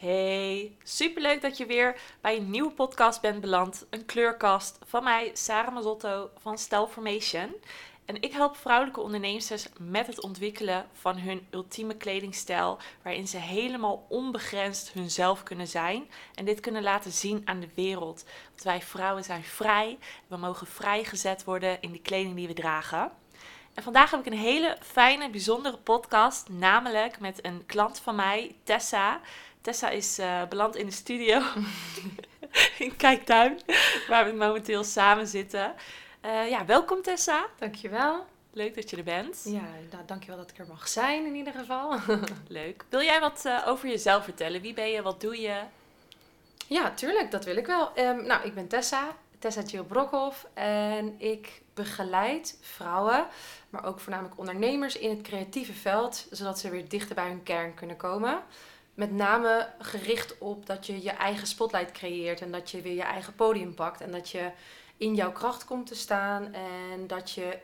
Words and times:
Hey, 0.00 0.76
superleuk 0.82 1.40
dat 1.40 1.56
je 1.56 1.66
weer 1.66 2.00
bij 2.20 2.36
een 2.36 2.50
nieuwe 2.50 2.70
podcast 2.70 3.20
bent 3.20 3.40
beland. 3.40 3.86
Een 3.90 4.04
kleurkast 4.04 4.78
van 4.86 5.04
mij, 5.04 5.30
Sarah 5.32 5.74
Mazzotto 5.74 6.30
van 6.38 6.58
Style 6.58 6.88
Formation. 6.88 7.54
En 8.04 8.22
ik 8.22 8.32
help 8.32 8.56
vrouwelijke 8.56 9.00
ondernemers 9.00 9.68
met 9.78 10.06
het 10.06 10.22
ontwikkelen 10.22 10.86
van 10.92 11.18
hun 11.18 11.46
ultieme 11.50 11.96
kledingstijl, 11.96 12.78
waarin 13.02 13.28
ze 13.28 13.36
helemaal 13.36 14.06
onbegrensd 14.08 14.92
hunzelf 14.92 15.42
kunnen 15.42 15.68
zijn 15.68 16.10
en 16.34 16.44
dit 16.44 16.60
kunnen 16.60 16.82
laten 16.82 17.12
zien 17.12 17.42
aan 17.44 17.60
de 17.60 17.68
wereld. 17.74 18.24
Want 18.48 18.62
wij 18.62 18.82
vrouwen 18.82 19.24
zijn 19.24 19.44
vrij, 19.44 19.98
we 20.26 20.36
mogen 20.36 20.66
vrijgezet 20.66 21.44
worden 21.44 21.80
in 21.80 21.92
de 21.92 22.00
kleding 22.00 22.34
die 22.34 22.46
we 22.46 22.54
dragen. 22.54 23.12
En 23.74 23.82
vandaag 23.82 24.10
heb 24.10 24.20
ik 24.20 24.26
een 24.26 24.38
hele 24.38 24.76
fijne, 24.80 25.30
bijzondere 25.30 25.76
podcast, 25.76 26.48
namelijk 26.48 27.20
met 27.20 27.44
een 27.46 27.66
klant 27.66 27.98
van 27.98 28.14
mij, 28.14 28.54
Tessa. 28.64 29.20
Tessa 29.60 29.90
is 29.90 30.18
uh, 30.18 30.42
beland 30.48 30.76
in 30.76 30.86
de 30.86 30.92
studio 30.92 31.42
in 32.78 32.96
Kijktuin, 32.96 33.60
waar 34.08 34.24
we 34.24 34.32
momenteel 34.32 34.84
samen 34.84 35.26
zitten. 35.26 35.74
Uh, 36.24 36.50
ja, 36.50 36.64
welkom 36.64 37.02
Tessa. 37.02 37.46
Dankjewel. 37.58 38.24
Leuk 38.52 38.74
dat 38.74 38.90
je 38.90 38.96
er 38.96 39.04
bent. 39.04 39.40
Ja, 39.44 39.68
nou, 39.90 40.04
dankjewel 40.06 40.36
dat 40.36 40.50
ik 40.50 40.58
er 40.58 40.66
mag 40.66 40.88
zijn 40.88 41.26
in 41.26 41.34
ieder 41.34 41.52
geval. 41.52 41.98
Leuk. 42.48 42.84
Wil 42.88 43.02
jij 43.02 43.20
wat 43.20 43.42
uh, 43.46 43.64
over 43.66 43.88
jezelf 43.88 44.24
vertellen? 44.24 44.60
Wie 44.60 44.74
ben 44.74 44.90
je? 44.90 45.02
Wat 45.02 45.20
doe 45.20 45.40
je? 45.40 45.60
Ja, 46.66 46.90
tuurlijk. 46.94 47.30
Dat 47.30 47.44
wil 47.44 47.56
ik 47.56 47.66
wel. 47.66 47.90
Um, 47.98 48.26
nou, 48.26 48.44
ik 48.44 48.54
ben 48.54 48.68
Tessa. 48.68 49.16
Tessa 49.38 49.62
Jill 49.62 49.82
Brokhoff. 49.82 50.46
En 50.54 51.14
ik 51.18 51.62
begeleid 51.74 52.58
vrouwen, 52.60 53.26
maar 53.70 53.84
ook 53.84 54.00
voornamelijk 54.00 54.38
ondernemers 54.38 54.96
in 54.96 55.10
het 55.10 55.22
creatieve 55.22 55.72
veld, 55.72 56.26
zodat 56.30 56.58
ze 56.58 56.70
weer 56.70 56.88
dichter 56.88 57.14
bij 57.14 57.28
hun 57.28 57.42
kern 57.42 57.74
kunnen 57.74 57.96
komen 57.96 58.42
met 58.94 59.12
name 59.12 59.68
gericht 59.78 60.38
op 60.38 60.66
dat 60.66 60.86
je 60.86 61.02
je 61.02 61.10
eigen 61.10 61.46
spotlight 61.46 61.92
creëert 61.92 62.40
en 62.40 62.50
dat 62.50 62.70
je 62.70 62.80
weer 62.80 62.94
je 62.94 63.02
eigen 63.02 63.34
podium 63.34 63.74
pakt 63.74 64.00
en 64.00 64.10
dat 64.10 64.30
je 64.30 64.50
in 64.96 65.14
jouw 65.14 65.32
kracht 65.32 65.64
komt 65.64 65.86
te 65.86 65.94
staan 65.94 66.54
en 66.54 67.06
dat 67.06 67.30
je 67.30 67.58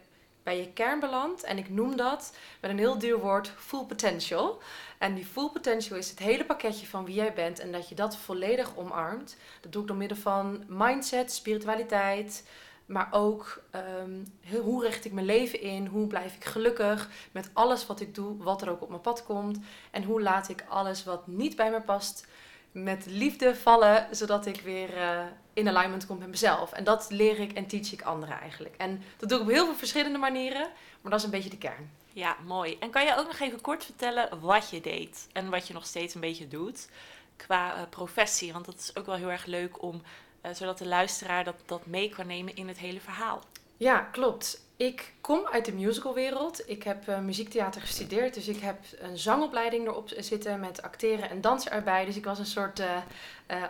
bij 0.47 0.59
je 0.59 0.73
kern 0.73 1.01
belandt. 1.01 1.43
En 1.43 1.59
ik 1.59 1.69
noem 1.69 1.97
dat 1.97 2.37
met 2.61 2.71
een 2.71 2.79
heel 2.79 2.99
duur 2.99 3.19
woord 3.19 3.53
full 3.57 3.85
potential. 3.85 4.63
En 4.99 5.15
die 5.15 5.25
full 5.25 5.49
potential 5.49 5.99
is 5.99 6.11
het 6.11 6.19
hele 6.19 6.45
pakketje 6.45 6.87
van 6.87 7.05
wie 7.05 7.15
jij 7.15 7.33
bent 7.33 7.59
en 7.59 7.73
dat 7.73 7.89
je 7.89 7.95
dat 7.95 8.17
volledig 8.17 8.77
omarmt. 8.77 9.37
Dat 9.61 9.73
doe 9.73 9.83
ik 9.83 9.89
door 9.89 9.97
middel 9.97 10.17
van 10.17 10.65
mindset, 10.69 11.33
spiritualiteit, 11.33 12.45
maar 12.87 13.09
ook 13.11 13.63
um, 14.03 14.27
hoe 14.61 14.85
richt 14.85 15.05
ik 15.05 15.13
mijn 15.13 15.27
leven 15.27 15.61
in? 15.61 15.87
Hoe 15.87 16.07
blijf 16.07 16.35
ik 16.35 16.45
gelukkig 16.45 17.09
met 17.33 17.51
alles 17.53 17.87
wat 17.87 18.01
ik 18.01 18.15
doe, 18.15 18.37
wat 18.43 18.63
er 18.63 18.71
ook 18.71 18.83
op 18.83 18.89
mijn 18.89 19.01
pad 19.01 19.25
komt? 19.25 19.59
En 19.91 20.03
hoe 20.03 20.23
laat 20.23 20.49
ik 20.49 20.65
alles 20.69 21.05
wat 21.05 21.27
niet 21.27 21.57
bij 21.57 21.71
me 21.71 21.81
past 21.81 22.27
met 22.73 23.07
liefde 23.07 23.57
vallen, 23.57 24.07
zodat 24.11 24.47
ik 24.47 24.61
weer 24.61 24.97
uh, 24.97 25.21
in 25.53 25.69
alignment 25.69 26.07
kom 26.07 26.19
met 26.19 26.29
mezelf? 26.29 26.73
En 26.73 26.85
dat 26.85 27.07
leer 27.11 27.41
ik 27.41 27.53
en 27.53 27.67
teach 27.67 27.93
ik 27.93 28.03
anderen 28.03 28.41
eigenlijk. 28.41 28.75
En 28.77 29.03
dat 29.17 29.29
doe 29.29 29.39
ik 29.39 29.45
op 29.45 29.51
heel 29.51 29.65
veel 29.65 29.75
verschillende 29.75 30.19
manieren, 30.19 30.69
maar 31.01 31.11
dat 31.11 31.21
is 31.21 31.25
een 31.25 31.31
beetje 31.31 31.51
de 31.51 31.59
kern. 31.59 31.91
Ja, 32.13 32.37
mooi. 32.47 32.77
En 32.79 32.91
kan 32.91 33.05
je 33.05 33.17
ook 33.17 33.27
nog 33.27 33.39
even 33.39 33.61
kort 33.61 33.85
vertellen 33.85 34.41
wat 34.41 34.71
je 34.71 34.81
deed 34.81 35.27
en 35.33 35.51
wat 35.51 35.67
je 35.67 35.75
nog 35.75 35.87
steeds 35.87 36.15
een 36.15 36.21
beetje 36.21 36.49
doet 36.49 36.89
qua 37.37 37.77
uh, 37.77 37.83
professie? 37.91 38.53
Want 38.53 38.65
dat 38.65 38.75
is 38.75 38.97
ook 38.97 39.07
wel 39.07 39.15
heel 39.15 39.31
erg 39.31 39.47
leuk 39.47 39.83
om 39.83 40.03
eh, 40.47 40.55
zodat 40.55 40.79
de 40.79 40.87
luisteraar 40.87 41.45
dat, 41.45 41.55
dat 41.67 41.87
mee 41.87 42.09
kan 42.09 42.27
nemen 42.27 42.57
in 42.57 42.69
het 42.69 42.79
hele 42.79 43.01
verhaal. 43.01 43.43
Ja, 43.77 43.99
klopt. 43.99 44.65
Ik 44.77 45.13
kom 45.21 45.47
uit 45.47 45.65
de 45.65 45.73
musicalwereld. 45.73 46.71
Ik 46.71 46.83
heb 46.83 47.09
uh, 47.09 47.19
muziektheater 47.19 47.81
gestudeerd, 47.81 48.35
dus 48.35 48.49
ik 48.49 48.61
heb 48.61 48.79
een 48.99 49.19
zangopleiding 49.19 49.87
erop 49.87 50.11
zitten 50.17 50.61
met 50.61 50.83
acteren 50.83 51.31
en 51.31 51.41
dansen 51.41 51.73
erbij. 51.73 52.05
Dus 52.05 52.17
ik 52.17 52.25
was 52.25 52.39
een 52.39 52.47
soort 52.47 52.81
uh, 52.81 52.97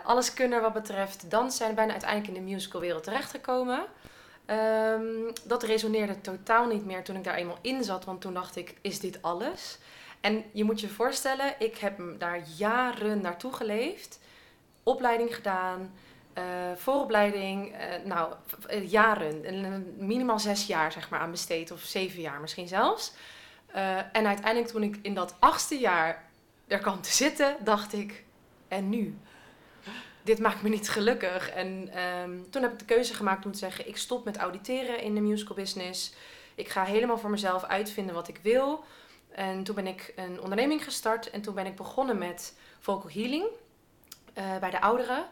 alleskunner 0.03 0.61
wat 0.61 0.73
betreft 0.73 1.31
dansen 1.31 1.67
en 1.67 1.75
bijna 1.75 1.91
uiteindelijk 1.91 2.37
in 2.37 2.45
de 2.45 2.51
musicalwereld 2.51 3.03
terechtgekomen. 3.03 3.85
Um, 4.45 5.33
dat 5.43 5.63
resoneerde 5.63 6.21
totaal 6.21 6.67
niet 6.67 6.85
meer 6.85 7.03
toen 7.03 7.15
ik 7.15 7.23
daar 7.23 7.35
eenmaal 7.35 7.59
in 7.61 7.83
zat, 7.83 8.05
want 8.05 8.21
toen 8.21 8.33
dacht 8.33 8.55
ik, 8.55 8.75
is 8.81 8.99
dit 8.99 9.21
alles? 9.21 9.77
En 10.21 10.43
je 10.51 10.63
moet 10.63 10.79
je 10.79 10.87
voorstellen, 10.87 11.55
ik 11.59 11.77
heb 11.77 11.99
daar 12.17 12.41
jaren 12.57 13.21
naartoe 13.21 13.53
geleefd, 13.53 14.19
opleiding 14.83 15.35
gedaan, 15.35 15.93
uh, 16.37 16.43
vooropleiding, 16.75 17.75
uh, 17.75 18.05
nou, 18.05 18.33
jaren, 18.85 19.93
minimaal 19.97 20.39
zes 20.39 20.67
jaar 20.67 20.91
zeg 20.91 21.09
maar 21.09 21.19
aan 21.19 21.31
besteed, 21.31 21.71
of 21.71 21.81
zeven 21.81 22.21
jaar 22.21 22.41
misschien 22.41 22.67
zelfs. 22.67 23.13
En 24.11 24.27
uiteindelijk 24.27 24.67
toen 24.67 24.83
ik 24.83 24.99
in 25.01 25.13
dat 25.13 25.35
achtste 25.39 25.79
jaar 25.79 26.29
er 26.67 26.79
kwam 26.79 27.01
te 27.01 27.11
zitten, 27.11 27.55
dacht 27.59 27.93
ik, 27.93 28.23
en 28.67 28.89
nu? 28.89 29.17
Dit 30.23 30.39
maakt 30.39 30.61
me 30.61 30.69
niet 30.69 30.89
gelukkig. 30.89 31.49
En 31.49 31.99
um, 32.03 32.49
toen 32.49 32.61
heb 32.61 32.71
ik 32.71 32.79
de 32.79 32.85
keuze 32.85 33.13
gemaakt 33.13 33.45
om 33.45 33.51
te 33.51 33.57
zeggen, 33.57 33.87
ik 33.87 33.97
stop 33.97 34.25
met 34.25 34.37
auditeren 34.37 35.01
in 35.01 35.15
de 35.15 35.21
musical 35.21 35.55
business. 35.55 36.13
Ik 36.55 36.69
ga 36.69 36.83
helemaal 36.83 37.17
voor 37.17 37.29
mezelf 37.29 37.63
uitvinden 37.63 38.15
wat 38.15 38.27
ik 38.27 38.39
wil. 38.41 38.83
En 39.29 39.63
toen 39.63 39.75
ben 39.75 39.87
ik 39.87 40.13
een 40.15 40.41
onderneming 40.41 40.83
gestart 40.83 41.29
en 41.29 41.41
toen 41.41 41.55
ben 41.55 41.65
ik 41.65 41.75
begonnen 41.75 42.17
met 42.17 42.53
vocal 42.79 43.11
healing 43.11 43.45
bij 44.33 44.69
de 44.69 44.81
ouderen. 44.81 45.25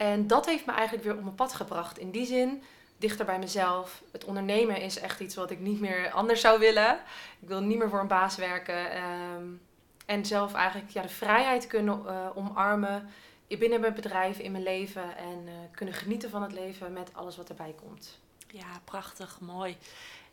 En 0.00 0.26
dat 0.26 0.46
heeft 0.46 0.66
me 0.66 0.72
eigenlijk 0.72 1.04
weer 1.04 1.16
op 1.16 1.22
mijn 1.22 1.34
pad 1.34 1.52
gebracht. 1.52 1.98
In 1.98 2.10
die 2.10 2.26
zin, 2.26 2.62
dichter 2.96 3.24
bij 3.24 3.38
mezelf. 3.38 4.02
Het 4.12 4.24
ondernemen 4.24 4.80
is 4.80 4.98
echt 4.98 5.20
iets 5.20 5.34
wat 5.34 5.50
ik 5.50 5.58
niet 5.58 5.80
meer 5.80 6.10
anders 6.10 6.40
zou 6.40 6.58
willen. 6.58 6.98
Ik 7.40 7.48
wil 7.48 7.60
niet 7.60 7.78
meer 7.78 7.88
voor 7.88 8.00
een 8.00 8.06
baas 8.06 8.36
werken. 8.36 9.02
Um, 9.04 9.60
en 10.06 10.26
zelf 10.26 10.54
eigenlijk 10.54 10.90
ja, 10.90 11.02
de 11.02 11.08
vrijheid 11.08 11.66
kunnen 11.66 12.02
uh, 12.06 12.26
omarmen 12.34 13.08
binnen 13.48 13.80
mijn 13.80 13.94
bedrijf, 13.94 14.38
in 14.38 14.52
mijn 14.52 14.62
leven. 14.62 15.16
En 15.16 15.42
uh, 15.46 15.52
kunnen 15.70 15.94
genieten 15.94 16.30
van 16.30 16.42
het 16.42 16.52
leven 16.52 16.92
met 16.92 17.10
alles 17.14 17.36
wat 17.36 17.48
erbij 17.48 17.74
komt. 17.84 18.18
Ja, 18.46 18.80
prachtig, 18.84 19.40
mooi. 19.40 19.76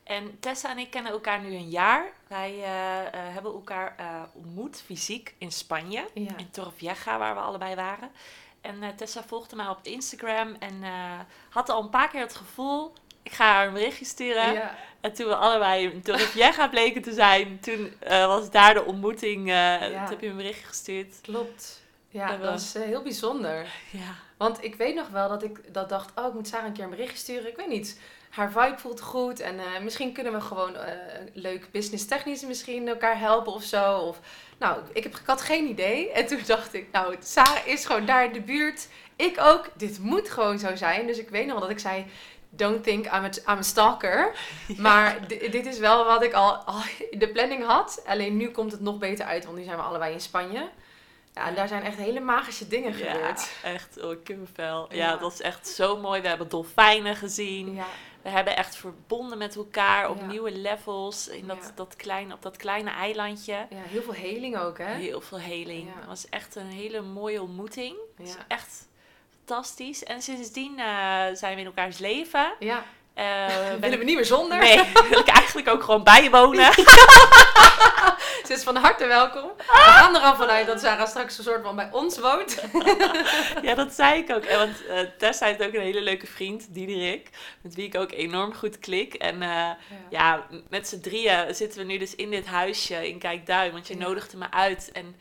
En 0.03 0.39
Tessa 0.39 0.69
en 0.69 0.77
ik 0.77 0.89
kennen 0.89 1.11
elkaar 1.11 1.39
nu 1.39 1.55
een 1.55 1.69
jaar. 1.69 2.05
Wij 2.27 2.57
uh, 2.57 2.65
hebben 3.11 3.51
elkaar 3.51 3.95
ontmoet 4.33 4.81
fysiek 4.85 5.35
in 5.37 5.51
Spanje, 5.51 6.07
ja. 6.13 6.37
in 6.37 6.51
Torrevieja, 6.51 7.17
waar 7.17 7.35
we 7.35 7.41
allebei 7.41 7.75
waren. 7.75 8.11
En 8.67 8.83
uh, 8.83 8.87
Tessa 8.95 9.23
volgde 9.23 9.55
mij 9.55 9.67
op 9.67 9.79
Instagram 9.81 10.55
en 10.59 10.73
uh, 10.81 11.19
had 11.49 11.69
al 11.69 11.83
een 11.83 11.89
paar 11.89 12.09
keer 12.09 12.21
het 12.21 12.35
gevoel, 12.35 12.93
ik 13.23 13.31
ga 13.31 13.53
haar 13.53 13.67
een 13.67 13.73
berichtje 13.73 14.05
sturen. 14.05 14.53
Ja. 14.53 14.75
En 15.01 15.13
toen 15.13 15.27
we 15.27 15.35
allebei 15.35 15.91
in 15.91 16.01
Torrevieja 16.01 16.67
bleken 16.67 17.01
te 17.01 17.13
zijn, 17.13 17.59
toen 17.59 17.93
uh, 18.07 18.25
was 18.25 18.51
daar 18.51 18.73
de 18.73 18.83
ontmoeting, 18.83 19.47
ja. 19.47 19.79
toen 19.79 20.09
heb 20.09 20.21
je 20.21 20.27
een 20.27 20.35
berichtje 20.35 20.65
gestuurd. 20.65 21.15
Klopt. 21.21 21.81
Ja, 22.09 22.27
dat, 22.27 22.41
dat 22.41 22.49
was 22.49 22.73
heel 22.73 23.01
bijzonder. 23.01 23.67
Ja. 23.91 24.15
Want 24.37 24.63
ik 24.63 24.75
weet 24.75 24.95
nog 24.95 25.09
wel 25.09 25.29
dat 25.29 25.43
ik 25.43 25.73
dat 25.73 25.89
dacht, 25.89 26.11
oh, 26.15 26.27
ik 26.27 26.33
moet 26.33 26.47
Sarah 26.47 26.65
een 26.65 26.73
keer 26.73 26.83
een 26.83 26.89
berichtje 26.89 27.17
sturen. 27.17 27.47
Ik 27.47 27.55
weet 27.57 27.67
niet, 27.67 27.99
haar 28.29 28.51
vibe 28.51 28.77
voelt 28.77 29.01
goed 29.01 29.39
en 29.39 29.55
misschien 29.83 30.13
kunnen 30.13 30.33
we 30.33 30.41
gewoon 30.41 30.75
leuk 31.33 31.71
business 31.71 32.05
technisch 32.05 32.45
misschien 32.45 32.87
elkaar 32.87 33.19
helpen 33.19 33.53
of 33.53 33.63
zo. 33.63 33.97
Of 33.97 34.19
nou, 34.57 34.81
ik, 34.93 35.03
heb, 35.03 35.15
ik 35.15 35.25
had 35.25 35.41
geen 35.41 35.67
idee. 35.67 36.11
En 36.11 36.27
toen 36.27 36.39
dacht 36.45 36.73
ik, 36.73 36.87
nou, 36.91 37.15
Sarah 37.19 37.67
is 37.67 37.85
gewoon 37.85 38.05
daar 38.05 38.25
in 38.25 38.33
de 38.33 38.41
buurt. 38.41 38.87
Ik 39.15 39.39
ook. 39.39 39.69
Dit 39.73 39.99
moet 39.99 40.29
gewoon 40.29 40.59
zo 40.59 40.75
zijn. 40.75 41.07
Dus 41.07 41.17
ik 41.17 41.29
weet 41.29 41.45
nog 41.45 41.51
wel 41.51 41.61
dat 41.61 41.71
ik 41.71 41.79
zei, 41.79 42.05
don't 42.49 42.83
think 42.83 43.05
I'm 43.05 43.23
a, 43.23 43.29
I'm 43.51 43.57
a 43.57 43.61
stalker. 43.61 44.35
Maar 44.77 45.27
dit 45.27 45.65
is 45.65 45.79
wel 45.79 46.05
wat 46.05 46.23
ik 46.23 46.33
al, 46.33 46.55
al 46.55 46.81
in 47.09 47.19
de 47.19 47.29
planning 47.29 47.65
had. 47.65 48.03
Alleen 48.05 48.37
nu 48.37 48.49
komt 48.49 48.71
het 48.71 48.81
nog 48.81 48.97
beter 48.97 49.25
uit, 49.25 49.45
want 49.45 49.57
nu 49.57 49.63
zijn 49.63 49.77
we 49.77 49.83
allebei 49.83 50.13
in 50.13 50.21
Spanje. 50.21 50.69
Ja, 51.33 51.47
en 51.47 51.55
daar 51.55 51.67
zijn 51.67 51.83
echt 51.83 51.97
hele 51.97 52.19
magische 52.19 52.67
dingen 52.67 52.93
gebeurd. 52.93 53.49
Ja, 53.63 53.69
echt, 53.69 54.03
oh, 54.03 54.15
kippenvel. 54.23 54.87
Ja, 54.89 54.97
ja, 54.97 55.17
dat 55.17 55.33
is 55.33 55.41
echt 55.41 55.67
zo 55.67 55.97
mooi. 55.97 56.21
We 56.21 56.27
hebben 56.27 56.49
dolfijnen 56.49 57.15
gezien. 57.15 57.75
Ja. 57.75 57.85
We 58.27 58.33
hebben 58.33 58.55
echt 58.55 58.75
verbonden 58.75 59.37
met 59.37 59.55
elkaar 59.55 60.09
op 60.09 60.21
nieuwe 60.21 60.51
levels 60.51 61.27
in 61.27 61.47
dat, 61.47 61.71
dat 61.75 61.95
kleine, 61.95 62.33
op 62.33 62.41
dat 62.41 62.57
kleine 62.57 62.89
eilandje. 62.89 63.53
Ja, 63.53 63.67
heel 63.69 64.01
veel 64.01 64.13
heling 64.13 64.57
ook, 64.57 64.77
hè? 64.77 64.93
Heel 64.93 65.21
veel 65.21 65.39
heling. 65.39 65.95
Het 65.95 66.05
was 66.05 66.29
echt 66.29 66.55
een 66.55 66.67
hele 66.67 67.01
mooie 67.01 67.41
ontmoeting. 67.41 67.95
Het 68.17 68.27
was 68.27 68.37
echt 68.47 68.87
fantastisch. 69.37 70.03
En 70.03 70.21
sindsdien 70.21 70.71
uh, 70.71 71.25
zijn 71.33 71.55
we 71.55 71.59
in 71.59 71.65
elkaars 71.65 71.97
leven. 71.97 72.53
Ja. 72.59 72.83
Uh, 73.27 73.79
Willen 73.79 73.99
we 73.99 74.05
niet 74.05 74.15
meer 74.15 74.25
zonder? 74.25 74.57
Nee, 74.57 74.83
wil 75.09 75.19
ik 75.19 75.27
eigenlijk 75.27 75.67
ook 75.67 75.83
gewoon 75.83 76.03
bijwonen. 76.03 76.73
Ze 78.45 78.53
is 78.53 78.63
van 78.63 78.75
harte 78.75 79.05
welkom. 79.05 79.51
We 79.57 79.63
gaan 79.67 80.15
er 80.15 80.21
al 80.21 80.35
vanuit 80.35 80.67
dat 80.67 80.79
Sarah 80.79 81.07
straks 81.07 81.37
een 81.37 81.43
soort 81.43 81.63
van 81.63 81.75
bij 81.75 81.89
ons 81.91 82.19
woont. 82.19 82.63
ja, 83.61 83.75
dat 83.75 83.93
zei 83.93 84.21
ik 84.21 84.31
ook. 84.31 84.43
En 84.43 84.57
want 84.57 84.83
uh, 84.89 84.99
Tessa 85.17 85.45
heeft 85.45 85.63
ook 85.63 85.73
een 85.73 85.81
hele 85.81 86.01
leuke 86.01 86.27
vriend, 86.27 86.73
Diederik. 86.73 87.29
Met 87.61 87.75
wie 87.75 87.85
ik 87.85 87.95
ook 87.95 88.11
enorm 88.11 88.53
goed 88.53 88.79
klik. 88.79 89.13
En 89.13 89.35
uh, 89.35 89.39
ja. 89.39 89.77
ja. 90.09 90.47
met 90.69 90.87
z'n 90.87 90.99
drieën 90.99 91.55
zitten 91.55 91.79
we 91.79 91.85
nu 91.85 91.97
dus 91.97 92.15
in 92.15 92.29
dit 92.29 92.45
huisje 92.45 93.07
in 93.09 93.19
Kijkduin. 93.19 93.71
Want 93.71 93.87
je 93.87 93.97
ja. 93.97 93.99
nodigde 93.99 94.37
me 94.37 94.51
uit. 94.51 94.89
En 94.93 95.15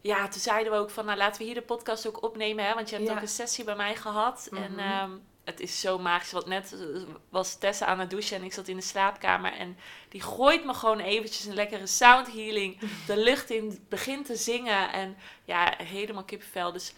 ja, 0.00 0.28
toen 0.28 0.40
zeiden 0.40 0.72
we 0.72 0.78
ook 0.78 0.90
van, 0.90 1.04
nou 1.04 1.18
laten 1.18 1.38
we 1.38 1.44
hier 1.44 1.54
de 1.54 1.62
podcast 1.62 2.06
ook 2.06 2.22
opnemen. 2.22 2.64
Hè, 2.64 2.74
want 2.74 2.90
je 2.90 2.96
hebt 2.96 3.10
ook 3.10 3.20
een 3.20 3.28
sessie 3.28 3.64
bij 3.64 3.76
mij 3.76 3.94
gehad. 3.94 4.48
Mm 4.50 4.58
-hmm. 4.58 4.78
En... 4.78 5.02
Um, 5.02 5.32
het 5.44 5.60
is 5.60 5.80
zo 5.80 5.98
magisch. 5.98 6.32
Want 6.32 6.46
net 6.46 6.72
eh, 6.72 7.02
was 7.28 7.54
Tessa 7.58 7.86
aan 7.86 7.98
het 7.98 8.10
douchen 8.10 8.36
en 8.36 8.44
ik 8.44 8.52
zat 8.52 8.68
in 8.68 8.76
de 8.76 8.82
slaapkamer. 8.82 9.52
En 9.52 9.76
die 10.08 10.20
gooit 10.22 10.64
me 10.64 10.74
gewoon 10.74 11.00
eventjes 11.00 11.44
een 11.44 11.54
lekkere 11.54 11.86
sound 11.86 12.32
healing 12.32 12.78
de 13.06 13.16
lucht 13.16 13.50
in. 13.50 13.84
Begint 13.88 14.26
te 14.26 14.36
zingen. 14.36 14.92
En 14.92 15.16
ja, 15.44 15.74
helemaal 15.76 16.24
kippenvel. 16.24 16.72
Dus, 16.72 16.92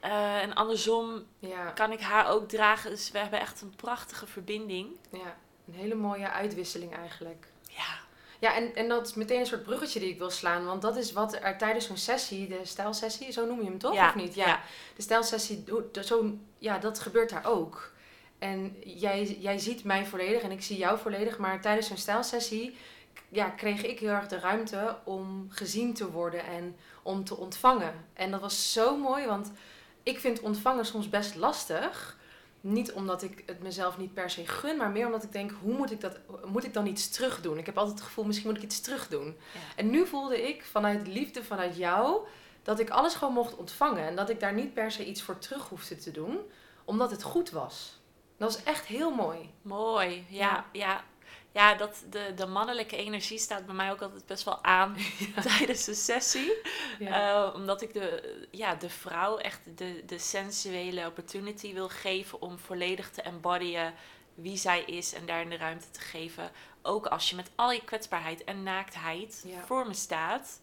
eh, 0.00 0.42
en 0.42 0.54
andersom 0.54 1.24
Ja, 1.38 1.70
kan 1.70 1.92
ik 1.92 2.00
haar 2.00 2.28
ook 2.28 2.48
dragen. 2.48 2.90
Dus 2.90 3.10
we 3.10 3.18
hebben 3.18 3.40
echt 3.40 3.60
een 3.60 3.74
prachtige 3.76 4.26
verbinding. 4.26 4.88
ja, 5.10 5.36
een 5.66 5.74
hele 5.74 5.94
mooie 5.94 6.30
uitwisseling 6.30 6.94
eigenlijk. 6.96 7.46
Ja, 7.68 7.98
Ja, 8.44 8.54
en, 8.54 8.74
en 8.74 8.88
dat 8.88 9.06
is 9.06 9.14
meteen 9.14 9.40
een 9.40 9.46
soort 9.46 9.62
bruggetje 9.62 10.00
die 10.00 10.08
ik 10.08 10.18
wil 10.18 10.30
slaan. 10.30 10.64
Want 10.64 10.82
dat 10.82 10.96
is 10.96 11.12
wat 11.12 11.34
er 11.42 11.58
tijdens 11.58 11.86
zo'n 11.86 11.96
sessie, 11.96 12.48
de 12.48 12.60
stijlsessie, 12.62 13.32
zo 13.32 13.46
noem 13.46 13.58
je 13.58 13.64
hem 13.64 13.78
toch? 13.78 13.94
Ja, 13.94 14.08
Of 14.08 14.14
niet? 14.14 14.34
Ja. 14.34 14.46
ja. 14.46 14.60
De 14.96 15.02
stijlsessie, 15.02 15.64
zo, 16.02 16.38
ja, 16.58 16.78
dat 16.78 16.98
gebeurt 16.98 17.30
daar 17.30 17.46
ook. 17.46 17.92
En 18.38 18.76
jij, 18.84 19.36
jij 19.40 19.58
ziet 19.58 19.84
mij 19.84 20.06
volledig 20.06 20.42
en 20.42 20.50
ik 20.50 20.62
zie 20.62 20.76
jou 20.76 20.98
volledig. 20.98 21.38
Maar 21.38 21.60
tijdens 21.60 21.86
zo'n 21.86 21.96
stijlsessie 21.96 22.76
ja, 23.28 23.48
kreeg 23.48 23.82
ik 23.82 23.98
heel 23.98 24.08
erg 24.10 24.26
de 24.26 24.38
ruimte 24.38 24.96
om 25.04 25.46
gezien 25.48 25.94
te 25.94 26.10
worden 26.10 26.44
en 26.44 26.76
om 27.02 27.24
te 27.24 27.36
ontvangen. 27.36 28.06
En 28.12 28.30
dat 28.30 28.40
was 28.40 28.72
zo 28.72 28.96
mooi, 28.96 29.26
want 29.26 29.52
ik 30.02 30.18
vind 30.18 30.40
ontvangen 30.40 30.86
soms 30.86 31.08
best 31.08 31.34
lastig. 31.34 32.18
Niet 32.66 32.92
omdat 32.92 33.22
ik 33.22 33.42
het 33.46 33.62
mezelf 33.62 33.98
niet 33.98 34.14
per 34.14 34.30
se 34.30 34.46
gun, 34.46 34.76
maar 34.76 34.90
meer 34.90 35.06
omdat 35.06 35.22
ik 35.22 35.32
denk, 35.32 35.52
hoe 35.62 35.76
moet 35.76 35.90
ik 35.90 36.00
dat, 36.00 36.18
moet 36.44 36.64
ik 36.64 36.74
dan 36.74 36.86
iets 36.86 37.08
terug 37.08 37.40
doen? 37.40 37.58
Ik 37.58 37.66
heb 37.66 37.78
altijd 37.78 37.98
het 37.98 38.06
gevoel, 38.06 38.24
misschien 38.24 38.48
moet 38.48 38.56
ik 38.56 38.62
iets 38.62 38.80
terug 38.80 39.08
doen. 39.08 39.26
Ja. 39.26 39.60
En 39.76 39.90
nu 39.90 40.06
voelde 40.06 40.48
ik 40.48 40.64
vanuit 40.64 41.06
liefde, 41.06 41.44
vanuit 41.44 41.76
jou, 41.76 42.26
dat 42.62 42.78
ik 42.80 42.90
alles 42.90 43.14
gewoon 43.14 43.34
mocht 43.34 43.56
ontvangen. 43.56 44.06
En 44.06 44.16
dat 44.16 44.28
ik 44.30 44.40
daar 44.40 44.54
niet 44.54 44.74
per 44.74 44.90
se 44.90 45.06
iets 45.06 45.22
voor 45.22 45.38
terug 45.38 45.68
hoefde 45.68 45.96
te 45.96 46.10
doen, 46.10 46.38
omdat 46.84 47.10
het 47.10 47.22
goed 47.22 47.50
was. 47.50 48.00
Dat 48.36 48.54
was 48.54 48.64
echt 48.64 48.86
heel 48.86 49.10
mooi. 49.10 49.50
mooi. 49.62 50.26
Ja, 50.28 50.50
Ja. 50.50 50.64
ja. 50.72 51.04
Ja. 51.54 51.74
dat 51.74 52.04
de, 52.10 52.32
de 52.36 52.46
mannelijke 52.46 52.96
energie 52.96 53.38
staat 53.38 53.66
bij 53.66 53.74
mij 53.74 53.90
ook 53.92 54.02
altijd 54.02 54.26
best 54.26 54.44
wel 54.44 54.64
aan 54.64 54.96
tijdens 55.56 55.84
de 55.84 55.94
sessie. 55.94 56.52
Ja. 56.98 57.46
Eh, 57.48 57.54
omdat 57.54 57.82
ik 57.82 57.92
de, 57.92 58.46
ja, 58.50 58.74
de 58.74 58.90
vrouw 58.90 59.36
echt 59.38 59.60
de, 59.78 60.02
de 60.06 60.18
sensuele 60.18 61.06
opportunity 61.06 61.72
wil 61.74 61.88
geven 61.88 62.40
om 62.40 62.58
volledig 62.58 63.10
te 63.10 63.22
embodyen 63.22 63.94
wie 64.34 64.56
zij 64.56 64.82
is 64.82 65.12
en 65.12 65.26
daarin 65.26 65.48
de 65.50 65.56
ruimte 65.56 65.90
te 65.90 66.00
geven. 66.00 66.50
Ook 66.82 67.06
als 67.06 67.30
je 67.30 67.36
met 67.36 67.50
al 67.54 67.72
je 67.72 67.84
kwetsbaarheid 67.84 68.44
en 68.44 68.62
naaktheid 68.62 69.42
Ja. 69.46 69.60
voor 69.64 69.86
me 69.86 69.94
staat. 69.94 70.60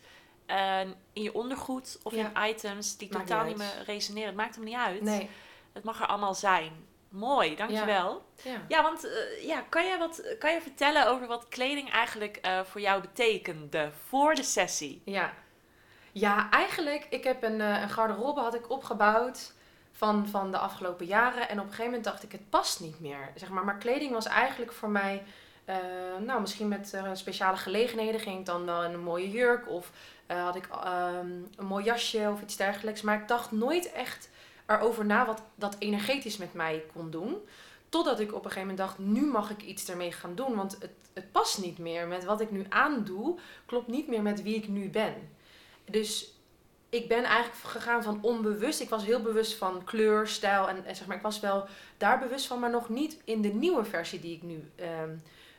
in 1.14 1.22
je 1.24 1.34
ondergoed 1.34 2.00
of 2.04 2.14
in 2.14 2.32
items 2.48 2.98
die 2.98 3.12
Maakt 3.14 3.28
totaal 3.28 3.46
niet 3.46 3.58
niet 3.58 3.66
meer 3.76 3.84
resoneren. 3.86 4.28
Het 4.28 4.38
maakt 4.38 4.56
hem 4.56 4.64
niet 4.64 4.76
uit. 4.76 5.02
nee. 5.02 5.30
Het 5.74 5.84
mag 5.84 6.02
er 6.02 6.08
allemaal 6.08 6.36
zijn. 6.36 6.86
Mooi, 7.12 7.56
dankjewel. 7.56 8.25
Ja. 8.44 8.52
Ja, 8.68 8.84
want 8.84 9.04
eh, 9.06 9.46
ja, 9.46 9.63
kan, 9.69 9.86
jij 9.86 9.98
wat, 9.98 10.36
kan 10.40 10.54
je 10.54 10.62
vertellen 10.62 11.08
over 11.08 11.28
wat 11.28 11.48
kleding 11.50 11.92
eigenlijk 11.92 12.38
eh, 12.38 12.60
voor 12.63 12.81
jou 12.81 13.02
betekende 13.02 13.92
voor 14.08 14.36
de 14.36 14.44
sessie? 14.44 15.02
Ja. 15.06 15.34
Ja, 16.12 16.50
eigenlijk, 16.50 17.08
ik 17.10 17.24
heb 17.24 17.44
een, 17.44 17.62
eh, 17.62 17.81
een 17.81 17.90
garderobe 17.90 18.40
had 18.40 18.54
ik 18.54 18.69
opgebouwd 18.69 19.54
van, 19.92 20.28
van 20.28 20.52
de 20.52 20.58
afgelopen 20.58 21.06
jaren. 21.06 21.50
En 21.50 21.58
op 21.58 21.63
een 21.63 21.69
gegeven 21.69 21.86
moment 21.86 22.04
dacht 22.04 22.24
ik, 22.24 22.31
het 22.31 22.50
past 22.50 22.80
niet 22.80 23.00
meer. 23.00 23.31
Zeg 23.36 23.50
maar, 23.50 23.66
maar 23.66 23.78
kleding 23.78 24.12
was 24.12 24.25
eigenlijk 24.25 24.72
voor 24.72 24.90
mij, 24.90 25.24
nou 26.19 26.42
misschien 26.42 26.68
met 26.68 26.98
speciale 27.13 27.58
gelegenheden 27.58 28.19
ging 28.19 28.40
ik 28.40 28.46
dan 28.46 28.66
wel 28.66 28.84
in 28.84 28.94
een 28.94 29.04
mooie 29.04 29.31
jurk. 29.31 29.69
Of 29.69 29.92
had 30.28 30.56
ik 30.56 30.68
ehm, 30.68 31.31
een 31.56 31.66
mooi 31.66 31.84
jasje 31.84 32.30
of 32.34 32.42
iets 32.42 32.58
dergelijks. 32.58 33.02
Maar 33.02 33.22
ik 33.22 33.28
dacht 33.28 33.52
nooit 33.52 33.92
echt 33.92 34.30
erover 34.78 35.06
na 35.06 35.26
wat 35.26 35.42
dat 35.56 35.76
energetisch 35.80 36.38
met 36.38 36.54
mij 36.54 36.84
kon 36.94 37.12
doen. 37.12 37.38
Totdat 37.90 38.20
ik 38.20 38.34
op 38.34 38.46
een 38.46 38.52
gegeven 38.52 38.68
moment 38.68 38.78
dacht, 38.78 38.98
nu 38.98 39.26
mag 39.26 39.50
ik 39.50 39.62
iets 39.62 39.90
ermee 39.90 40.12
gaan 40.12 40.36
doen. 40.36 40.56
Want 40.56 40.78
het, 40.80 40.92
het 41.14 41.32
past 41.32 41.62
niet 41.62 41.78
meer 41.78 42.08
met 42.08 42.26
wat 42.26 42.42
ik 42.42 42.52
nu 42.52 42.66
aandoe. 42.70 43.38
Klopt 43.66 43.88
niet 43.88 44.08
meer 44.08 44.22
met 44.22 44.42
wie 44.42 44.56
ik 44.56 44.68
nu 44.68 44.90
ben. 44.90 45.14
Dus 45.86 46.34
ik 46.90 47.08
ben 47.08 47.24
eigenlijk 47.24 47.64
gegaan 47.64 48.04
van 48.04 48.20
onbewust. 48.22 48.82
Ik 48.82 48.90
was 48.90 49.06
heel 49.06 49.22
bewust 49.22 49.54
van 49.54 49.84
kleur, 49.84 50.28
stijl 50.28 50.68
en, 50.68 50.96
zeg 50.96 51.08
maar, 51.08 51.16
ik 51.16 51.22
was 51.22 51.40
wel 51.40 51.68
daar 51.98 52.20
bewust 52.20 52.48
van, 52.48 52.60
maar 52.60 52.70
nog 52.70 52.90
niet 52.90 53.22
in 53.24 53.42
de 53.42 53.54
nieuwe 53.54 53.84
versie 53.84 54.20
die 54.20 54.36
ik 54.36 54.44
nu 54.44 54.72
ehm, 54.76 55.16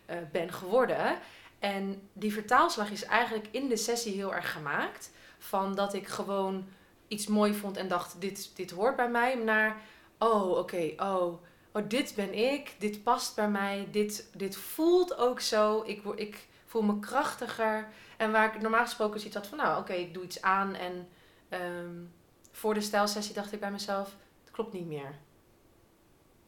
eh, 0.06 0.16
ben 0.32 0.52
geworden. 0.52 1.18
En 1.58 2.08
die 2.12 2.32
vertaalslag 2.32 2.90
is 2.90 3.04
eigenlijk 3.04 3.48
in 3.50 3.68
de 3.68 3.76
sessie 3.76 4.14
heel 4.14 4.34
erg 4.34 4.52
gemaakt. 4.52 5.10
Van 5.38 5.74
dat 5.74 5.94
ik 5.94 6.08
gewoon 6.08 6.68
iets 7.12 7.26
mooi 7.26 7.54
vond 7.54 7.76
en 7.76 7.88
dacht, 7.88 8.20
dit, 8.20 8.50
dit 8.54 8.70
hoort 8.70 8.96
bij 8.96 9.10
mij. 9.10 9.34
Naar, 9.34 9.80
oh 10.18 10.50
oké, 10.50 10.92
oh, 10.96 11.42
oh, 11.72 11.88
dit 11.88 12.12
ben 12.16 12.34
ik, 12.34 12.74
dit 12.78 13.02
past 13.02 13.34
bij 13.34 13.48
mij, 13.48 13.88
dit, 13.90 14.28
dit 14.34 14.56
voelt 14.56 15.16
ook 15.16 15.40
zo. 15.40 15.82
Ik, 15.86 16.04
ik 16.14 16.46
voel 16.66 16.82
me 16.82 16.98
krachtiger. 16.98 17.88
En 18.16 18.32
waar 18.32 18.54
ik 18.54 18.62
normaal 18.62 18.84
gesproken 18.84 19.18
zoiets 19.20 19.36
had 19.36 19.46
van, 19.46 19.58
nou 19.58 19.80
oké, 19.80 19.92
ik 19.92 20.14
doe 20.14 20.24
iets 20.24 20.42
aan. 20.42 20.74
En 20.74 21.08
ehm, 21.48 21.94
voor 22.52 22.74
de 22.74 22.80
stijlsessie 22.80 23.34
dacht 23.34 23.52
ik 23.52 23.60
bij 23.60 23.70
mezelf, 23.70 24.16
het 24.44 24.50
klopt 24.50 24.72
niet 24.72 24.86
meer. 24.86 25.14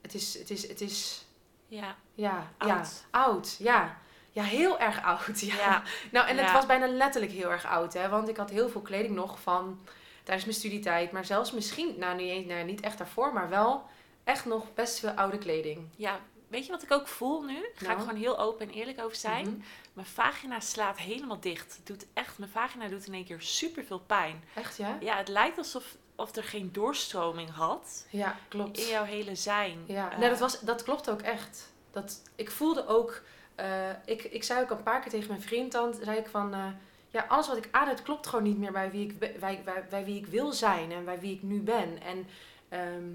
Het 0.03 0.15
is, 0.15 0.39
het 0.39 0.51
is, 0.51 0.69
het 0.69 0.81
is, 0.81 1.27
Ja, 1.69 1.97
ja, 2.15 2.53
Oud. 2.59 2.69
ja, 2.69 2.85
oud, 3.11 3.57
ja. 3.59 3.99
Ja, 4.31 4.43
heel 4.43 4.79
erg 4.79 5.03
oud, 5.03 5.41
ja. 5.51 5.57
ja. 5.57 5.83
Nou, 6.13 6.29
en 6.29 6.37
het 6.39 6.53
was 6.53 6.67
bijna 6.67 6.87
letterlijk 6.87 7.33
heel 7.33 7.51
erg 7.51 7.67
oud, 7.67 7.93
hè. 7.93 8.09
Want 8.09 8.29
ik 8.29 8.37
had 8.37 8.51
heel 8.51 8.69
veel 8.69 8.81
kleding 8.81 9.15
nog 9.15 9.41
van 9.41 9.81
tijdens 10.25 10.47
mijn 10.47 10.59
studietijd. 10.59 11.12
Maar 11.12 11.25
zelfs 11.25 11.53
misschien, 11.53 11.94
nou 11.99 12.17
niet, 12.17 12.31
eens- 12.31 12.47
nou, 12.47 12.65
niet 12.65 12.81
echt 12.81 12.99
daarvoor, 12.99 13.32
maar 13.32 13.49
wel 13.49 13.85
echt 14.25 14.44
nog 14.44 14.75
best 14.75 14.99
veel 14.99 15.11
oude 15.11 15.38
kleding. 15.38 15.88
ja. 15.97 16.21
Weet 16.49 16.67
je 16.67 16.73
wat 16.73 16.82
ik 16.82 16.93
ook 16.93 17.09
voel 17.09 17.43
nu? 17.43 17.55
Daar 17.55 17.71
ga 17.75 17.81
ik 17.81 17.87
Nou? 17.97 18.00
gewoon 18.00 18.17
heel 18.21 18.38
open 18.38 18.67
en 18.69 18.73
eerlijk 18.75 19.00
over 19.03 19.17
zijn. 19.17 19.47
Mhm. 19.49 19.56
Mijn 19.93 20.06
vagina 20.06 20.61
slaat 20.61 20.99
helemaal 20.99 21.41
dicht. 21.41 21.76
Het 21.76 21.87
doet 21.87 22.06
echt, 22.12 22.38
mijn 22.38 22.50
vagina 22.50 22.88
doet 22.88 23.06
in 23.06 23.15
één 23.15 23.25
keer 23.25 23.41
super 23.41 23.85
veel 23.85 23.99
pijn. 23.99 24.44
Echt, 24.55 24.76
ja? 24.76 24.97
Ja, 25.00 25.17
het 25.17 25.29
lijkt 25.29 25.59
alsof 25.59 25.97
of 26.17 26.37
er 26.37 26.44
geen 26.44 26.73
doorstroming 26.73 27.50
had 27.50 28.06
Ja, 28.11 28.37
klopt. 28.49 28.79
in 28.79 28.87
jouw 28.88 29.05
hele 29.05 29.35
zijn. 29.35 29.85
Ja, 29.87 30.12
Eh, 30.12 30.19
nee, 30.19 30.29
dat, 30.29 30.38
was, 30.38 30.61
dat 30.61 30.82
klopt 30.82 31.11
ook 31.11 31.23
echt. 31.23 31.73
Dat, 31.91 32.23
ik 32.35 32.50
voelde 32.50 32.87
ook, 32.87 33.23
eh, 33.55 33.91
ik, 34.05 34.23
ik 34.23 34.44
zei 34.44 34.62
ook 34.62 34.70
een 34.70 34.82
paar 34.82 35.00
keer 35.00 35.11
tegen 35.11 35.29
mijn 35.29 35.43
vriend 35.43 35.73
dan, 35.73 35.94
zei 36.03 36.19
ik 36.19 36.27
van, 36.27 36.55
eh, 36.55 36.67
ja, 37.15 37.25
alles 37.29 37.49
wat 37.49 37.57
ik 37.57 37.69
aan 37.71 37.89
heb 37.89 38.01
klopt 38.05 38.27
gewoon 38.27 38.45
niet 38.45 38.59
meer 38.59 38.73
bij 38.73 38.91
wie 38.91 39.09
ik, 39.09 39.19
bij, 39.19 39.63
bij, 39.65 39.85
bij 39.91 40.05
wie 40.05 40.17
ik 40.19 40.27
wil 40.27 40.53
zijn 40.53 40.93
en 40.93 41.05
bij 41.05 41.21
wie 41.21 41.35
ik 41.35 41.43
nu 41.43 41.61
ben. 41.61 41.99
En 42.03 42.27
ehm, 42.69 43.11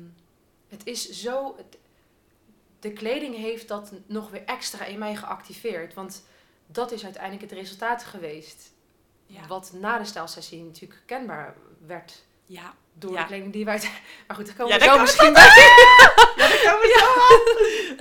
het 0.69 0.81
is 0.85 1.09
zo, 1.09 1.53
het- 1.57 1.77
de 2.79 2.93
kleding 2.93 3.35
heeft 3.35 3.67
dat 3.67 3.91
nog 4.05 4.29
weer 4.29 4.43
extra 4.45 4.85
in 4.85 4.99
mij 4.99 5.15
geactiveerd, 5.15 5.93
want 5.93 6.23
dat 6.67 6.91
is 6.91 7.03
uiteindelijk 7.03 7.43
het 7.51 7.59
resultaat 7.59 8.03
geweest. 8.03 8.71
Ja. 9.25 9.47
Wat 9.47 9.71
na 9.73 9.97
de 9.97 10.05
stijlsessie 10.05 10.63
natuurlijk 10.63 11.01
kenbaar 11.05 11.55
werd 11.87 12.23
Ja. 12.45 12.73
door 12.93 13.11
Ja. 13.13 13.21
de 13.21 13.25
kleding 13.27 13.53
die 13.53 13.65
wij... 13.65 13.79
Maar 14.27 14.35
goed, 14.37 14.45
daar 14.45 14.55
komen 14.55 14.73
Ja, 14.73 14.79
we 14.79 14.85
zo 14.85 14.99
misschien 14.99 15.33
bij. 15.33 15.43
Ja, 16.35 16.47
daar 16.47 16.59
komen 16.63 16.79
we 16.81 16.95
zo 16.99 17.05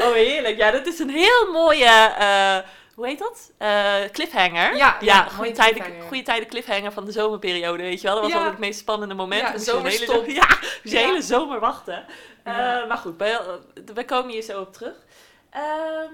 aan. 0.03 0.09
Oh, 0.09 0.15
heerlijk. 0.15 0.57
Ja, 0.57 0.71
dat 0.71 0.87
is 0.87 0.99
een 0.99 1.11
heel 1.11 1.53
mooie, 1.53 1.85
eh, 2.19 2.59
hoe 2.99 3.07
heet 3.07 3.19
dat? 3.19 3.53
Eh, 3.59 3.95
cliffhanger. 4.13 4.77
Ja, 4.77 4.97
ja, 5.01 5.23
goede 5.29 5.51
tijden, 5.53 6.01
goede 6.01 6.23
tijden 6.23 6.49
cliffhanger 6.49 6.93
van 6.93 7.05
de 7.05 7.13
zomerperiode, 7.13 7.83
weet 7.83 8.01
je 8.01 8.07
wel. 8.07 8.15
Dat 8.15 8.23
was 8.23 8.33
Ja. 8.33 8.37
altijd 8.39 8.57
het 8.57 8.65
meest 8.65 8.79
spannende 8.79 9.15
moment. 9.15 9.41
Ja, 9.43 9.59
zomerstop. 9.59 10.25
zo- 10.25 10.31
ja, 10.41 10.47
moest 10.49 10.81
je 10.83 10.97
hele 10.99 11.23
zomer 11.23 11.61
wachten. 11.61 12.05
Eh. 12.43 12.55
Maar 12.89 12.97
goed, 12.97 13.17
wij, 13.19 13.39
we 13.95 14.05
komen 14.05 14.31
hier 14.33 14.43
zo 14.43 14.61
op 14.61 14.73
terug. 14.73 14.95
Ehm, 15.51 16.13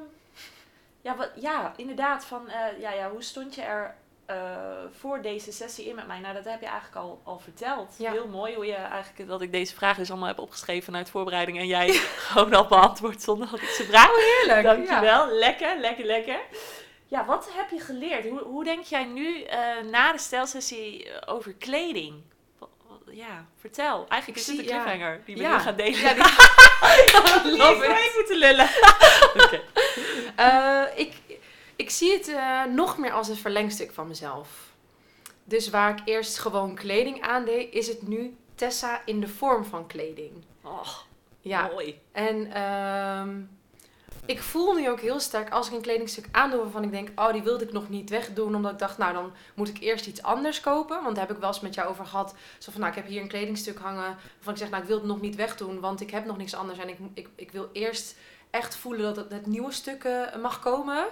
ja, 1.00 1.16
wat, 1.16 1.30
ja, 1.34 1.72
inderdaad. 1.76 2.24
Van, 2.24 2.48
eh, 2.48 2.80
ja, 2.80 2.92
ja, 2.92 3.10
hoe 3.10 3.22
stond 3.22 3.54
je 3.54 3.62
er 3.62 3.94
eh, 4.26 4.36
voor 4.98 5.22
deze 5.22 5.52
sessie 5.52 5.88
in 5.88 5.94
met 5.94 6.06
mij? 6.06 6.18
Nou, 6.18 6.34
dat 6.34 6.44
heb 6.44 6.60
je 6.60 6.66
eigenlijk 6.66 6.96
al, 6.96 7.20
al 7.24 7.38
verteld. 7.38 7.94
Ja. 7.98 8.10
Heel 8.10 8.26
mooi 8.28 8.54
hoe 8.54 8.66
je 8.66 8.74
eigenlijk 8.74 9.28
dat 9.28 9.40
ik 9.40 9.52
deze 9.52 9.74
vragen 9.74 9.98
dus 9.98 10.10
allemaal 10.10 10.28
heb 10.28 10.38
opgeschreven 10.38 10.84
vanuit 10.84 11.10
voorbereiding 11.10 11.58
en 11.58 11.66
jij 11.66 11.88
gewoon 12.28 12.54
al 12.54 12.66
beantwoord 12.66 13.22
zonder 13.22 13.50
dat 13.50 13.60
ik 13.60 13.68
ze 13.68 13.84
vraag. 13.84 14.10
Heerlijk. 14.16 14.62
ja. 14.66 14.74
Dankjewel. 14.74 15.28
Lekker, 15.28 15.78
lekker, 15.78 16.04
lekker. 16.04 16.38
Ja, 17.06 17.24
wat 17.24 17.48
heb 17.52 17.70
je 17.70 17.80
geleerd? 17.80 18.24
Hoe, 18.28 18.40
hoe 18.42 18.64
denk 18.64 18.84
jij 18.84 19.04
nu 19.04 19.42
eh, 19.42 19.58
na 19.90 20.12
de 20.12 20.18
stelsessie 20.18 21.10
eh, 21.12 21.34
over 21.34 21.54
kleding? 21.54 22.14
Ja, 23.10 23.46
vertel. 23.60 24.06
Eigenlijk 24.08 24.26
Ik 24.28 24.36
is 24.36 24.44
zie- 24.44 24.56
het 24.56 24.66
een 24.70 24.74
ja. 24.76 24.82
cliffhanger 24.82 25.20
die 25.24 25.36
we 25.36 25.42
nu 25.42 25.58
gaan 25.58 25.76
delen. 25.76 26.00
Ja, 26.00 26.14
die- 26.14 26.22
it. 27.84 28.06
it. 28.06 28.12
moeten 28.16 28.36
lullen. 28.36 28.68
Oké. 29.44 29.60
Eh, 30.36 30.82
ik, 30.94 31.12
ik 31.76 31.83
zie 31.96 32.12
het 32.12 32.28
eh, 32.28 32.64
nog 32.64 32.98
meer 32.98 33.12
als 33.12 33.28
een 33.28 33.36
verlengstuk 33.36 33.92
van 33.92 34.08
mezelf. 34.08 34.72
Dus 35.44 35.70
waar 35.70 35.90
ik 35.90 36.00
eerst 36.04 36.38
gewoon 36.38 36.74
kleding 36.74 37.22
aandeed, 37.22 37.72
is 37.72 37.86
het 37.86 38.08
nu 38.08 38.36
Tessa 38.54 39.02
in 39.04 39.20
de 39.20 39.28
vorm 39.28 39.64
van 39.64 39.86
kleding. 39.86 40.32
Oh, 40.62 40.88
Ja, 41.40 41.66
mooi. 41.66 42.00
en 42.12 42.52
ehm, 42.52 43.40
ik 44.26 44.42
voel 44.42 44.74
nu 44.74 44.90
ook 44.90 45.00
heel 45.00 45.20
sterk 45.20 45.50
als 45.50 45.68
ik 45.68 45.72
een 45.74 45.80
kledingstuk 45.80 46.28
aandoe 46.30 46.60
waarvan 46.60 46.82
ik 46.82 46.90
denk, 46.90 47.20
oh, 47.20 47.32
die 47.32 47.42
wilde 47.42 47.64
ik 47.64 47.72
nog 47.72 47.88
niet 47.88 48.10
wegdoen. 48.10 48.54
Omdat 48.54 48.72
ik 48.72 48.78
dacht, 48.78 48.98
nou, 48.98 49.12
dan 49.12 49.32
moet 49.54 49.68
ik 49.68 49.80
eerst 49.80 50.06
iets 50.06 50.22
anders 50.22 50.60
kopen. 50.60 51.02
Want 51.02 51.16
daar 51.16 51.26
heb 51.26 51.34
ik 51.34 51.40
wel 51.40 51.50
eens 51.50 51.60
met 51.60 51.74
jou 51.74 51.88
over 51.88 52.06
gehad. 52.06 52.34
Zo 52.58 52.70
van, 52.70 52.80
nou, 52.80 52.92
ik 52.92 52.98
heb 52.98 53.08
hier 53.08 53.22
een 53.22 53.28
kledingstuk 53.28 53.78
hangen 53.78 54.16
waarvan 54.34 54.52
ik 54.52 54.58
zeg, 54.58 54.70
nou, 54.70 54.82
ik 54.82 54.88
wil 54.88 54.96
het 54.96 55.06
nog 55.06 55.20
niet 55.20 55.34
wegdoen, 55.36 55.80
want 55.80 56.00
ik 56.00 56.10
heb 56.10 56.24
nog 56.24 56.36
niks 56.36 56.54
anders. 56.54 56.78
En 56.78 56.88
ik, 56.88 56.98
ik, 57.14 57.28
ik 57.34 57.50
wil 57.52 57.68
eerst 57.72 58.16
echt 58.50 58.76
voelen 58.76 59.02
dat 59.04 59.16
het, 59.16 59.32
het 59.32 59.46
nieuwe 59.46 59.72
stuk 59.72 60.04
eh, 60.04 60.36
mag 60.42 60.60
komen. 60.60 61.06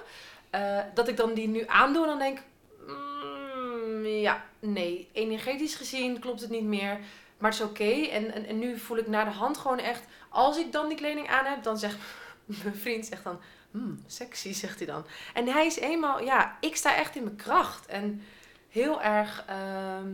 Eh, 0.53 0.79
dat 0.95 1.09
ik 1.09 1.17
dan 1.17 1.35
die 1.35 1.49
nu 1.49 1.65
aandoe 1.67 2.03
en 2.03 2.09
dan 2.09 2.19
denk, 2.19 2.39
mm, 2.87 4.05
ja, 4.05 4.45
nee, 4.59 5.09
energetisch 5.13 5.75
gezien 5.75 6.19
klopt 6.19 6.41
het 6.41 6.51
niet 6.51 6.65
meer. 6.65 6.99
Maar 7.39 7.51
het 7.51 7.61
is 7.61 7.67
oké. 7.67 8.09
En, 8.11 8.33
en, 8.33 8.47
en 8.47 8.59
nu 8.59 8.79
voel 8.79 8.97
ik 8.97 9.07
naar 9.07 9.25
de 9.25 9.31
hand 9.31 9.59
gewoon 9.59 9.79
echt, 9.79 10.05
als 10.29 10.59
ik 10.59 10.73
dan 10.73 10.89
die 10.89 10.97
kleding 10.97 11.29
aan 11.29 11.45
heb, 11.45 11.63
dan 11.63 11.79
zeg 11.79 11.97
mijn 12.63 12.75
vriend 12.75 13.07
zegt 13.07 13.25
dan, 13.25 13.41
hmm, 13.71 14.03
sexy, 14.07 14.53
zegt 14.65 14.79
hij 14.79 14.87
dan. 14.87 15.07
En 15.35 15.47
hij 15.47 15.67
is 15.67 15.79
eenmaal, 15.79 16.23
ja, 16.23 16.57
ik 16.61 16.77
sta 16.77 16.97
echt 16.97 17.17
in 17.17 17.25
mijn 17.25 17.37
kracht. 17.37 17.87
En 17.87 18.23
heel 18.69 19.03
erg 19.03 19.45
ehm, 19.47 20.11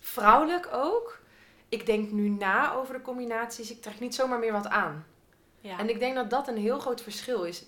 vrouwelijk 0.00 0.68
ook. 0.72 1.20
Ik 1.68 1.86
denk 1.86 2.10
nu 2.10 2.28
na 2.28 2.74
over 2.74 2.94
de 2.94 3.02
combinaties. 3.02 3.70
Ik 3.70 3.82
trek 3.82 4.00
niet 4.00 4.14
zomaar 4.14 4.38
meer 4.38 4.52
wat 4.52 4.68
aan. 4.68 5.06
Ja. 5.60 5.78
En 5.78 5.88
ik 5.88 5.98
denk 5.98 6.14
dat 6.14 6.30
dat 6.30 6.48
een 6.48 6.56
heel 6.56 6.78
groot 6.78 7.02
verschil 7.02 7.42
is. 7.42 7.64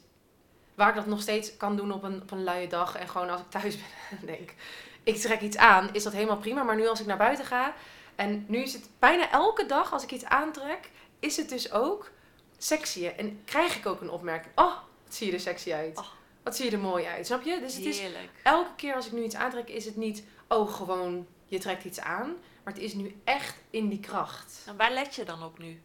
Waar 0.74 0.88
ik 0.88 0.94
dat 0.94 1.06
nog 1.06 1.20
steeds 1.20 1.56
kan 1.56 1.76
doen 1.76 1.92
op 1.92 2.02
een, 2.02 2.22
op 2.22 2.30
een 2.30 2.44
luie 2.44 2.68
dag. 2.68 2.96
En 2.96 3.08
gewoon 3.08 3.30
als 3.30 3.40
ik 3.40 3.50
thuis 3.50 3.76
ben 3.76 3.86
en 4.20 4.26
denk, 4.26 4.54
ik 5.02 5.16
trek 5.16 5.40
iets 5.40 5.56
aan, 5.56 5.88
is 5.92 6.02
dat 6.02 6.12
helemaal 6.12 6.36
prima. 6.36 6.62
Maar 6.62 6.76
nu 6.76 6.86
als 6.86 7.00
ik 7.00 7.06
naar 7.06 7.16
buiten 7.16 7.44
ga. 7.44 7.74
En 8.14 8.44
nu 8.48 8.58
is 8.58 8.72
het 8.72 8.88
bijna 8.98 9.30
elke 9.30 9.66
dag 9.66 9.92
als 9.92 10.02
ik 10.02 10.10
iets 10.10 10.24
aantrek, 10.24 10.90
is 11.20 11.36
het 11.36 11.48
dus 11.48 11.72
ook 11.72 12.10
sexy. 12.58 13.06
En 13.06 13.42
krijg 13.44 13.76
ik 13.76 13.86
ook 13.86 14.00
een 14.00 14.10
opmerking. 14.10 14.52
Oh, 14.54 14.74
wat 15.04 15.14
zie 15.14 15.26
je 15.26 15.32
er 15.32 15.40
sexy 15.40 15.72
uit. 15.72 15.98
Oh. 15.98 16.06
Wat 16.42 16.56
zie 16.56 16.64
je 16.64 16.70
er 16.70 16.78
mooi 16.78 17.04
uit. 17.04 17.26
Snap 17.26 17.42
je? 17.42 17.60
Dus 17.60 17.74
het 17.74 17.84
is, 17.84 18.02
elke 18.42 18.74
keer 18.76 18.94
als 18.94 19.06
ik 19.06 19.12
nu 19.12 19.22
iets 19.22 19.34
aantrek, 19.34 19.68
is 19.68 19.84
het 19.84 19.96
niet, 19.96 20.24
oh, 20.48 20.74
gewoon, 20.74 21.26
je 21.46 21.58
trekt 21.58 21.84
iets 21.84 22.00
aan. 22.00 22.36
Maar 22.64 22.72
het 22.72 22.82
is 22.82 22.94
nu 22.94 23.20
echt 23.24 23.56
in 23.70 23.88
die 23.88 24.00
kracht. 24.00 24.62
En 24.66 24.76
waar 24.76 24.92
let 24.92 25.14
je 25.14 25.24
dan 25.24 25.42
op 25.42 25.58
nu? 25.58 25.82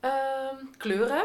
Ehm, 0.00 0.56
kleuren. 0.76 1.24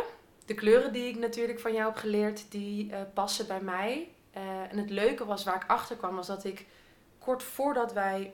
De 0.50 0.56
kleuren 0.56 0.94
die 0.94 1.08
ik 1.08 1.18
natuurlijk 1.18 1.60
van 1.60 1.74
jou 1.74 1.86
heb 1.86 1.98
geleerd, 1.98 2.52
die 2.52 2.90
uh, 2.90 2.98
passen 3.14 3.48
bij 3.48 3.62
mij. 3.62 4.08
Uh, 4.38 4.42
en 4.72 4.78
het 4.78 4.90
leuke 4.90 5.26
was, 5.26 5.44
waar 5.44 5.56
ik 5.56 5.64
achter 5.68 5.96
kwam, 5.96 6.16
was 6.16 6.28
dat 6.28 6.44
ik 6.44 6.66
kort 7.20 7.44
voordat 7.44 7.94
wij 7.94 8.34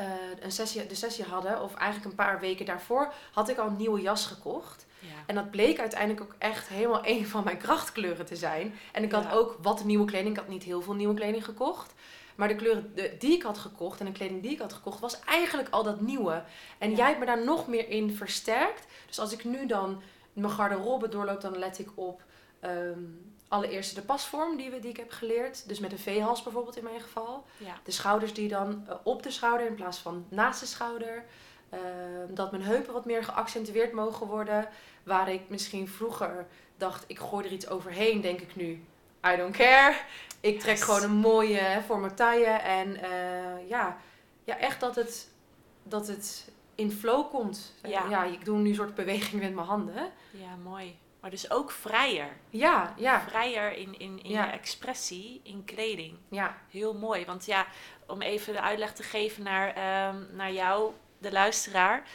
uh, 0.00 0.04
een 0.40 0.52
sessie, 0.52 0.86
de 0.86 0.94
sessie 0.94 1.24
hadden, 1.24 1.62
of 1.62 1.74
eigenlijk 1.74 2.10
een 2.10 2.24
paar 2.24 2.40
weken 2.40 2.66
daarvoor, 2.66 3.12
had 3.32 3.48
ik 3.48 3.58
al 3.58 3.66
een 3.66 3.76
nieuwe 3.76 4.00
jas 4.00 4.26
gekocht. 4.26 4.86
En 5.26 5.34
dat 5.34 5.50
bleek 5.50 5.80
uiteindelijk 5.80 6.20
ook 6.20 6.34
echt 6.38 6.68
helemaal 6.68 7.06
een 7.16 7.26
van 7.26 7.44
mijn 7.44 7.58
krachtkleuren 7.58 8.26
te 8.26 8.36
zijn. 8.36 8.74
En 8.92 9.02
ik 9.02 9.12
had 9.12 9.32
ook 9.32 9.58
wat 9.62 9.84
nieuwe 9.84 10.04
kleding. 10.04 10.34
Ik 10.34 10.40
had 10.40 10.48
niet 10.48 10.62
heel 10.62 10.82
veel 10.82 10.94
nieuwe 10.94 11.14
kleding 11.14 11.44
gekocht. 11.44 11.94
Maar 12.34 12.48
de 12.48 12.56
kleuren 12.56 12.94
die 13.18 13.32
ik 13.32 13.42
had 13.42 13.58
gekocht 13.58 14.00
en 14.00 14.06
de 14.06 14.12
kleding 14.12 14.42
die 14.42 14.50
ik 14.50 14.58
had 14.58 14.72
gekocht, 14.72 15.00
was 15.00 15.20
eigenlijk 15.20 15.68
al 15.68 15.82
dat 15.82 16.00
nieuwe. 16.00 16.44
En 16.78 16.94
jij 16.94 17.06
hebt 17.06 17.18
me 17.18 17.26
daar 17.26 17.44
nog 17.44 17.68
meer 17.68 17.88
in 17.88 18.16
versterkt. 18.16 18.86
Dus 19.06 19.18
als 19.18 19.32
ik 19.32 19.44
nu 19.44 19.66
dan 19.66 20.02
mijn 20.34 20.52
garderobe 20.52 21.08
doorloop, 21.08 21.40
dan 21.40 21.58
let 21.58 21.78
ik 21.78 21.88
op 21.94 22.22
um, 22.64 23.32
allereerst 23.48 23.94
de 23.94 24.02
pasvorm 24.02 24.56
die, 24.56 24.70
we, 24.70 24.78
die 24.78 24.90
ik 24.90 24.96
heb 24.96 25.10
geleerd. 25.10 25.68
Dus 25.68 25.78
met 25.78 25.92
een 25.92 25.98
V-hals 25.98 26.42
bijvoorbeeld 26.42 26.76
in 26.76 26.84
mijn 26.84 27.00
geval. 27.00 27.44
De 27.84 27.90
schouders 27.90 28.34
die 28.34 28.48
dan 28.48 28.84
eh, 28.88 28.94
op 29.02 29.22
de 29.22 29.30
schouder 29.30 29.66
in 29.66 29.74
plaats 29.74 29.98
van 29.98 30.26
naast 30.28 30.60
de 30.60 30.66
schouder. 30.66 31.24
Ehm, 31.70 32.34
dat 32.34 32.50
mijn 32.50 32.62
heupen 32.62 32.92
wat 32.92 33.04
meer 33.04 33.24
geaccentueerd 33.24 33.92
mogen 33.92 34.26
worden. 34.26 34.68
Waar 35.02 35.32
ik 35.32 35.48
misschien 35.48 35.88
vroeger 35.88 36.46
dacht, 36.76 37.04
ik 37.06 37.18
gooi 37.18 37.46
er 37.46 37.52
iets 37.52 37.68
overheen, 37.68 38.20
denk 38.20 38.40
ik 38.40 38.56
nu, 38.56 38.84
I 39.26 39.36
don't 39.36 39.56
care. 39.56 39.96
Ik 40.40 40.60
trek 40.60 40.78
gewoon 40.78 41.02
een 41.02 41.16
mooie 41.16 41.82
voor 41.86 41.98
mijn 41.98 42.14
taille. 42.14 42.46
En 42.46 42.88
uh, 42.88 43.68
ja, 43.68 43.96
ja, 44.44 44.58
echt 44.58 44.80
dat 44.80 44.94
het, 44.94 45.28
dat 45.82 46.06
het 46.06 46.48
in 46.74 46.90
flow 46.90 47.30
komt. 47.30 47.74
Ja. 47.82 48.08
ja, 48.08 48.24
ik 48.24 48.44
doe 48.44 48.58
nu 48.58 48.68
een 48.68 48.74
soort 48.74 48.94
beweging 48.94 49.42
met 49.42 49.54
mijn 49.54 49.66
handen. 49.66 50.12
Ja, 50.30 50.56
mooi. 50.62 50.98
Maar 51.20 51.30
dus 51.30 51.50
ook 51.50 51.70
vrijer. 51.70 52.36
Ja, 52.50 52.94
ja. 52.96 53.20
Vrijer 53.20 53.76
in, 53.76 53.98
in, 53.98 54.22
in 54.22 54.30
je 54.30 54.38
expressie, 54.38 55.40
in 55.42 55.64
kleding. 55.64 56.16
Ja. 56.28 56.56
Heel 56.70 56.94
mooi. 56.94 57.24
Want 57.24 57.46
ja, 57.46 57.66
om 58.06 58.22
even 58.22 58.52
de 58.52 58.60
uitleg 58.60 58.92
te 58.92 59.02
geven 59.02 59.42
naar, 59.42 59.68
um, 60.14 60.26
naar 60.32 60.52
jou, 60.52 60.92
de 61.18 61.32
luisteraar. 61.32 62.08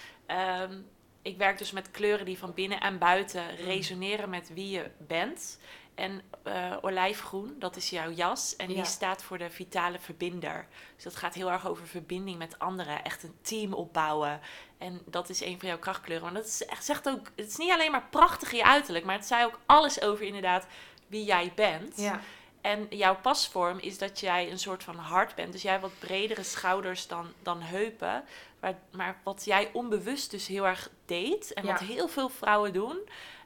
Um, 0.62 0.88
ik 1.22 1.38
werk 1.38 1.58
dus 1.58 1.72
met 1.72 1.92
kleuren 1.92 2.25
die 2.25 2.38
van 2.38 2.54
binnen 2.54 2.80
en 2.80 2.98
buiten 2.98 3.44
mm. 3.44 3.66
resoneren 3.66 4.30
met 4.30 4.54
wie 4.54 4.70
je 4.70 4.92
bent. 4.98 5.60
En 6.00 6.22
uh, 6.48 6.77
olijfgroen, 6.82 7.56
dat 7.60 7.75
is 7.75 7.89
jouw 7.89 8.12
jas. 8.12 8.56
En 8.56 8.68
die 8.68 8.86
staat 8.86 9.24
voor 9.24 9.38
de 9.38 9.50
vitale 9.50 10.00
verbinder. 10.00 10.68
Dus 10.96 11.03
dat 11.03 11.15
gaat 11.15 11.34
heel 11.34 11.51
erg 11.51 11.68
over 11.68 11.88
verbinding 11.88 12.38
met 12.38 12.60
anderen. 12.60 13.03
Echt 13.03 13.24
een 13.24 13.38
team 13.41 13.74
opbouwen. 13.74 14.39
En 14.77 15.01
dat 15.06 15.29
is 15.29 15.41
een 15.41 15.60
van 15.60 15.68
jouw 15.68 15.79
krachtkleuren. 15.79 16.24
Want 16.24 16.36
dat 16.36 16.46
is, 16.46 16.65
echt, 16.65 16.86
zegt 16.86 17.10
ook, 17.10 17.32
het 17.36 17.48
is 17.48 17.58
niet 17.58 17.72
alleen 17.72 17.91
maar 17.91 18.08
prachtig 18.10 18.51
in 18.51 18.58
je 18.58 18.63
uiterlijk. 18.63 19.06
Maar 19.06 19.15
het 19.15 19.25
zei 19.25 19.46
ook 19.46 19.60
alles 19.65 20.01
over 20.01 20.25
inderdaad 20.25 20.68
wie 21.08 21.24
jij 21.24 21.51
bent. 21.56 21.98
Ja. 21.98 22.20
En 22.62 22.88
jouw 22.89 23.15
pasvorm 23.15 23.79
is 23.79 23.98
dat 23.98 24.20
jij 24.20 24.51
een 24.51 24.60
soort 24.60 24.84
van 24.84 24.96
hart 24.96 25.36
bent. 25.36 25.51
Dus 25.51 25.62
jij 25.62 25.72
hebt 25.72 25.84
wat 25.84 26.00
bredere 26.00 26.44
schouders 26.44 27.08
dan, 27.08 27.34
dan 27.44 27.62
heupen. 27.62 28.24
Maar, 28.60 28.79
maar 28.91 29.20
wat 29.24 29.46
jij 29.46 29.70
onbewust 29.74 30.32
dus 30.32 30.48
heel 30.48 30.68
erg 30.68 30.89
deed. 31.06 31.53
En 31.53 31.65
wat 31.65 31.79
heel 31.79 32.08
veel 32.08 32.29
vrouwen 32.29 32.74
doen. 32.74 33.00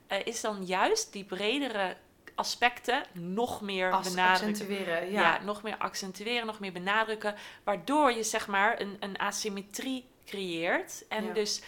Uh, 0.07 0.17
is 0.25 0.41
dan 0.41 0.65
juist 0.65 1.13
die 1.13 1.23
bredere 1.23 1.97
aspecten 2.35 3.03
nog 3.11 3.61
meer 3.61 3.91
As 3.91 4.09
benadrukken. 4.09 4.49
Accentueren, 4.49 5.11
ja. 5.11 5.21
ja. 5.21 5.43
Nog 5.43 5.63
meer 5.63 5.77
accentueren, 5.77 6.45
nog 6.45 6.59
meer 6.59 6.71
benadrukken. 6.71 7.35
Waardoor 7.63 8.11
je 8.11 8.23
zeg 8.23 8.47
maar 8.47 8.81
een, 8.81 8.97
een 8.99 9.17
asymmetrie 9.19 10.05
creëert. 10.25 11.07
En 11.07 11.33
dus 11.33 11.61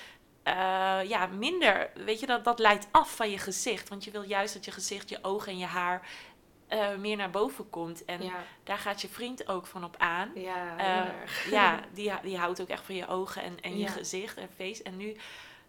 uh, 0.48 1.00
ja, 1.04 1.26
minder, 1.26 1.90
weet 1.94 2.20
je, 2.20 2.26
dat, 2.26 2.44
dat 2.44 2.60
leidt 2.60 2.88
af 2.92 3.16
van 3.16 3.30
je 3.30 3.38
gezicht. 3.38 3.90
Want 3.90 4.04
je 4.04 4.12
wil 4.12 4.24
juist 4.24 4.54
dat 4.54 4.66
je 4.66 4.72
gezicht, 4.72 5.10
je 5.10 5.20
ogen 5.22 5.52
en 5.52 5.58
je 5.58 5.66
haar 5.66 6.08
uh, 6.70 6.96
meer 6.96 7.18
naar 7.18 7.30
boven 7.30 7.70
komt. 7.70 8.06
En 8.06 8.22
daar 8.64 8.78
gaat 8.78 9.02
je 9.02 9.08
vriend 9.08 9.48
ook 9.48 9.68
van 9.68 9.84
op 9.84 9.96
aan. 9.98 10.32
Ja, 10.36 10.78
uh, 10.80 11.52
ja 11.52 11.80
die, 11.94 12.12
die 12.22 12.38
houdt 12.38 12.62
ook 12.62 12.70
echt 12.70 12.86
van 12.86 12.96
je 12.96 13.08
ogen 13.08 13.44
en, 13.44 13.62
en 13.62 13.78
je 13.78 13.88
gezicht 13.88 14.38
en 14.38 14.50
face. 14.56 14.84
En 14.84 14.98
nu 14.98 15.16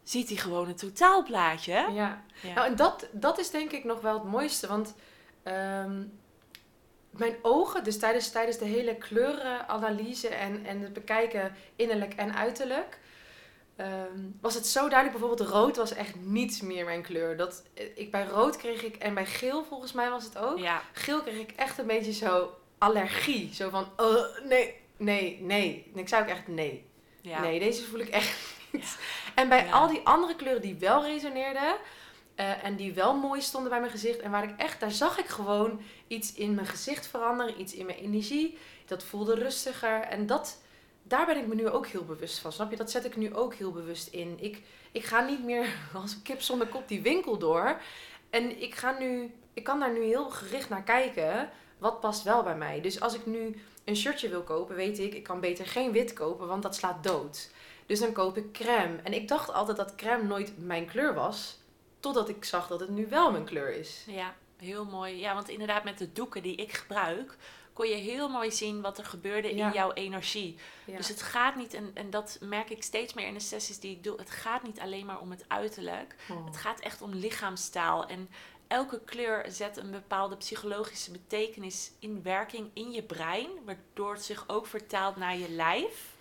ziet 0.08 0.28
hij 0.28 0.36
gewoon 0.36 0.68
een 0.68 0.76
totaalplaatje. 0.76 1.72
Ja. 1.72 2.22
ja. 2.42 2.54
Nou, 2.54 2.66
en 2.66 2.76
dat, 2.76 3.06
dat 3.12 3.38
is 3.38 3.50
denk 3.50 3.72
ik 3.72 3.84
nog 3.84 4.00
wel 4.00 4.14
het 4.14 4.30
mooiste. 4.30 4.66
Want 4.66 4.94
um, 5.44 6.18
mijn 7.10 7.36
ogen, 7.42 7.84
dus 7.84 7.98
tijdens, 7.98 8.30
tijdens 8.30 8.58
de 8.58 8.64
hele 8.64 8.96
kleurenanalyse 8.96 10.28
en, 10.28 10.64
en 10.66 10.80
het 10.80 10.92
bekijken 10.92 11.54
innerlijk 11.76 12.14
en 12.14 12.34
uiterlijk 12.34 12.98
Ehm, 13.76 14.20
was 14.40 14.54
het 14.54 14.66
zo 14.66 14.88
duidelijk. 14.88 15.18
Bijvoorbeeld 15.18 15.50
rood 15.50 15.76
was 15.76 15.92
echt 15.92 16.14
niets 16.14 16.60
meer 16.60 16.84
mijn 16.84 17.02
kleur. 17.02 17.36
Dat, 17.36 17.62
ik, 17.94 18.10
bij 18.10 18.26
rood 18.26 18.56
kreeg 18.56 18.82
ik, 18.82 18.96
en 18.96 19.14
bij 19.14 19.26
geel 19.26 19.64
volgens 19.64 19.92
mij 19.92 20.10
was 20.10 20.24
het 20.24 20.38
ook. 20.38 20.58
Ja. 20.58 20.82
Geel 20.92 21.22
kreeg 21.22 21.38
ik 21.38 21.50
echt 21.50 21.78
een 21.78 21.86
beetje 21.86 22.12
zo 22.12 22.54
allergie. 22.78 23.54
Zo 23.54 23.70
van, 23.70 23.88
uh, 24.00 24.48
nee, 24.48 24.74
nee, 24.96 25.38
nee. 25.40 25.90
En 25.94 26.00
ik 26.00 26.08
zei 26.08 26.22
ook 26.22 26.28
echt 26.28 26.48
nee. 26.48 26.84
Ja. 27.20 27.40
Nee, 27.40 27.58
deze 27.58 27.84
voel 27.84 28.00
ik 28.00 28.08
echt 28.08 28.38
niet. 28.72 28.98
En 29.36 29.48
bij 29.48 29.72
al 29.72 29.88
die 29.88 30.00
andere 30.04 30.36
kleuren 30.36 30.62
die 30.62 30.76
wel 30.78 31.04
resoneerden... 31.04 31.76
Uh, 32.40 32.64
en 32.64 32.76
die 32.76 32.94
wel 32.94 33.14
mooi 33.14 33.40
stonden 33.40 33.70
bij 33.70 33.80
mijn 33.80 33.92
gezicht. 33.92 34.18
En 34.18 34.30
waar 34.30 34.44
ik 34.44 34.56
echt, 34.56 34.80
daar 34.80 34.90
zag 34.90 35.18
ik 35.18 35.26
gewoon 35.26 35.80
iets 36.06 36.34
in 36.34 36.54
mijn 36.54 36.66
gezicht 36.66 37.06
veranderen. 37.06 37.60
Iets 37.60 37.74
in 37.74 37.86
mijn 37.86 37.98
energie. 37.98 38.58
Dat 38.86 39.04
voelde 39.04 39.34
rustiger. 39.34 40.00
En 40.00 40.26
dat 40.26 40.58
daar 41.02 41.26
ben 41.26 41.36
ik 41.36 41.46
me 41.46 41.54
nu 41.54 41.68
ook 41.68 41.86
heel 41.86 42.04
bewust 42.04 42.38
van. 42.38 42.52
Snap 42.52 42.70
je? 42.70 42.76
Dat 42.76 42.90
zet 42.90 43.04
ik 43.04 43.16
nu 43.16 43.34
ook 43.34 43.54
heel 43.54 43.72
bewust 43.72 44.08
in. 44.08 44.36
Ik, 44.40 44.62
ik 44.92 45.04
ga 45.04 45.20
niet 45.20 45.44
meer 45.44 45.66
als 46.02 46.12
een 46.12 46.22
kip 46.22 46.40
zonder 46.40 46.66
kop 46.66 46.88
die 46.88 47.02
winkel 47.02 47.38
door. 47.38 47.80
En 48.30 48.62
ik, 48.62 48.74
ga 48.74 48.96
nu, 48.98 49.34
ik 49.54 49.64
kan 49.64 49.80
daar 49.80 49.92
nu 49.92 50.02
heel 50.02 50.30
gericht 50.30 50.68
naar 50.68 50.82
kijken. 50.82 51.50
Wat 51.78 52.00
past 52.00 52.22
wel 52.22 52.42
bij 52.42 52.56
mij? 52.56 52.80
Dus 52.80 53.00
als 53.00 53.14
ik 53.14 53.26
nu 53.26 53.60
een 53.84 53.96
shirtje 53.96 54.28
wil 54.28 54.42
kopen, 54.42 54.76
weet 54.76 54.98
ik, 54.98 55.14
ik 55.14 55.22
kan 55.22 55.40
beter 55.40 55.66
geen 55.66 55.92
wit 55.92 56.12
kopen, 56.12 56.46
want 56.46 56.62
dat 56.62 56.74
slaat 56.74 57.02
dood. 57.02 57.50
Dus 57.86 58.00
dan 58.00 58.12
koop 58.12 58.36
ik 58.36 58.52
crème. 58.52 58.96
En 59.02 59.12
ik 59.12 59.28
dacht 59.28 59.52
altijd 59.52 59.76
dat 59.76 59.94
crème 59.94 60.22
nooit 60.22 60.52
mijn 60.58 60.86
kleur 60.86 61.14
was. 61.14 61.58
Totdat 62.00 62.28
ik 62.28 62.44
zag 62.44 62.68
dat 62.68 62.80
het 62.80 62.88
nu 62.88 63.06
wel 63.08 63.30
mijn 63.30 63.44
kleur 63.44 63.74
is. 63.74 64.04
Ja, 64.06 64.34
heel 64.56 64.84
mooi. 64.84 65.18
Ja, 65.18 65.34
want 65.34 65.48
inderdaad 65.48 65.84
met 65.84 65.98
de 65.98 66.12
doeken 66.12 66.42
die 66.42 66.56
ik 66.56 66.72
gebruik, 66.72 67.36
kon 67.72 67.88
je 67.88 67.94
heel 67.94 68.28
mooi 68.28 68.52
zien 68.52 68.80
wat 68.80 68.98
er 68.98 69.04
gebeurde 69.04 69.50
in 69.50 69.72
jouw 69.72 69.92
energie. 69.92 70.56
Dus 70.86 71.08
het 71.08 71.22
gaat 71.22 71.56
niet, 71.56 71.74
en, 71.74 71.90
en 71.94 72.10
dat 72.10 72.38
merk 72.40 72.70
ik 72.70 72.82
steeds 72.82 73.14
meer 73.14 73.26
in 73.26 73.34
de 73.34 73.40
sessies 73.40 73.80
die 73.80 73.90
ik 73.90 74.04
doe, 74.04 74.18
het 74.18 74.30
gaat 74.30 74.62
niet 74.62 74.80
alleen 74.80 75.06
maar 75.06 75.20
om 75.20 75.30
het 75.30 75.44
uiterlijk. 75.48 76.16
Oh. 76.30 76.46
Het 76.46 76.56
gaat 76.56 76.80
echt 76.80 77.02
om 77.02 77.14
lichaamstaal. 77.14 78.06
En 78.06 78.28
elke 78.66 79.00
kleur 79.04 79.44
zet 79.48 79.76
een 79.76 79.90
bepaalde 79.90 80.36
psychologische 80.36 81.10
betekenis 81.10 81.90
in 81.98 82.22
werking 82.22 82.70
in 82.72 82.92
je 82.92 83.02
brein, 83.02 83.48
waardoor 83.64 84.12
het 84.12 84.24
zich 84.24 84.44
ook 84.46 84.66
vertaalt 84.66 85.16
naar 85.16 85.36
je 85.36 85.50
lijf. 85.50 86.15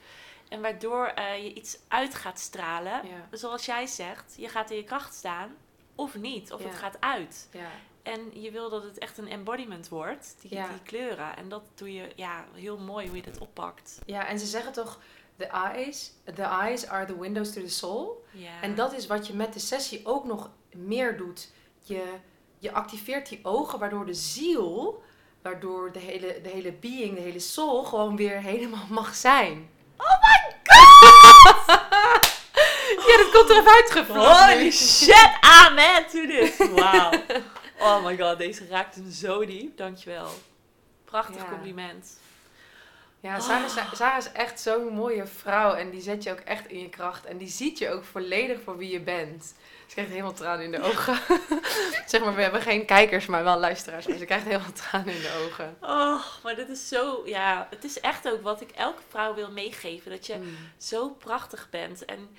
En 0.55 0.62
waardoor 0.62 1.13
uh, 1.17 1.43
je 1.43 1.53
iets 1.53 1.77
uit 1.88 2.15
gaat 2.15 2.39
stralen. 2.39 3.01
Zoals 3.31 3.65
jij 3.65 3.88
zegt, 3.88 4.33
je 4.38 4.50
gaat 4.50 4.71
in 4.71 4.77
je 4.77 4.83
kracht 4.83 5.13
staan 5.13 5.55
of 5.95 6.15
niet, 6.15 6.53
of 6.53 6.63
het 6.63 6.75
gaat 6.75 6.97
uit. 7.00 7.50
Ja. 7.51 7.69
En 8.03 8.41
je 8.41 8.51
wil 8.51 8.69
dat 8.69 8.83
het 8.83 8.97
echt 8.97 9.17
een 9.17 9.27
embodiment 9.27 9.89
wordt, 9.89 10.35
die, 10.41 10.50
die 10.50 10.81
kleuren. 10.83 11.38
En 11.38 11.50
dat 11.50 11.63
doe 11.75 11.93
je 11.93 12.12
ja, 12.15 12.45
heel 12.53 12.77
mooi 12.77 13.07
hoe 13.07 13.15
je 13.15 13.21
dit 13.21 13.38
oppakt. 13.38 14.01
Ja, 14.05 14.27
en 14.27 14.39
ze 14.39 14.45
zeggen 14.45 14.74
toch, 14.74 15.00
the 15.38 15.45
eyes, 15.45 16.12
the 16.35 16.43
eyes 16.43 16.88
are 16.88 17.05
the 17.05 17.19
windows 17.19 17.53
to 17.53 17.62
the 17.62 17.69
soul. 17.69 18.25
En 18.62 18.75
dat 18.75 18.93
is 18.93 19.07
wat 19.07 19.27
je 19.27 19.33
met 19.33 19.53
de 19.53 19.59
sessie 19.59 20.05
ook 20.05 20.25
nog 20.25 20.50
meer 20.75 21.17
doet. 21.17 21.51
Je, 21.81 22.13
je 22.59 22.71
activeert 22.71 23.29
die 23.29 23.39
ogen, 23.43 23.79
waardoor 23.79 24.05
de 24.05 24.13
ziel, 24.13 25.03
waardoor 25.41 25.91
de 25.91 26.00
hele, 26.00 26.39
de 26.41 26.50
hele 26.50 26.71
being, 26.71 27.15
de 27.15 27.21
hele 27.21 27.39
soul 27.39 27.83
gewoon 27.83 28.15
weer 28.15 28.41
helemaal 28.41 28.88
mag 29.01 29.15
zijn. 29.15 29.69
Oh 29.97 30.17
my 30.21 30.55
god! 30.63 31.83
Ja, 33.07 33.17
dat 33.17 33.31
komt 33.31 33.49
er 33.49 33.57
even 33.57 33.71
uitgevlogen. 33.71 34.49
Holy 34.53 34.71
shit, 34.71 35.29
amen 35.41 36.05
to 36.07 36.25
this. 36.27 36.57
Wauw. 36.69 37.11
Oh 37.79 38.05
my 38.05 38.17
god, 38.17 38.37
deze 38.37 38.67
raakt 38.69 38.95
hem 38.95 39.11
zo 39.11 39.45
diep. 39.45 39.77
Dankjewel. 39.77 40.29
Prachtig 41.05 41.35
Ja. 41.41 41.47
compliment. 41.49 42.17
Ja, 43.19 43.39
Sarah, 43.39 43.65
is- 43.65 43.97
Sarah 43.97 44.17
is 44.17 44.31
echt 44.31 44.59
zo'n 44.59 44.87
mooie 44.87 45.25
vrouw 45.25 45.73
en 45.73 45.89
die 45.89 46.01
zet 46.01 46.23
je 46.23 46.31
ook 46.31 46.39
echt 46.39 46.67
in 46.67 46.79
je 46.79 46.89
kracht. 46.89 47.25
En 47.25 47.37
die 47.37 47.47
ziet 47.47 47.77
je 47.77 47.89
ook 47.91 48.03
volledig 48.03 48.59
voor 48.63 48.77
wie 48.77 48.91
je 48.91 48.99
bent. 48.99 49.53
Ze 49.87 49.93
krijgt 49.93 50.11
helemaal 50.11 50.33
tranen 50.33 50.65
in 50.65 50.71
de 50.71 50.81
ogen. 50.81 51.17
zeg 52.07 52.21
maar, 52.23 52.35
we 52.35 52.41
hebben 52.41 52.61
geen 52.61 52.85
kijkers, 52.85 53.25
maar 53.25 53.43
wel 53.43 53.59
luisteraars. 53.59 54.07
Maar 54.07 54.17
ze 54.17 54.25
krijgt 54.25 54.45
helemaal 54.45 54.71
tranen 54.89 55.13
in 55.15 55.21
de 55.21 55.45
ogen. 55.45 55.77
Oh, 55.81 56.21
maar 56.43 56.55
dit 56.55 56.69
is 56.69 56.87
zo, 56.87 57.21
ja, 57.25 57.67
het 57.69 57.83
is 57.83 57.99
echt 57.99 58.31
ook 58.31 58.41
wat 58.41 58.61
ik 58.61 58.71
elke 58.71 59.01
vrouw 59.09 59.33
wil 59.33 59.51
meegeven. 59.51 60.11
Dat 60.11 60.25
je 60.25 60.35
Mm. 60.35 60.57
zo 60.77 61.09
prachtig 61.09 61.67
bent. 61.69 62.05
En 62.05 62.29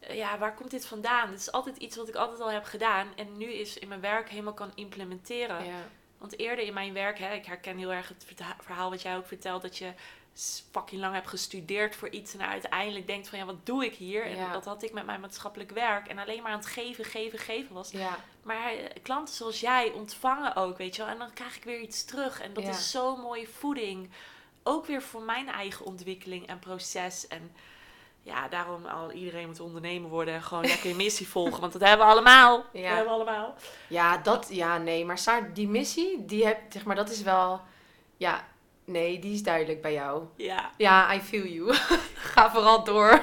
eh, 0.00 0.16
ja, 0.16 0.38
waar 0.38 0.54
komt 0.54 0.70
dit 0.70 0.86
vandaan? 0.86 1.30
Dit 1.30 1.38
is 1.38 1.52
altijd 1.52 1.76
iets 1.76 1.96
wat 1.96 2.08
ik 2.08 2.14
altijd 2.14 2.40
al 2.40 2.50
heb 2.50 2.64
gedaan. 2.64 3.06
En 3.16 3.36
nu 3.36 3.52
is 3.52 3.78
in 3.78 3.88
mijn 3.88 4.00
werk 4.00 4.28
helemaal 4.28 4.54
kan 4.54 4.72
implementeren. 4.74 5.64
Ja. 5.64 5.72
Want 6.18 6.38
eerder 6.38 6.64
in 6.64 6.74
mijn 6.74 6.92
werk, 6.92 7.18
hè, 7.18 7.34
ik 7.34 7.44
herken 7.46 7.78
heel 7.78 7.92
erg 7.92 8.08
het 8.08 8.26
verhaal 8.64 8.90
wat 8.90 9.02
jij 9.02 9.16
ook 9.16 9.26
vertelt. 9.26 9.62
Dat 9.62 9.78
je 9.78 9.92
fucking 10.70 11.00
lang 11.00 11.14
hebt 11.14 11.28
gestudeerd 11.28 11.96
voor 11.96 12.08
iets. 12.08 12.34
En 12.34 12.46
uiteindelijk 12.48 13.06
denkt 13.06 13.28
van, 13.28 13.38
ja, 13.38 13.44
wat 13.44 13.66
doe 13.66 13.84
ik 13.84 13.94
hier? 13.94 14.24
En 14.26 14.36
Ja. 14.36 14.52
dat 14.52 14.64
had 14.64 14.82
ik 14.82 14.92
met 14.92 15.06
mijn 15.06 15.20
maatschappelijk 15.20 15.70
werk. 15.70 16.08
En 16.08 16.18
alleen 16.18 16.42
maar 16.42 16.52
aan 16.52 16.58
het 16.58 16.66
geven, 16.66 17.04
geven, 17.04 17.38
geven 17.38 17.74
was. 17.74 17.90
ja. 17.90 18.18
Maar 18.42 18.72
eh, 18.72 19.02
klanten 19.02 19.34
zoals 19.34 19.60
jij 19.60 19.90
ontvangen 19.90 20.56
ook, 20.56 20.78
weet 20.78 20.96
je 20.96 21.02
wel. 21.02 21.10
En 21.10 21.18
dan 21.18 21.32
krijg 21.32 21.56
ik 21.56 21.64
weer 21.64 21.80
iets 21.80 22.04
terug. 22.04 22.40
En 22.40 22.52
dat 22.52 22.62
Ja. 22.64 22.70
is 22.70 22.90
zo'n 22.90 23.20
mooie 23.20 23.46
voeding. 23.58 24.10
Ook 24.62 24.86
weer 24.86 25.02
voor 25.02 25.22
mijn 25.22 25.48
eigen 25.48 25.84
ontwikkeling 25.86 26.46
en 26.46 26.58
proces. 26.58 27.26
En 27.28 27.52
ja, 28.22 28.48
daarom 28.48 28.86
al 28.86 29.12
iedereen 29.12 29.46
moet 29.46 29.60
ondernemer 29.60 30.10
worden. 30.10 30.34
En 30.34 30.42
gewoon 30.42 30.64
lekker 30.66 30.88
je 30.88 30.94
missie 30.94 31.28
volgen. 31.28 31.60
Want 31.60 31.72
dat 31.72 31.82
hebben 31.82 32.06
we 32.06 32.12
allemaal. 32.12 32.56
Ja. 32.56 32.62
Dat 32.72 32.82
hebben 32.96 33.04
we 33.04 33.10
allemaal. 33.10 33.54
Ja, 33.88 34.16
dat, 34.16 34.46
ja, 34.50 34.78
nee. 34.78 35.04
Maar 35.04 35.18
Saar, 35.18 35.52
die 35.54 35.68
missie, 35.68 36.24
die 36.24 36.46
heb, 36.46 36.60
zeg 36.68 36.84
maar, 36.84 36.96
dat 36.96 37.10
is 37.10 37.22
wel, 37.22 37.60
ja, 38.16 38.44
nee, 38.84 39.18
die 39.18 39.34
is 39.34 39.42
duidelijk 39.42 39.82
bij 39.82 39.92
jou. 39.92 40.22
Ja, 40.36 40.70
Ja, 40.76 41.14
I 41.14 41.20
feel 41.20 41.46
you. 41.46 41.74
Ga 42.32 42.50
vooral 42.50 42.84
door. 42.84 43.22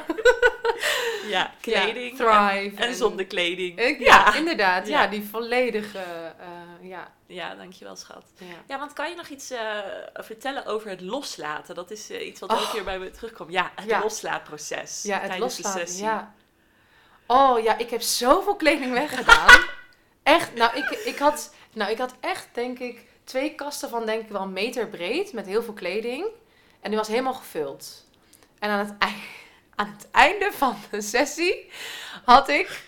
ja 1.28 1.52
kleding. 1.62 2.18
Ja, 2.18 2.52
en, 2.56 2.60
thrive. 2.70 2.84
en 2.86 2.96
zonder 2.96 3.26
kleding. 3.26 3.80
Ja, 3.80 3.96
ja. 4.00 4.34
inderdaad. 4.36 4.88
Ja. 4.88 5.02
Ja. 5.02 5.08
die 5.10 5.24
volledige, 5.24 5.98
eh, 6.40 6.90
ja, 6.90 7.12
Ja, 7.28 7.56
dankjewel 7.56 7.96
schat. 7.96 8.24
ja. 8.38 8.46
Ja, 8.68 8.80
want 8.80 8.94
kan 8.94 9.10
je 9.10 9.16
nog 9.16 9.28
iets 9.28 9.52
eh, 9.52 9.78
vertellen 10.14 10.66
over 10.66 10.90
het 10.90 11.02
loslaten? 11.02 11.76
Dat 11.76 11.92
is 11.92 12.10
eh, 12.10 12.28
iets 12.28 12.40
wat 12.40 12.52
Oh. 12.52 12.62
ook 12.62 12.72
weer 12.72 12.84
bij 12.84 13.00
me 13.00 13.12
terugkomt. 13.12 13.52
Ja, 13.52 13.72
het 13.76 14.02
loslaatproces. 14.04 15.02
Ja, 15.04 15.20
het 15.20 15.38
loslaten. 15.38 15.96
Ja. 15.98 16.34
Oh 17.28 17.60
ja, 17.64 17.78
ik 17.78 17.90
heb 17.90 18.02
zoveel 18.02 18.56
kleding 18.56 18.92
weggedaan. 18.94 19.60
echt, 20.24 20.56
nou 20.56 20.78
ik, 20.78 20.90
ik, 20.90 21.18
had, 21.18 21.54
nou 21.74 21.92
ik 21.92 21.98
had 21.98 22.14
echt 22.20 22.48
denk 22.54 22.80
ik 22.80 23.06
twee 23.24 23.56
kasten 23.56 23.90
van 23.90 24.06
denk 24.06 24.22
ik 24.22 24.30
wel 24.30 24.42
een 24.42 24.54
meter 24.54 24.88
breed 24.88 25.34
met 25.34 25.46
heel 25.46 25.64
veel 25.64 25.74
kleding. 25.74 26.26
En 26.80 26.90
die 26.90 27.00
was 27.00 27.08
helemaal 27.08 27.34
gevuld. 27.34 28.06
En 28.60 28.70
aan 28.70 28.80
het, 28.86 28.94
ei- 29.00 29.24
aan 29.76 29.96
het 29.98 30.08
einde 30.12 30.50
van 30.52 30.76
de 30.92 31.02
sessie 31.02 31.72
had 32.26 32.50
ik, 32.50 32.84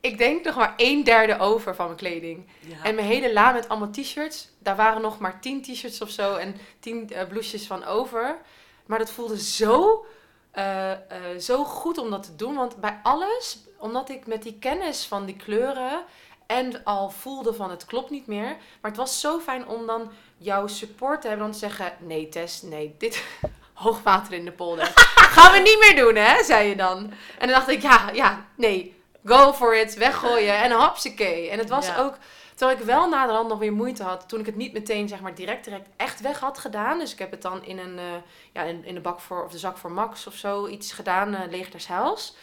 ik 0.00 0.18
denk 0.18 0.44
nog 0.44 0.56
maar 0.56 0.74
een 0.76 1.04
derde 1.04 1.38
over 1.38 1.74
van 1.74 1.84
mijn 1.86 1.98
kleding. 1.98 2.46
Ja. 2.60 2.76
En 2.82 2.94
mijn 2.94 3.06
hele 3.06 3.32
la 3.32 3.52
met 3.52 3.68
allemaal 3.68 3.90
t-shirts. 3.90 4.48
Daar 4.58 4.76
waren 4.76 5.02
nog 5.02 5.18
maar 5.18 5.40
tien 5.40 5.62
t-shirts 5.62 6.00
of 6.00 6.10
zo 6.10 6.34
en 6.34 6.56
tien 6.80 7.10
blouses 7.28 7.66
van 7.66 7.84
over. 7.84 8.38
Maar 8.86 8.98
dat 8.98 9.10
voelde 9.10 9.40
zo, 9.40 10.06
eh, 10.50 10.92
eh, 10.92 11.38
zo 11.40 11.64
goed 11.64 11.98
om 11.98 12.10
dat 12.10 12.22
te 12.22 12.36
doen. 12.36 12.54
Want 12.54 12.76
bij 12.76 13.00
alles, 13.02 13.58
omdat 13.78 14.08
ik 14.08 14.26
met 14.26 14.42
die 14.42 14.58
kennis 14.58 15.06
van 15.06 15.24
die 15.26 15.36
kleuren 15.36 16.04
en 16.46 16.84
al 16.84 17.10
voelde 17.10 17.54
van 17.54 17.70
het 17.70 17.84
klopt 17.84 18.10
niet 18.10 18.26
meer. 18.26 18.56
Maar 18.80 18.90
het 18.90 18.96
was 18.96 19.20
zo 19.20 19.38
fijn 19.38 19.66
om 19.68 19.86
dan 19.86 20.10
jouw 20.38 20.66
support 20.66 21.20
te 21.20 21.28
hebben. 21.28 21.44
Dan 21.46 21.54
te 21.54 21.60
zeggen, 21.60 21.92
nee 21.98 22.28
Tess, 22.28 22.62
nee, 22.62 22.94
dit 22.98 23.24
hoogwater 23.74 24.32
in 24.32 24.44
de 24.44 24.52
polder. 24.52 24.92
Gaan 25.36 25.52
we 25.52 25.58
niet 25.58 25.78
meer 25.80 26.04
doen 26.04 26.14
hè, 26.14 26.44
zei 26.44 26.68
je 26.68 26.76
dan. 26.76 26.98
En 27.38 27.48
dan 27.48 27.48
dacht 27.48 27.68
ik, 27.68 27.82
ja, 27.82 28.10
ja, 28.12 28.46
nee, 28.54 29.00
go 29.24 29.52
for 29.52 29.76
it, 29.76 29.94
weggooien 29.94 30.62
en 30.62 30.70
hapsakee. 30.70 31.50
En 31.50 31.58
het 31.58 31.68
was 31.68 31.86
Ja. 31.86 31.96
ook... 31.98 32.14
Terwijl 32.54 32.78
ik 32.78 32.84
wel 32.84 33.08
naderhand 33.08 33.48
nog 33.48 33.58
weer 33.58 33.72
moeite 33.72 34.02
had 34.02 34.28
toen 34.28 34.40
ik 34.40 34.46
het 34.46 34.56
niet 34.56 34.72
meteen 34.72 35.08
zeg 35.08 35.20
maar 35.20 35.34
direct 35.34 35.64
direct 35.64 35.88
echt 35.96 36.20
weg 36.20 36.40
had 36.40 36.58
gedaan. 36.58 36.98
Dus 36.98 37.12
ik 37.12 37.18
heb 37.18 37.30
het 37.30 37.42
dan 37.42 37.64
in 37.64 37.78
een 37.78 37.98
eh, 37.98 38.04
ja, 38.52 38.62
in, 38.62 38.84
in 38.84 38.94
de 38.94 39.00
bak 39.00 39.20
voor 39.20 39.44
of 39.44 39.50
de 39.50 39.58
zak 39.58 39.76
voor 39.76 39.92
Max 39.92 40.26
of 40.26 40.34
zo 40.34 40.66
iets 40.66 40.92
gedaan, 40.92 41.34
eh 41.34 41.50
leeg 41.50 41.70
des 41.70 41.86
huils. 41.86 42.34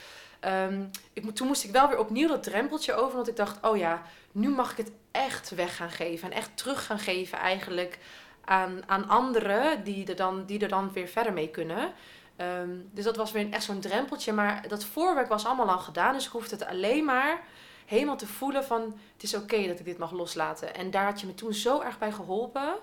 Ehm, 0.44 0.84
ik, 1.14 1.36
toen 1.36 1.48
moest 1.48 1.64
ik 1.64 1.72
wel 1.72 1.88
weer 1.88 2.00
opnieuw 2.00 2.28
dat 2.28 2.44
drempeltje 2.44 2.94
over, 2.94 3.16
want 3.16 3.28
ik 3.28 3.36
dacht, 3.36 3.58
oh 3.62 3.78
ja, 3.78 4.02
nu 4.32 4.50
mag 4.50 4.72
ik 4.72 4.78
het 4.78 4.92
echt 5.12 5.50
weg 5.56 5.76
gaan 5.76 5.90
geven 5.90 6.32
en 6.32 6.38
echt 6.38 6.58
terug 6.58 6.86
gaan 6.86 7.00
geven 7.00 7.38
eigenlijk 7.38 8.00
aan, 8.46 8.82
aan 8.86 9.08
anderen 9.08 9.84
die 9.84 10.08
er, 10.08 10.16
dan, 10.16 10.46
die 10.46 10.60
er 10.60 10.68
dan 10.68 10.94
weer 10.94 11.08
verder 11.08 11.34
mee 11.34 11.50
kunnen. 11.50 11.94
Ehm, 12.36 12.70
dus 12.92 13.04
dat 13.04 13.16
was 13.16 13.32
weer 13.32 13.52
echt 13.52 13.64
zo'n 13.64 13.80
drempeltje, 13.80 14.34
maar 14.34 14.68
dat 14.68 14.86
voorwerk 14.86 15.28
was 15.28 15.46
allemaal 15.46 15.70
al 15.70 15.80
gedaan, 15.80 16.14
dus 16.14 16.26
ik 16.26 16.32
hoefde 16.32 16.56
het 16.56 16.66
alleen 16.66 17.06
maar 17.06 17.42
helemaal 17.86 18.18
te 18.18 18.28
voelen 18.28 18.64
van 18.64 18.82
het 19.14 19.24
is 19.24 19.36
oké 19.36 19.68
dat 19.68 19.80
ik 19.80 19.86
dit 19.86 19.98
mag 19.98 20.12
loslaten. 20.12 20.76
En 20.76 20.92
daar 20.92 21.06
had 21.06 21.22
je 21.22 21.28
me 21.28 21.34
toen 21.34 21.54
zo 21.54 21.82
erg 21.82 21.98
bij 21.98 22.12
geholpen. 22.12 22.74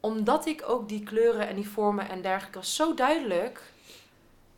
Omdat 0.00 0.46
ik 0.46 0.62
ook 0.66 0.88
die 0.88 1.02
kleuren 1.02 1.48
en 1.48 1.54
die 1.54 1.68
vormen 1.68 2.08
en 2.08 2.22
dergelijke 2.22 2.58
was 2.58 2.76
zo 2.76 2.94
duidelijk. 2.94 3.62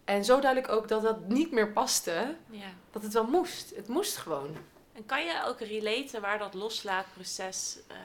En 0.04 0.24
zo 0.24 0.40
duidelijk 0.40 0.72
ook 0.72 0.88
dat 0.88 1.02
dat 1.02 1.28
niet 1.28 1.50
meer 1.52 1.72
paste. 1.72 2.36
ja. 2.50 2.66
Dat 2.90 3.02
het 3.02 3.12
wel 3.12 3.26
moest. 3.26 3.76
Het 3.76 3.88
moest 3.88 4.16
gewoon. 4.16 4.56
En 4.92 5.06
kan 5.06 5.24
je 5.24 5.42
ook 5.46 5.60
relaten 5.60 6.20
waar 6.20 6.38
dat 6.38 6.54
loslaatproces 6.54 7.78
eh, 7.88 7.96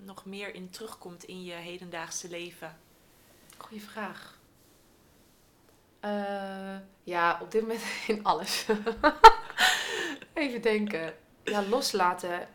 nog 0.00 0.24
meer 0.24 0.54
in 0.54 0.70
terugkomt 0.70 1.24
in 1.24 1.44
je 1.44 1.52
hedendaagse 1.52 2.28
leven? 2.28 2.78
Goeie 3.56 3.82
vraag. 3.82 4.38
Eh, 6.00 6.76
ja, 7.02 7.38
op 7.42 7.50
dit 7.50 7.60
moment 7.60 7.82
in 8.06 8.24
alles. 8.24 8.66
Even 10.32 10.62
denken. 10.62 11.14
Ja, 11.44 11.62
loslaten. 11.62 12.48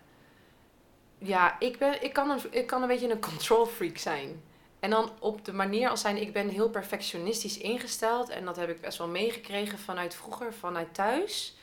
Ja, 1.18 1.60
ik, 1.60 1.78
ben, 1.78 2.04
ik, 2.04 2.14
kan 2.14 2.30
een, 2.30 2.40
ik 2.50 2.68
kan 2.68 2.82
een 2.82 2.88
beetje 2.88 3.10
een 3.10 3.22
control 3.22 3.66
freak 3.66 3.98
zijn. 3.98 4.44
En 4.80 4.90
dan 4.90 5.12
op 5.20 5.46
de 5.46 5.54
manier 5.54 5.90
als 5.90 6.02
zijn, 6.02 6.18
ik 6.18 6.34
ben 6.34 6.50
heel 6.50 6.70
perfectionistisch 6.70 7.58
ingesteld. 7.58 8.30
En 8.30 8.46
dat 8.46 8.56
heb 8.56 8.70
ik 8.70 8.82
best 8.82 8.98
wel 8.98 9.08
meegekregen 9.08 9.80
vanuit 9.80 10.16
vroeger, 10.16 10.54
vanuit 10.54 10.94
thuis. 10.94 11.56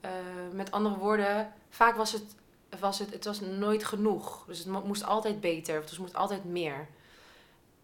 Eh, 0.00 0.10
met 0.52 0.70
andere 0.70 0.96
woorden, 0.96 1.52
vaak 1.70 1.96
was 1.96 2.12
het, 2.12 2.24
was 2.80 2.98
het, 2.98 3.12
het 3.12 3.24
was 3.24 3.40
nooit 3.40 3.84
genoeg. 3.84 4.44
Dus 4.46 4.58
het 4.58 4.66
mo- 4.66 4.84
moest 4.84 5.04
altijd 5.04 5.40
beter, 5.40 5.78
of 5.82 5.90
het 5.90 5.98
moest 5.98 6.14
altijd 6.14 6.44
meer. 6.44 6.88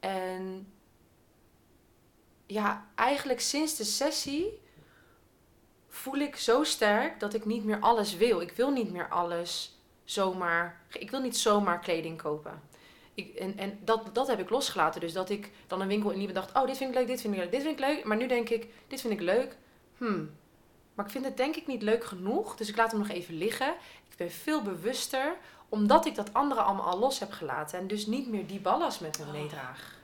En 0.00 0.72
ja, 2.46 2.86
eigenlijk 2.94 3.40
sinds 3.40 3.76
de 3.76 3.84
sessie 3.84 4.60
voel 5.88 6.16
ik 6.16 6.36
zo 6.36 6.64
sterk 6.64 7.20
dat 7.20 7.34
ik 7.34 7.44
niet 7.44 7.64
meer 7.64 7.80
alles 7.80 8.16
wil. 8.16 8.40
Ik 8.40 8.52
wil 8.52 8.70
niet 8.70 8.92
meer 8.92 9.08
alles 9.08 9.78
zomaar. 10.04 10.80
Ik 10.88 11.10
wil 11.10 11.20
niet 11.20 11.36
zomaar 11.36 11.80
kleding 11.80 12.22
kopen. 12.22 12.62
Ik, 13.14 13.34
en 13.34 13.58
en 13.58 13.78
dat, 13.84 14.14
dat 14.14 14.26
heb 14.26 14.40
ik 14.40 14.50
losgelaten. 14.50 15.00
Dus 15.00 15.12
dat 15.12 15.30
ik 15.30 15.50
dan 15.66 15.80
een 15.80 15.88
winkel 15.88 16.10
in 16.10 16.32
dacht: 16.32 16.54
Oh, 16.54 16.66
dit 16.66 16.76
vind 16.76 16.90
ik 16.90 16.96
leuk, 16.96 17.06
dit 17.06 17.20
vind 17.20 17.34
ik 17.34 17.40
leuk, 17.40 17.50
dit 17.50 17.62
vind 17.62 17.78
ik 17.78 17.86
leuk. 17.86 18.04
Maar 18.04 18.16
nu 18.16 18.26
denk 18.26 18.48
ik: 18.48 18.66
Dit 18.86 19.00
vind 19.00 19.12
ik 19.12 19.20
leuk. 19.20 19.56
Hmm. 19.98 20.30
Maar 20.94 21.04
ik 21.04 21.10
vind 21.10 21.24
het 21.24 21.36
denk 21.36 21.56
ik 21.56 21.66
niet 21.66 21.82
leuk 21.82 22.04
genoeg. 22.04 22.56
Dus 22.56 22.68
ik 22.68 22.76
laat 22.76 22.90
hem 22.90 23.00
nog 23.00 23.08
even 23.08 23.34
liggen. 23.34 23.74
Ik 24.10 24.16
ben 24.16 24.30
veel 24.30 24.62
bewuster 24.62 25.36
omdat 25.68 26.06
ik 26.06 26.14
dat 26.14 26.32
andere 26.32 26.60
allemaal 26.60 26.86
al 26.86 26.98
los 26.98 27.18
heb 27.18 27.32
gelaten. 27.32 27.78
En 27.78 27.86
dus 27.86 28.06
niet 28.06 28.28
meer 28.28 28.46
die 28.46 28.60
ballast 28.60 29.00
met 29.00 29.18
me 29.18 29.24
Oh. 29.24 29.32
meedraag. 29.32 29.94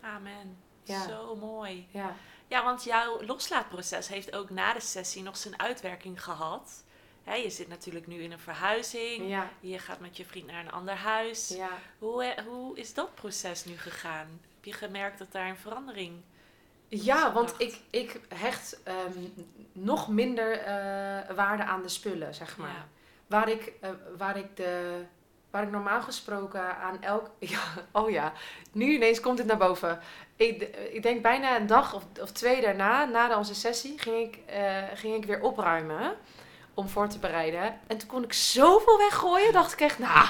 Amen. 0.00 0.56
Ja. 0.82 1.08
Zo 1.08 1.36
mooi. 1.36 1.86
Ja. 1.90 2.14
Ja, 2.46 2.64
want 2.64 2.84
jouw 2.84 3.22
loslaatproces 3.22 4.08
heeft 4.08 4.36
ook 4.36 4.50
na 4.50 4.72
de 4.72 4.80
sessie 4.80 5.22
nog 5.22 5.36
zijn 5.36 5.58
uitwerking 5.60 6.24
gehad. 6.24 6.84
Hè, 7.30 7.36
je 7.36 7.50
zit 7.50 7.68
natuurlijk 7.68 8.06
nu 8.06 8.22
in 8.22 8.32
een 8.32 8.38
verhuizing. 8.38 9.28
Ja. 9.28 9.48
Je 9.60 9.78
gaat 9.78 10.00
met 10.00 10.16
je 10.16 10.24
vriend 10.24 10.46
naar 10.46 10.60
een 10.60 10.72
ander 10.72 10.94
huis. 10.94 11.48
Ja. 11.48 11.68
Hoe, 11.98 12.24
eh, 12.24 12.44
hoe 12.44 12.78
is 12.78 12.94
dat 12.94 13.14
proces 13.14 13.64
nu 13.64 13.76
gegaan? 13.76 14.40
Heb 14.54 14.64
je 14.64 14.72
gemerkt 14.72 15.18
dat 15.18 15.32
daar 15.32 15.48
een 15.48 15.56
verandering 15.56 16.12
Ja, 16.88 17.32
want 17.32 17.54
ik, 17.58 17.80
ik 17.90 18.20
hecht 18.34 18.82
ehm, 18.82 19.18
nog 19.72 20.08
minder 20.08 20.58
eh, 20.58 21.34
waarde 21.36 21.64
aan 21.64 21.82
de 21.82 21.88
spullen, 21.88 22.34
zeg 22.34 22.56
maar. 22.56 22.68
Ja. 22.68 22.88
Waar, 23.26 23.48
ik, 23.48 23.72
eh, 23.80 23.90
waar 24.16 24.36
ik 24.36 24.56
de 24.56 25.04
waar 25.50 25.62
ik 25.62 25.70
normaal 25.70 26.02
gesproken 26.02 26.76
aan 26.76 27.02
elk... 27.02 27.30
Ja, 27.38 27.62
oh 27.92 28.10
ja, 28.10 28.32
nu 28.72 28.94
ineens 28.94 29.20
komt 29.20 29.38
het 29.38 29.46
naar 29.46 29.56
boven. 29.56 30.00
Ik, 30.36 30.62
ik 30.92 31.02
denk 31.02 31.22
bijna 31.22 31.56
een 31.56 31.66
dag 31.66 31.94
of, 31.94 32.04
of 32.20 32.32
twee 32.32 32.60
daarna, 32.60 33.04
na 33.04 33.38
onze 33.38 33.54
sessie, 33.54 33.98
ging 33.98 34.16
ik, 34.16 34.38
ging 34.94 35.14
ik 35.14 35.24
weer 35.24 35.40
opruimen 35.40 36.16
om 36.80 36.88
voor 36.88 37.08
te 37.08 37.18
bereiden. 37.18 37.80
En 37.86 37.98
toen 37.98 38.08
kon 38.08 38.24
ik 38.24 38.32
zoveel 38.32 38.98
weggooien, 38.98 39.52
dacht 39.52 39.72
ik 39.72 39.80
echt, 39.80 39.98
nou, 39.98 40.28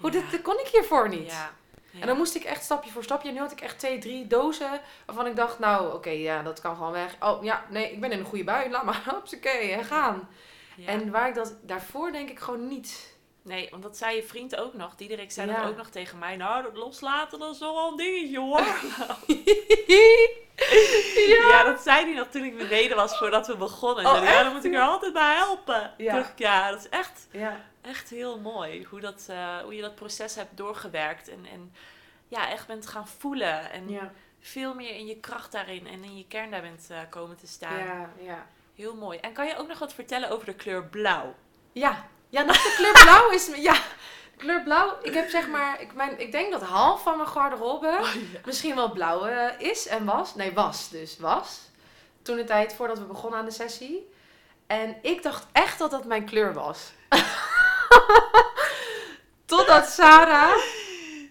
hoe 0.00 0.12
Ja. 0.12 0.20
dit, 0.20 0.30
dit 0.30 0.42
kon 0.42 0.58
ik 0.58 0.66
hiervoor 0.72 1.08
niet. 1.08 1.30
Ja. 1.30 1.50
Ja. 1.90 2.00
En 2.00 2.06
dan 2.06 2.16
moest 2.16 2.34
ik 2.34 2.44
echt 2.44 2.64
stapje 2.64 2.90
voor 2.90 3.02
stapje. 3.04 3.28
En 3.28 3.34
nu 3.34 3.40
had 3.40 3.52
ik 3.52 3.60
echt 3.60 3.78
twee, 3.78 3.98
drie 3.98 4.26
dozen 4.26 4.80
waarvan 5.06 5.26
ik 5.26 5.36
dacht, 5.36 5.58
nou, 5.58 5.94
oké, 5.94 6.10
ja, 6.10 6.42
dat 6.42 6.60
kan 6.60 6.76
gewoon 6.76 6.92
weg. 6.92 7.16
Oh, 7.20 7.44
ja, 7.44 7.64
nee, 7.70 7.92
ik 7.92 8.00
ben 8.00 8.12
in 8.12 8.18
een 8.18 8.24
goede 8.24 8.44
bui. 8.44 8.70
Laat 8.70 8.84
maar, 8.84 9.02
hupsakee, 9.10 9.70
hè, 9.72 9.84
gaan. 9.84 10.28
En 10.86 11.10
waar 11.10 11.28
ik 11.28 11.34
dat 11.34 11.54
daarvoor 11.62 12.12
denk 12.12 12.30
ik 12.30 12.38
gewoon 12.38 12.68
niet. 12.68 13.16
Nee, 13.42 13.68
want 13.70 13.82
dat 13.82 13.96
zei 13.96 14.16
je 14.16 14.22
vriend 14.22 14.56
ook 14.56 14.74
nog. 14.74 14.94
Diederik 14.94 15.32
zei 15.32 15.54
dat 15.54 15.64
ook 15.64 15.76
nog 15.76 15.88
tegen 15.88 16.18
mij. 16.18 16.36
Nou, 16.36 16.62
dat 16.62 16.76
loslaten, 16.76 17.38
dat 17.38 17.54
is 17.54 17.60
wel 17.60 17.88
een 17.90 17.96
dingetje 17.96 18.38
hoor. 18.38 18.64
ja. 21.50 21.64
dat 21.64 21.80
zei 21.80 22.04
hij 22.04 22.14
nog 22.14 22.28
toen 22.28 22.44
ik 22.44 22.56
beneden 22.56 22.96
was 22.96 23.18
voordat 23.18 23.46
we 23.46 23.56
begonnen. 23.56 24.06
Oh, 24.06 24.24
ja, 24.24 24.42
dan 24.42 24.52
moet 24.52 24.64
ik 24.64 24.74
er 24.74 24.80
altijd 24.80 25.12
bij 25.12 25.34
helpen. 25.34 25.92
Ja. 25.96 26.70
Dat 26.70 26.80
is 26.80 26.88
echt, 26.88 27.26
Ja, 27.30 27.60
echt 27.82 28.10
heel 28.10 28.38
mooi. 28.38 28.86
Hoe, 28.90 29.00
dat, 29.00 29.26
eh, 29.30 29.58
hoe 29.58 29.74
je 29.74 29.82
dat 29.82 29.94
proces 29.94 30.34
hebt 30.34 30.56
doorgewerkt. 30.56 31.28
En, 31.28 31.46
en 31.52 31.74
ja, 32.28 32.50
echt 32.50 32.66
bent 32.66 32.86
gaan 32.86 33.08
voelen. 33.08 33.70
En 33.70 34.12
veel 34.40 34.74
meer 34.74 34.94
in 34.94 35.06
je 35.06 35.20
kracht 35.20 35.52
daarin 35.52 35.86
en 35.86 36.04
in 36.04 36.16
je 36.16 36.26
kern 36.28 36.50
daar 36.50 36.62
bent 36.62 36.86
eh, 36.90 36.98
komen 37.10 37.36
te 37.36 37.46
staan. 37.46 37.78
ja, 37.78 38.10
ja. 38.20 38.46
Heel 38.74 38.94
mooi. 38.94 39.18
En 39.18 39.32
kan 39.32 39.46
je 39.46 39.56
ook 39.56 39.68
nog 39.68 39.78
wat 39.78 39.94
vertellen 39.94 40.30
over 40.30 40.46
de 40.46 40.54
kleur 40.54 40.84
blauw? 40.84 41.34
Ja, 41.72 42.08
ja 42.28 42.42
nog 42.42 42.56
de 42.56 42.74
kleur 42.76 43.04
blauw 43.04 43.30
is... 43.30 43.50
Ja, 43.56 43.76
kleur 44.36 44.62
blauw. 44.62 44.96
Ik 45.02 45.14
heb 45.14 45.28
zeg 45.28 45.48
maar... 45.48 45.80
Ik, 45.80 45.94
mijn, 45.94 46.20
ik 46.20 46.32
denk 46.32 46.52
dat 46.52 46.62
half 46.62 47.02
van 47.02 47.16
mijn 47.16 47.28
garderobe 47.28 48.00
misschien 48.44 48.74
wel 48.74 48.92
blauw 48.92 49.24
eh, 49.24 49.60
is 49.70 49.86
en 49.86 50.04
was. 50.04 50.34
Nee, 50.34 50.52
was 50.52 50.88
dus. 50.88 51.18
Was. 51.18 51.60
Toen 52.22 52.36
de 52.36 52.44
tijd 52.44 52.74
voordat 52.74 52.98
we 52.98 53.04
begonnen 53.04 53.38
aan 53.38 53.44
de 53.44 53.50
sessie. 53.50 54.10
En 54.66 54.96
ik 55.02 55.22
dacht 55.22 55.46
echt 55.52 55.78
dat 55.78 55.90
dat 55.90 56.04
mijn 56.04 56.24
kleur 56.24 56.52
was. 56.52 56.92
Totdat 59.46 59.88
Sarah 59.88 60.56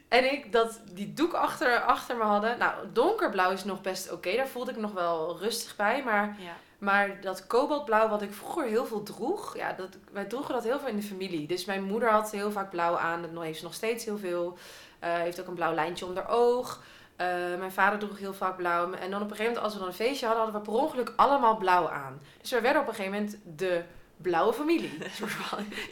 en 0.07 0.31
ik 0.31 0.51
dat, 0.51 0.79
die 0.91 1.13
doek 1.13 1.33
achter, 1.33 1.81
achter 1.81 2.15
me 2.15 2.23
hadden. 2.23 2.57
Nou, 2.57 2.73
donkerblauw 2.93 3.51
is 3.51 3.63
nog 3.63 3.81
best 3.81 4.11
oké. 4.11 4.35
Daar 4.35 4.47
voelde 4.47 4.71
ik 4.71 4.77
nog 4.77 4.91
wel 4.91 5.37
rustig 5.39 5.75
bij. 5.75 6.03
Maar 6.03 6.35
Ja. 6.39 6.55
Maar 6.77 7.21
dat 7.21 7.47
kobaltblauw 7.47 8.09
wat 8.09 8.21
ik 8.21 8.33
vroeger 8.33 8.65
heel 8.65 8.85
veel 8.85 9.03
droeg, 9.03 9.57
ja, 9.57 9.73
dat, 9.73 9.97
wij 10.11 10.25
droegen 10.25 10.53
dat 10.53 10.63
heel 10.63 10.79
veel 10.79 10.87
in 10.87 10.95
de 10.95 11.03
familie. 11.03 11.47
Dus 11.47 11.65
mijn 11.65 11.83
moeder 11.83 12.09
had 12.09 12.31
heel 12.31 12.51
vaak 12.51 12.69
blauw 12.69 12.97
aan, 12.97 13.21
dat 13.21 13.43
heeft 13.43 13.57
ze 13.57 13.63
nog 13.63 13.73
steeds 13.73 14.05
heel 14.05 14.17
veel. 14.17 14.57
Eh, 14.99 15.13
heeft 15.13 15.39
ook 15.39 15.47
een 15.47 15.53
blauw 15.53 15.73
lijntje 15.73 16.05
onder 16.05 16.27
oog. 16.27 16.81
Eh, 17.15 17.27
mijn 17.57 17.71
vader 17.71 17.99
droeg 17.99 18.17
heel 18.19 18.33
vaak 18.33 18.57
blauw. 18.57 18.93
En 18.93 19.11
dan 19.11 19.21
op 19.21 19.29
een 19.29 19.35
gegeven 19.35 19.53
moment, 19.53 19.63
als 19.63 19.73
we 19.73 19.79
dan 19.79 19.87
een 19.87 19.93
feestje 19.93 20.25
hadden, 20.25 20.43
hadden 20.43 20.61
we 20.61 20.69
per 20.69 20.79
ongeluk 20.79 21.13
allemaal 21.15 21.57
blauw 21.57 21.89
aan. 21.89 22.21
Dus 22.41 22.51
we 22.51 22.61
werden 22.61 22.81
op 22.81 22.87
een 22.87 22.93
gegeven 22.93 23.19
moment 23.19 23.37
de 23.57 23.83
blauwe 24.17 24.53
familie. 24.53 24.97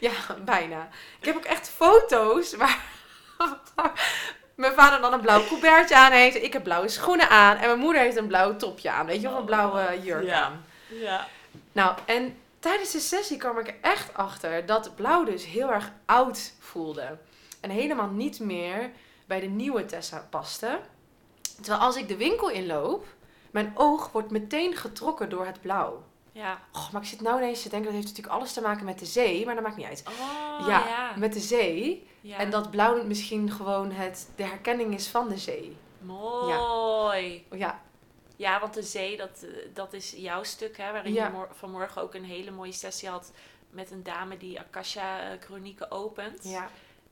Ja, 0.00 0.12
bijna. 0.44 0.88
Ik 1.20 1.24
heb 1.24 1.36
ook 1.36 1.44
echt 1.44 1.68
foto's 1.68 2.54
waar 2.54 2.78
mijn 4.54 4.72
vader 4.72 5.00
dan 5.00 5.12
een 5.12 5.20
blauw 5.20 5.46
coubertje 5.46 5.96
aan 5.96 6.12
heeft. 6.12 6.42
Ik 6.42 6.52
heb 6.52 6.62
blauwe 6.62 6.88
schoenen 6.88 7.28
aan. 7.28 7.56
En 7.56 7.66
mijn 7.66 7.78
moeder 7.78 8.02
heeft 8.02 8.16
een 8.16 8.26
blauw 8.26 8.56
topje 8.56 8.90
aan. 8.90 9.06
Weet 9.06 9.20
je, 9.20 9.28
of 9.28 9.38
een 9.38 9.44
blauwe 9.44 10.00
jurk 10.02 10.30
aan. 10.30 10.52
Ja. 10.52 10.52
Nou, 11.72 11.96
en 12.06 12.36
tijdens 12.58 12.90
de 12.90 13.00
sessie 13.00 13.36
kwam 13.36 13.58
ik 13.58 13.68
er 13.68 13.76
echt 13.80 14.14
achter 14.14 14.66
dat 14.66 14.94
blauw 14.94 15.24
dus 15.24 15.44
heel 15.44 15.72
erg 15.72 15.92
oud 16.04 16.52
voelde. 16.58 17.18
En 17.60 17.70
helemaal 17.70 18.08
niet 18.10 18.40
meer 18.40 18.90
bij 19.26 19.40
de 19.40 19.46
nieuwe 19.46 19.84
Tessa 19.84 20.26
paste. 20.30 20.80
Terwijl 21.60 21.80
als 21.82 21.96
ik 21.96 22.08
de 22.08 22.16
winkel 22.16 22.50
inloop, 22.50 23.06
mijn 23.50 23.72
oog 23.74 24.12
wordt 24.12 24.30
meteen 24.30 24.76
getrokken 24.76 25.28
door 25.30 25.46
het 25.46 25.60
blauw. 25.60 26.02
Ja. 26.32 26.58
Oh, 26.72 26.92
maar 26.92 27.02
ik 27.02 27.08
zit 27.08 27.20
nou 27.20 27.38
ineens 27.38 27.62
te 27.62 27.68
denken, 27.68 27.86
dat 27.86 27.94
heeft 27.94 28.08
natuurlijk 28.08 28.36
alles 28.36 28.52
te 28.52 28.60
maken 28.60 28.84
met 28.84 28.98
de 28.98 29.06
zee, 29.06 29.44
maar 29.44 29.54
dat 29.54 29.64
maakt 29.64 29.76
niet 29.76 29.86
uit. 29.86 30.04
Oh, 30.08 30.66
Ja, 30.66 30.86
ja. 30.86 31.12
Met 31.16 31.32
de 31.32 31.40
zee. 31.40 32.06
Ja. 32.20 32.36
En 32.36 32.50
dat 32.50 32.70
blauw 32.70 33.04
misschien 33.04 33.50
gewoon 33.50 33.90
het, 33.90 34.28
de 34.36 34.42
herkenning 34.42 34.94
is 34.94 35.08
van 35.08 35.28
de 35.28 35.38
zee. 35.38 35.76
Mooi. 36.00 36.52
Ja, 37.50 37.58
Ja, 37.58 37.80
want 38.36 38.74
de 38.74 38.82
zee, 38.82 39.16
dat, 39.16 39.42
eh, 39.42 39.48
dat 39.74 39.92
is 39.92 40.10
jouw 40.16 40.42
stuk, 40.42 40.76
hè, 40.76 40.92
waarin 40.92 41.12
Ja. 41.12 41.26
je 41.26 41.32
mor- 41.32 41.48
vanmorgen 41.52 42.02
ook 42.02 42.14
een 42.14 42.24
hele 42.24 42.50
mooie 42.50 42.72
sessie 42.72 43.08
had 43.08 43.32
met 43.70 43.90
een 43.90 44.02
dame 44.02 44.36
die 44.36 44.60
Akasha-chronieken 44.60 45.90
opent. 45.90 46.44
ja. 46.44 46.68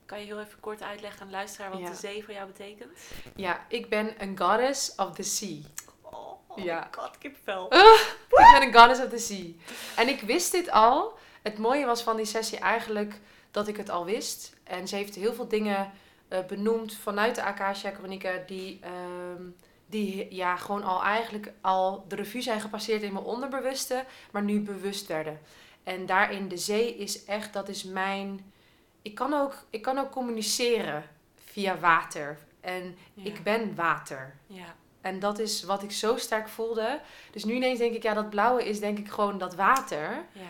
Kan 0.07 0.21
je 0.21 0.27
heel 0.27 0.41
even 0.41 0.61
kort 0.61 0.83
uitleggen 0.83 1.21
aan 1.21 1.27
de 1.27 1.33
luisteraar 1.33 1.71
wat 1.71 1.81
Ja. 1.81 1.89
de 1.91 1.95
zee 1.97 2.25
voor 2.25 2.35
jou 2.35 2.47
betekent? 2.47 2.91
ja, 3.37 3.65
ik 3.69 3.89
ben 3.89 4.23
een 4.23 4.39
goddess 4.39 4.95
of 4.97 5.15
the 5.15 5.23
sea. 5.23 5.59
Oh, 6.03 6.39
Ja. 6.57 6.89
god, 6.91 7.19
kipvel. 7.19 7.65
Ik 7.75 8.53
ben 8.53 8.63
een 8.63 8.75
goddess 8.75 9.01
of 9.03 9.09
the 9.09 9.19
sea. 9.19 9.47
En 9.97 10.09
ik 10.09 10.21
wist 10.21 10.53
dit 10.53 10.71
al. 10.71 11.19
Het 11.43 11.59
mooie 11.59 11.87
was 11.87 12.03
van 12.03 12.17
die 12.17 12.25
sessie 12.25 12.59
eigenlijk 12.59 13.21
dat 13.51 13.69
ik 13.69 13.77
het 13.77 13.91
al 13.91 14.05
wist. 14.05 14.53
En 14.65 14.89
ze 14.89 14.97
heeft 14.97 15.15
heel 15.15 15.35
veel 15.35 15.49
dingen 15.49 15.93
eh, 16.29 16.45
benoemd 16.45 16.95
vanuit 16.97 17.35
de 17.35 17.43
Akasha 17.43 17.91
Chronieken 17.91 18.47
die, 18.47 18.81
ehm, 18.83 19.43
die 19.93 20.35
ja, 20.35 20.57
gewoon 20.57 20.83
al 20.83 21.03
eigenlijk 21.03 21.53
al 21.61 22.05
de 22.09 22.17
revue 22.17 22.41
zijn 22.43 22.61
gepasseerd 22.61 23.03
in 23.03 23.13
mijn 23.13 23.25
onderbewuste, 23.25 24.05
maar 24.31 24.43
nu 24.43 24.61
bewust 24.61 25.07
werden. 25.07 25.41
En 25.83 26.07
daarin 26.07 26.49
de 26.49 26.57
zee 26.57 26.97
is 26.97 27.25
echt, 27.25 27.53
dat 27.53 27.69
is 27.69 27.85
mijn... 27.85 28.53
Ik 29.03 29.15
kan 29.15 29.35
ook, 29.35 29.55
ik 29.71 29.83
kan 29.83 29.99
ook 29.99 30.11
communiceren 30.11 31.05
via 31.45 31.79
water. 31.79 32.39
En 32.61 32.97
Ja. 33.15 33.25
ik 33.25 33.43
ben 33.43 33.75
water. 33.75 34.35
Ja. 34.47 34.75
En 35.01 35.19
dat 35.19 35.39
is 35.39 35.63
wat 35.63 35.83
ik 35.83 35.91
zo 35.93 36.17
sterk 36.17 36.49
voelde. 36.49 37.01
Dus 37.31 37.45
nu 37.45 37.55
ineens 37.55 37.79
denk 37.79 37.95
ik, 37.95 38.03
ja, 38.03 38.15
dat 38.15 38.31
blauwe 38.31 38.69
is 38.69 38.81
denk 38.81 38.99
ik 38.99 39.09
gewoon 39.09 39.39
dat 39.39 39.55
water. 39.55 40.25
Ja. 40.33 40.43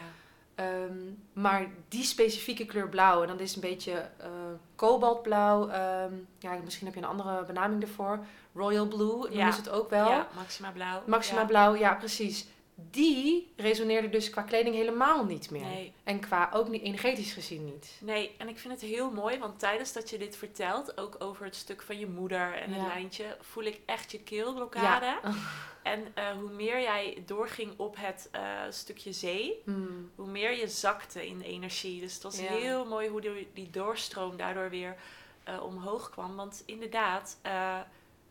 Ehm, 0.54 0.98
maar 1.32 1.66
die 1.88 2.04
specifieke 2.04 2.64
kleur 2.64 2.88
blauw, 2.88 3.22
en 3.22 3.28
dat 3.28 3.40
is 3.40 3.54
een 3.54 3.60
beetje 3.60 3.92
eh, 4.18 4.28
kobaltblauw. 4.74 5.68
ehm, 5.68 6.12
ja, 6.38 6.52
misschien 6.64 6.86
heb 6.86 6.94
je 6.94 7.02
een 7.02 7.06
andere 7.08 7.44
benaming 7.44 7.82
ervoor. 7.82 8.18
Royal 8.54 8.86
blue, 8.86 9.06
noemen 9.16 9.36
Ja. 9.36 9.50
ze 9.52 9.60
het 9.60 9.70
ook 9.70 9.90
wel. 9.90 10.08
Ja, 10.08 10.26
Maxima 10.36 10.70
Blauw. 10.70 11.02
Maxima 11.06 11.40
Ja. 11.40 11.46
blauw, 11.46 11.74
ja, 11.76 11.94
precies. 11.94 12.46
Die 12.74 13.52
resoneerde 13.56 14.08
dus 14.08 14.30
qua 14.30 14.42
kleding 14.42 14.74
helemaal 14.74 15.24
niet 15.24 15.50
meer. 15.50 15.64
Nee. 15.64 15.92
En 16.04 16.20
qua 16.20 16.50
ook 16.54 16.68
niet 16.68 16.82
energetisch 16.82 17.32
gezien 17.32 17.64
niet. 17.64 17.98
Nee, 18.00 18.34
en 18.38 18.48
ik 18.48 18.58
vind 18.58 18.72
het 18.80 18.90
heel 18.90 19.10
mooi, 19.10 19.38
want 19.38 19.58
tijdens 19.58 19.92
dat 19.92 20.10
je 20.10 20.18
dit 20.18 20.36
vertelt, 20.36 20.98
ook 20.98 21.16
over 21.18 21.44
het 21.44 21.56
stuk 21.56 21.82
van 21.82 21.98
je 21.98 22.06
moeder 22.06 22.54
en 22.54 22.72
het 22.72 22.86
lijntje, 22.86 23.36
voel 23.40 23.64
ik 23.64 23.80
echt 23.86 24.10
je 24.12 24.20
keelblokkade. 24.22 25.06
Ja. 25.06 25.20
En 25.82 26.06
eh, 26.14 26.30
hoe 26.30 26.50
meer 26.50 26.80
jij 26.80 27.22
doorging 27.26 27.72
op 27.76 27.96
het 27.98 28.28
eh, 28.32 28.42
stukje 28.70 29.12
zee, 29.12 29.62
Hmm. 29.64 30.10
hoe 30.14 30.26
meer 30.26 30.56
je 30.58 30.68
zakte 30.68 31.26
in 31.26 31.38
de 31.38 31.44
energie. 31.44 32.00
Dus 32.00 32.14
het 32.14 32.22
was 32.22 32.40
Ja. 32.40 32.52
heel 32.52 32.84
mooi 32.86 33.08
hoe 33.08 33.20
die, 33.20 33.48
die 33.54 33.70
doorstroom 33.70 34.36
daardoor 34.36 34.70
weer 34.70 34.96
eh, 35.44 35.62
omhoog 35.62 36.10
kwam. 36.10 36.36
Want 36.36 36.62
inderdaad, 36.66 37.38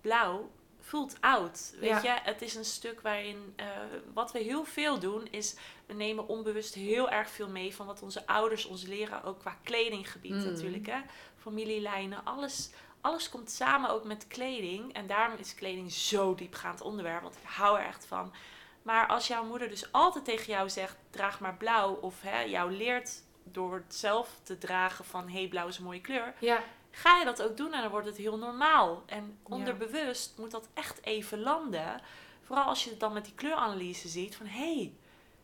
blauw 0.01 0.49
voelt 0.91 1.17
oud. 1.21 1.73
Weet 1.79 1.89
Ja. 1.89 2.01
je, 2.13 2.19
het 2.23 2.41
is 2.41 2.55
een 2.55 2.65
stuk 2.65 3.01
waarin 3.01 3.53
eh, 3.55 3.65
wat 4.13 4.31
we 4.31 4.39
heel 4.39 4.63
veel 4.65 4.99
doen 4.99 5.27
is 5.31 5.55
we 5.85 5.93
nemen 5.93 6.27
onbewust 6.27 6.73
heel 6.73 7.09
erg 7.09 7.29
veel 7.29 7.49
mee 7.49 7.75
van 7.75 7.85
wat 7.85 8.01
onze 8.01 8.27
ouders 8.27 8.65
ons 8.65 8.83
leren, 8.85 9.23
ook 9.23 9.39
qua 9.39 9.57
kledinggebied 9.63 10.31
Mm. 10.31 10.43
natuurlijk. 10.43 10.85
Hè? 10.87 10.99
Familielijnen, 11.37 12.23
alles, 12.25 12.69
alles 13.01 13.29
komt 13.29 13.51
samen 13.51 13.89
ook 13.89 14.03
met 14.03 14.27
kleding. 14.27 14.93
En 14.93 15.07
daarom 15.07 15.37
is 15.39 15.55
kleding 15.55 15.91
zo 15.91 16.35
diepgaand 16.35 16.81
onderwerp, 16.81 17.21
want 17.21 17.35
ik 17.35 17.43
hou 17.49 17.79
er 17.79 17.85
echt 17.85 18.05
van. 18.05 18.33
Maar 18.81 19.07
als 19.07 19.27
jouw 19.27 19.43
moeder 19.45 19.69
dus 19.69 19.91
altijd 19.91 20.25
tegen 20.25 20.53
jou 20.53 20.69
zegt, 20.69 20.95
draag 21.09 21.39
maar 21.39 21.55
blauw, 21.57 21.93
of 21.93 22.21
hè, 22.21 22.39
jou 22.41 22.71
leert 22.71 23.23
door 23.43 23.73
het 23.73 23.95
zelf 23.95 24.29
te 24.43 24.57
dragen 24.57 25.05
van, 25.05 25.29
hé, 25.29 25.37
hey, 25.39 25.47
blauw 25.47 25.67
is 25.67 25.77
een 25.77 25.83
mooie 25.83 26.01
kleur, 26.01 26.33
Ja, 26.39 26.63
ga 26.91 27.17
je 27.17 27.25
dat 27.25 27.41
ook 27.41 27.57
doen 27.57 27.73
en 27.73 27.81
dan 27.81 27.91
wordt 27.91 28.07
het 28.07 28.17
heel 28.17 28.37
normaal. 28.37 29.03
En 29.05 29.37
onderbewust 29.43 30.33
moet 30.37 30.51
dat 30.51 30.67
echt 30.73 30.99
even 31.05 31.39
landen. 31.39 32.01
Vooral 32.43 32.65
als 32.65 32.83
je 32.83 32.89
het 32.89 32.99
dan 32.99 33.13
met 33.13 33.25
die 33.25 33.35
kleuranalyse 33.35 34.07
ziet 34.07 34.35
van, 34.35 34.45
hé, 34.45 34.73
hey, 34.75 34.93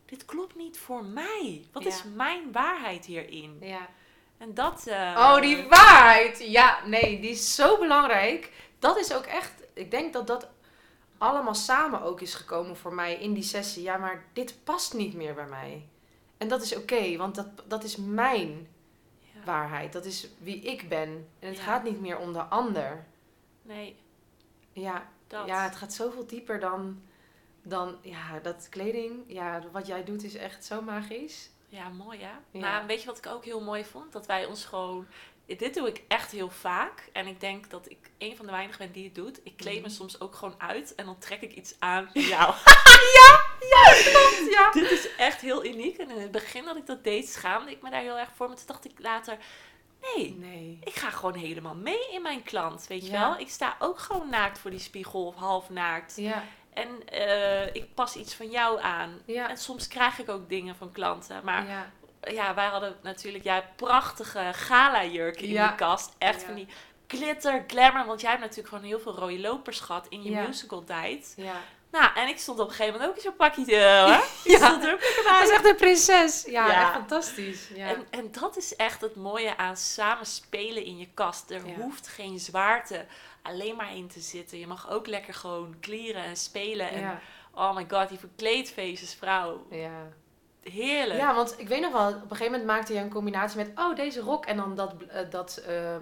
dit 0.05 0.25
klopt 0.25 0.55
niet 0.55 0.77
voor 0.79 1.03
mij. 1.05 1.65
Wat 1.71 1.85
is 1.85 2.03
mijn 2.15 2.51
waarheid 2.51 3.05
hierin? 3.05 3.57
ja. 3.61 3.87
En 4.37 4.53
dat... 4.53 4.87
eh, 4.87 5.13
Oh, 5.17 5.41
die 5.41 5.67
waarheid. 5.67 6.39
Ja, 6.47 6.85
nee, 6.85 7.19
die 7.19 7.29
is 7.29 7.55
zo 7.55 7.77
belangrijk. 7.77 8.51
Dat 8.79 8.97
is 8.97 9.13
ook 9.13 9.25
echt, 9.25 9.53
ik 9.73 9.91
denk 9.91 10.13
dat 10.13 10.27
dat 10.27 10.47
allemaal 11.17 11.55
samen 11.55 12.01
ook 12.01 12.21
is 12.21 12.33
gekomen 12.33 12.77
voor 12.77 12.93
mij 12.93 13.15
in 13.15 13.33
die 13.33 13.43
sessie. 13.43 13.83
Ja, 13.83 13.97
maar 13.97 14.25
dit 14.33 14.63
past 14.63 14.93
niet 14.93 15.13
meer 15.13 15.33
bij 15.33 15.45
mij. 15.45 15.87
En 16.37 16.47
dat 16.47 16.61
is 16.61 16.75
oké, 16.75 17.17
want 17.17 17.35
dat, 17.35 17.47
dat 17.67 17.83
is 17.83 17.95
mijn 17.95 18.67
Ja. 19.33 19.43
waarheid. 19.45 19.93
Dat 19.93 20.05
is 20.05 20.27
wie 20.39 20.61
ik 20.61 20.89
ben. 20.89 21.27
En 21.39 21.47
het 21.47 21.57
Ja. 21.57 21.63
gaat 21.63 21.83
niet 21.83 21.99
meer 22.01 22.17
om 22.17 22.33
de 22.33 22.41
ander. 22.43 23.05
Nee, 23.61 23.95
Ja, 24.73 25.09
dat. 25.27 25.47
ja 25.47 25.63
het 25.63 25.75
gaat 25.75 25.93
zoveel 25.93 26.27
dieper 26.27 26.59
dan, 26.59 27.01
dan 27.61 27.95
ja, 28.01 28.39
dat 28.39 28.67
kleding. 28.69 29.23
Ja, 29.27 29.63
wat 29.71 29.87
jij 29.87 30.03
doet 30.03 30.23
is 30.23 30.35
echt 30.35 30.65
zo 30.65 30.81
magisch. 30.81 31.49
Ja, 31.69 31.89
mooi 31.89 32.19
hè? 32.19 32.31
Ja. 32.51 32.59
Maar 32.59 32.85
weet 32.85 32.99
je 33.01 33.07
wat 33.07 33.17
ik 33.17 33.25
ook 33.27 33.45
heel 33.45 33.61
mooi 33.61 33.85
vond? 33.85 34.11
Dat 34.11 34.25
wij 34.25 34.45
ons 34.45 34.65
gewoon 34.65 35.07
dit 35.57 35.73
doe 35.73 35.87
ik 35.87 36.01
echt 36.07 36.31
heel 36.31 36.49
vaak. 36.49 37.09
En 37.13 37.27
ik 37.27 37.39
denk 37.39 37.69
dat 37.69 37.89
ik 37.89 37.97
een 38.17 38.35
van 38.35 38.45
de 38.45 38.51
weinigen 38.51 38.79
ben 38.79 38.91
die 38.91 39.03
het 39.03 39.15
doet. 39.15 39.39
Ik 39.43 39.57
kleed 39.57 39.75
me 39.81 39.87
Mhm. 39.87 39.95
soms 39.95 40.19
ook 40.19 40.35
gewoon 40.35 40.55
uit 40.57 40.95
en 40.95 41.05
dan 41.05 41.17
trek 41.17 41.41
ik 41.41 41.53
iets 41.53 41.75
aan 41.79 42.09
van 42.13 42.21
jou. 42.21 42.53
Ja. 44.51 44.71
dit 44.81 44.91
is 44.91 45.15
echt 45.15 45.41
heel 45.41 45.65
uniek. 45.65 45.97
En 45.97 46.09
in 46.09 46.21
het 46.21 46.31
begin 46.31 46.65
dat 46.65 46.75
ik 46.77 46.85
dat 46.85 47.03
deed, 47.03 47.29
schaamde 47.29 47.71
ik 47.71 47.81
me 47.81 47.89
daar 47.89 48.01
heel 48.01 48.17
erg 48.17 48.29
voor. 48.35 48.47
Maar 48.47 48.55
toen 48.57 48.65
dacht 48.67 48.85
ik 48.85 48.91
later, 48.99 49.37
nee, 50.01 50.35
Nee. 50.39 50.79
ik 50.83 50.95
ga 50.95 51.09
gewoon 51.09 51.33
helemaal 51.35 51.75
mee 51.75 52.09
in 52.11 52.21
mijn 52.21 52.43
klant. 52.43 52.87
Weet 52.87 53.05
je 53.05 53.11
Ja. 53.11 53.19
wel? 53.29 53.39
Ik 53.39 53.49
sta 53.49 53.75
ook 53.79 53.99
gewoon 53.99 54.29
naakt 54.29 54.59
voor 54.59 54.71
die 54.71 54.79
spiegel 54.79 55.25
of 55.25 55.35
half 55.35 55.69
naakt. 55.69 56.13
Ja. 56.15 56.43
En 56.73 57.07
eh, 57.09 57.65
ik 57.75 57.93
pas 57.93 58.15
iets 58.15 58.33
van 58.35 58.49
jou 58.49 58.81
aan. 58.81 59.21
Ja. 59.25 59.49
En 59.49 59.57
soms 59.57 59.87
krijg 59.87 60.19
ik 60.19 60.29
ook 60.29 60.49
dingen 60.49 60.75
van 60.75 60.91
klanten. 60.91 61.41
Maar 61.43 61.67
ja. 61.67 61.91
Ja, 62.33 62.53
wij 62.53 62.65
hadden 62.67 62.95
natuurlijk 63.01 63.43
ja, 63.43 63.63
prachtige 63.75 64.49
gala-jurken 64.53 65.43
in 65.43 65.49
Ja. 65.51 65.67
die 65.67 65.75
kast. 65.75 66.13
Echt 66.17 66.39
Ja. 66.41 66.45
van 66.45 66.55
die 66.55 66.67
glitter, 67.07 67.63
glamour. 67.67 68.05
Want 68.05 68.21
jij 68.21 68.29
hebt 68.29 68.41
natuurlijk 68.41 68.69
gewoon 68.69 68.83
heel 68.83 68.99
veel 68.99 69.15
rode 69.15 69.39
lopers 69.39 69.79
gehad 69.79 70.05
in 70.09 70.23
je 70.23 70.29
Ja. 70.29 70.47
musical 70.47 70.83
tijd. 70.83 71.33
Ja. 71.37 71.53
Nou, 71.91 72.09
en 72.15 72.27
ik 72.27 72.37
stond 72.39 72.59
op 72.59 72.67
een 72.67 72.73
gegeven 72.73 72.93
moment 72.93 73.09
ook 73.09 73.15
in 73.17 73.21
zo'n 73.23 73.35
pakje. 73.35 73.75
Hè? 73.75 74.15
Ik 74.43 74.59
Ja. 74.59 74.67
stond 74.67 74.83
er 74.85 74.93
ook 74.93 74.99
bij. 74.99 75.41
Is 75.43 75.49
echt 75.49 75.65
een 75.65 75.75
prinses. 75.75 76.43
Ja, 76.45 76.67
Ja. 76.67 76.81
echt 76.81 76.91
fantastisch. 76.91 77.67
Ja. 77.75 77.87
En, 77.87 78.07
en 78.09 78.31
dat 78.31 78.57
is 78.57 78.75
echt 78.75 79.01
het 79.01 79.15
mooie 79.15 79.57
aan 79.57 79.77
samen 79.77 80.25
spelen 80.25 80.83
in 80.85 80.97
je 80.97 81.07
kast. 81.13 81.51
Er 81.51 81.67
Ja. 81.67 81.73
hoeft 81.73 82.07
geen 82.07 82.39
zwaarte 82.39 83.05
alleen 83.41 83.75
maar 83.75 83.95
in 83.95 84.07
te 84.07 84.19
zitten. 84.19 84.59
Je 84.59 84.67
mag 84.67 84.89
ook 84.89 85.07
lekker 85.07 85.33
gewoon 85.33 85.75
klieren 85.79 86.23
en 86.23 86.37
spelen. 86.37 86.89
En 86.89 86.99
ja. 86.99 87.19
oh 87.53 87.75
my 87.75 87.85
god, 87.89 88.09
die 88.09 88.19
verkleedfeestjes, 88.19 89.13
vrouw. 89.13 89.67
Ja. 89.69 90.07
Heerlijk. 90.71 91.19
ja, 91.19 91.35
want 91.35 91.55
ik 91.57 91.67
weet 91.67 91.81
nog 91.81 91.91
wel, 91.91 92.07
op 92.07 92.13
een 92.13 92.37
gegeven 92.37 92.51
moment 92.51 92.65
maakte 92.65 92.93
je 92.93 92.99
een 92.99 93.09
combinatie 93.09 93.57
met, 93.57 93.71
oh, 93.75 93.95
deze 93.95 94.19
rok 94.19 94.45
en 94.45 94.57
dan 94.57 94.75
dat, 94.75 94.93
eh, 95.07 95.21
dat 95.29 95.61
eh, 95.67 95.95
eh, 95.95 96.01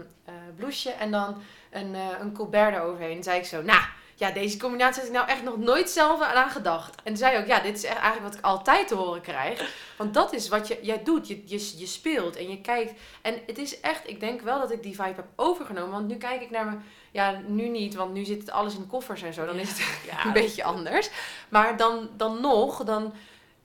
blouseje 0.56 0.96
en 0.96 1.12
dan 1.12 1.42
een, 1.72 1.96
een 2.22 2.34
colbert 2.34 2.76
eroverheen. 2.76 3.18
En 3.18 3.24
zei 3.24 3.40
ik 3.40 3.46
zo, 3.46 3.62
nou, 3.62 3.82
ja, 4.16 4.32
deze 4.32 4.58
combinatie 4.58 5.02
had 5.02 5.10
ik 5.10 5.16
nou 5.16 5.28
echt 5.30 5.44
nog 5.44 5.58
nooit 5.58 5.90
zelf 5.90 6.22
aan 6.22 6.50
gedacht. 6.50 6.96
En 7.04 7.18
zei 7.18 7.38
ook, 7.38 7.46
ja, 7.46 7.60
dit 7.60 7.78
is 7.78 7.84
echt 7.84 7.98
eigenlijk 7.98 8.26
wat 8.26 8.36
ik 8.36 8.46
altijd 8.46 8.88
te 8.88 8.96
horen 8.96 9.22
krijg. 9.22 9.74
Want 9.98 10.14
dat 10.14 10.34
is 10.34 10.50
wat 10.50 10.68
je, 10.68 10.80
jij 10.82 11.04
doet, 11.04 11.28
je, 11.28 11.42
je, 11.46 11.78
je 11.78 11.86
speelt 11.86 12.36
en 12.36 12.50
je 12.50 12.62
kijkt. 12.62 13.00
En 13.22 13.40
het 13.46 13.58
is 13.58 13.80
echt, 13.80 14.10
ik 14.10 14.20
denk 14.20 14.42
wel 14.42 14.60
dat 14.60 14.72
ik 14.72 14.84
die 14.84 14.96
vibe 14.96 15.16
heb 15.16 15.26
overgenomen. 15.36 15.92
Want 15.92 16.08
nu 16.08 16.16
kijk 16.16 16.42
ik 16.42 16.50
naar 16.50 16.66
me, 16.66 16.78
ja, 17.12 17.42
nu 17.48 17.68
niet, 17.68 17.96
want 17.96 18.14
nu 18.14 18.26
zit 18.26 18.40
het 18.40 18.52
alles 18.52 18.76
in 18.76 18.88
koffers 18.88 19.22
en 19.22 19.34
zo. 19.34 19.46
Dan 19.46 19.60
is 19.60 19.70
het 19.70 19.78
Ja. 20.12 20.26
een 20.26 20.34
beetje 20.34 20.64
anders. 20.64 21.10
Maar 21.50 21.78
dan, 21.78 22.10
dan 22.18 22.42
nog, 22.42 22.84
dan 22.84 23.14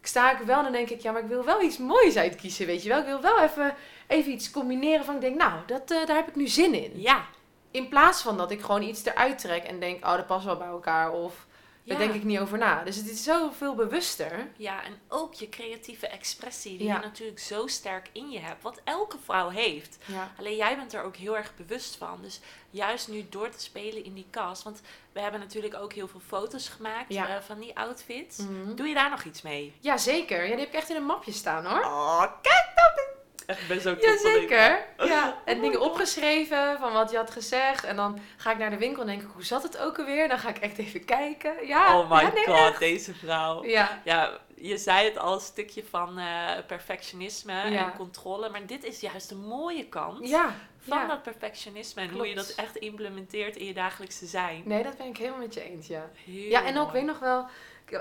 sta 0.07 0.33
ik 0.33 0.47
wel 0.47 0.57
en 0.57 0.63
dan 0.63 0.73
denk 0.73 0.91
ik, 0.91 1.01
ja, 1.01 1.13
maar 1.13 1.23
ik 1.23 1.29
wil 1.29 1.45
wel 1.45 1.63
iets 1.63 1.79
moois 1.79 2.17
uitkiezen, 2.17 2.67
weet 2.67 2.83
je 2.83 2.89
wel. 2.89 2.99
Ik 2.99 3.05
wil 3.05 3.21
wel 3.21 3.41
even, 3.41 3.75
even 4.07 4.33
iets 4.33 4.51
combineren 4.51 5.05
van, 5.05 5.15
ik 5.15 5.21
denk, 5.21 5.37
nou, 5.37 5.53
dat, 5.67 5.91
eh, 5.91 6.07
daar 6.07 6.17
heb 6.17 6.29
ik 6.29 6.37
nu 6.37 6.49
zin 6.49 6.75
in. 6.75 7.01
Ja. 7.01 7.25
In 7.71 7.89
plaats 7.89 8.23
van 8.23 8.37
dat 8.37 8.51
ik 8.51 8.61
gewoon 8.61 8.83
iets 8.83 9.05
eruit 9.05 9.39
trek 9.39 9.63
en 9.63 9.81
denk, 9.81 10.05
oh, 10.05 10.17
dat 10.17 10.27
past 10.27 10.45
wel 10.45 10.57
bij 10.57 10.67
elkaar. 10.67 11.13
Of 11.13 11.47
daar 11.85 12.01
Ja. 12.01 12.07
denk 12.07 12.15
ik 12.15 12.25
niet 12.25 12.39
over 12.39 12.59
na. 12.59 12.85
Dus 12.85 12.97
het 12.97 13.11
is 13.11 13.23
zoveel 13.25 13.75
bewuster. 13.75 14.49
Ja, 14.57 14.85
en 14.85 15.01
ook 15.09 15.35
je 15.35 15.49
creatieve 15.49 16.07
expressie, 16.09 16.79
die 16.79 16.87
Ja. 16.87 16.95
je 16.95 17.01
natuurlijk 17.03 17.39
zo 17.39 17.67
sterk 17.67 18.09
in 18.13 18.31
je 18.31 18.39
hebt. 18.39 18.63
Wat 18.63 18.81
elke 18.85 19.17
vrouw 19.25 19.49
heeft. 19.49 19.99
Ja. 20.05 20.31
Alleen 20.39 20.57
jij 20.57 20.77
bent 20.77 20.93
er 20.95 21.03
ook 21.03 21.17
heel 21.17 21.37
erg 21.37 21.53
bewust 21.57 21.97
van. 21.97 22.19
Dus 22.23 22.41
juist 22.71 23.09
nu 23.09 23.27
door 23.29 23.49
te 23.49 23.61
spelen 23.61 24.05
in 24.05 24.15
die 24.15 24.27
kast. 24.31 24.63
Want 24.63 24.81
we 25.13 25.21
hebben 25.21 25.41
natuurlijk 25.41 25.75
ook 25.75 25.93
heel 25.93 26.09
veel 26.09 26.23
foto's 26.27 26.69
gemaakt 26.69 27.13
Ja. 27.13 27.29
eh, 27.37 27.43
van 27.43 27.59
die 27.59 27.77
outfits. 27.79 28.37
Mhm. 28.37 28.75
Doe 28.75 28.87
je 28.87 28.95
daar 28.95 29.11
nog 29.11 29.23
iets 29.25 29.43
mee? 29.43 29.75
Ja, 29.81 29.97
zeker. 29.99 30.43
Ja, 30.43 30.51
die 30.51 30.59
heb 30.59 30.69
ik 30.69 30.75
echt 30.75 30.91
in 30.91 30.97
een 30.97 31.07
mapje 31.07 31.33
staan, 31.33 31.67
hoor. 31.67 31.85
Oh, 31.85 32.21
kijk 32.43 32.73
dat! 32.75 33.19
Ik 33.51 33.69
ben 33.69 33.81
zo 33.81 33.97
Jazeker. 34.01 34.85
Ja, 34.99 35.39
en 35.45 35.57
Oh 35.57 35.63
dingen 35.63 35.81
opgeschreven 35.81 36.79
van 36.79 36.93
wat 36.93 37.11
je 37.11 37.17
had 37.17 37.31
gezegd. 37.31 37.85
En 37.85 37.97
dan 37.97 38.19
ga 38.37 38.51
ik 38.53 38.59
naar 38.59 38.71
de 38.71 38.79
winkel 38.79 39.01
en 39.03 39.07
denk 39.09 39.23
ik, 39.23 39.29
hoe 39.33 39.45
zat 39.45 39.63
het 39.63 39.79
ook 39.79 39.99
alweer? 39.99 40.29
Dan 40.29 40.39
ga 40.39 40.49
ik 40.49 40.59
echt 40.59 40.79
even 40.79 41.05
kijken. 41.05 41.67
Ja, 41.67 41.99
Oh 41.99 42.11
my 42.11 42.21
ja, 42.21 42.33
nee, 42.33 42.45
god, 42.45 42.57
echt. 42.69 42.79
deze 42.79 43.15
vrouw. 43.15 43.65
Ja, 43.65 44.01
Ja, 44.05 44.39
je 44.57 44.77
zei 44.79 45.05
het 45.09 45.19
al, 45.19 45.35
een 45.35 45.41
stukje 45.41 45.85
van 45.91 46.19
eh, 46.19 46.51
perfectionisme 46.67 47.53
Ja. 47.53 47.85
en 47.85 47.93
controle. 47.97 48.49
Maar 48.49 48.67
dit 48.67 48.85
is 48.85 49.01
juist 49.01 49.29
de 49.29 49.35
mooie 49.35 49.87
kant 49.87 50.29
ja. 50.29 50.55
van 50.79 50.99
ja. 50.99 51.07
dat 51.07 51.23
perfectionisme. 51.23 52.03
En 52.03 52.11
hoe 52.11 52.29
je 52.29 52.35
dat 52.35 52.53
echt 52.57 52.77
implementeert 52.77 53.57
in 53.57 53.67
je 53.67 53.75
dagelijkse 53.75 54.27
zijn. 54.27 54.63
Nee, 54.65 54.83
dat 54.83 54.97
ben 54.97 55.07
ik 55.07 55.17
helemaal 55.17 55.39
met 55.41 55.55
je 55.55 55.63
eens, 55.63 55.87
ja. 55.87 56.11
Heel 56.25 56.51
Ja, 56.51 56.65
en 56.65 56.79
ook, 56.79 56.83
mooi. 56.93 56.93
weet 56.93 57.05
nog 57.07 57.19
wel, 57.19 57.47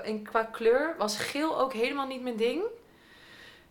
in, 0.04 0.22
qua 0.22 0.42
kleur 0.44 0.94
was 0.98 1.16
geel 1.16 1.58
ook 1.60 1.72
helemaal 1.72 2.06
niet 2.06 2.22
mijn 2.22 2.36
ding. 2.36 2.62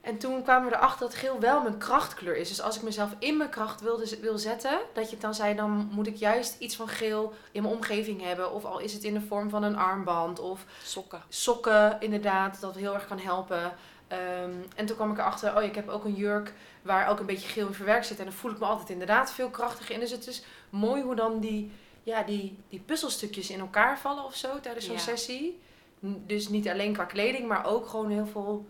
En 0.01 0.17
toen 0.17 0.43
kwamen 0.43 0.69
we 0.69 0.75
erachter 0.75 0.99
dat 1.07 1.15
geel 1.15 1.39
wel 1.39 1.62
mijn 1.62 1.77
krachtkleur 1.77 2.35
is. 2.38 2.47
Dus 2.49 2.62
als 2.62 2.75
ik 2.75 2.81
mezelf 2.81 3.09
in 3.19 3.38
mijn 3.38 3.49
kracht 3.49 3.81
wilde, 3.81 4.19
wil 4.21 4.38
zetten, 4.38 4.79
dat 4.93 5.09
je 5.09 5.17
dan 5.17 5.33
zei, 5.35 5.55
dan 5.55 5.89
moet 5.91 6.07
ik 6.07 6.15
juist 6.15 6.55
iets 6.59 6.75
van 6.75 6.88
geel 6.88 7.33
in 7.51 7.62
mijn 7.62 7.73
omgeving 7.73 8.21
hebben. 8.21 8.51
Of 8.53 8.65
al 8.65 8.79
is 8.79 8.93
het 8.93 9.03
in 9.03 9.13
de 9.13 9.21
vorm 9.21 9.49
van 9.49 9.63
een 9.63 9.75
armband 9.77 10.39
of 10.39 10.65
Sokken. 10.83 11.21
sokken, 11.29 11.97
inderdaad, 12.01 12.62
dat 12.62 12.75
heel 12.75 12.93
erg 12.93 13.07
kan 13.07 13.19
helpen. 13.19 13.73
Ehm, 14.07 14.51
en 14.75 14.85
toen 14.85 14.95
kwam 14.95 15.12
ik 15.12 15.17
erachter, 15.17 15.55
oh, 15.57 15.63
ik 15.63 15.75
heb 15.75 15.88
ook 15.89 16.03
een 16.05 16.15
jurk 16.15 16.53
waar 16.81 17.07
ook 17.09 17.19
een 17.19 17.25
beetje 17.25 17.47
geel 17.47 17.67
in 17.67 17.73
verwerkt 17.73 18.05
zit. 18.05 18.17
En 18.19 18.23
dan 18.25 18.33
voel 18.33 18.51
ik 18.51 18.59
me 18.59 18.65
altijd 18.65 18.89
inderdaad 18.89 19.31
veel 19.31 19.49
krachtiger 19.49 19.93
in. 19.93 19.99
Dus 19.99 20.12
het 20.12 20.27
is 20.27 20.43
mooi 20.69 21.01
hoe 21.01 21.15
dan 21.15 21.39
die, 21.39 21.71
ja, 22.03 22.23
die, 22.23 22.57
die 22.69 22.79
puzzelstukjes 22.85 23.49
in 23.49 23.59
elkaar 23.59 23.99
vallen 23.99 24.23
of 24.23 24.35
zo 24.35 24.59
tijdens 24.59 24.85
zo'n 24.85 24.93
Ja. 24.95 24.99
sessie. 25.01 25.59
Dus 26.01 26.49
niet 26.49 26.67
alleen 26.69 26.93
qua 26.93 27.05
kleding, 27.05 27.47
maar 27.47 27.65
ook 27.65 27.88
gewoon 27.88 28.09
heel 28.09 28.27
veel 28.27 28.65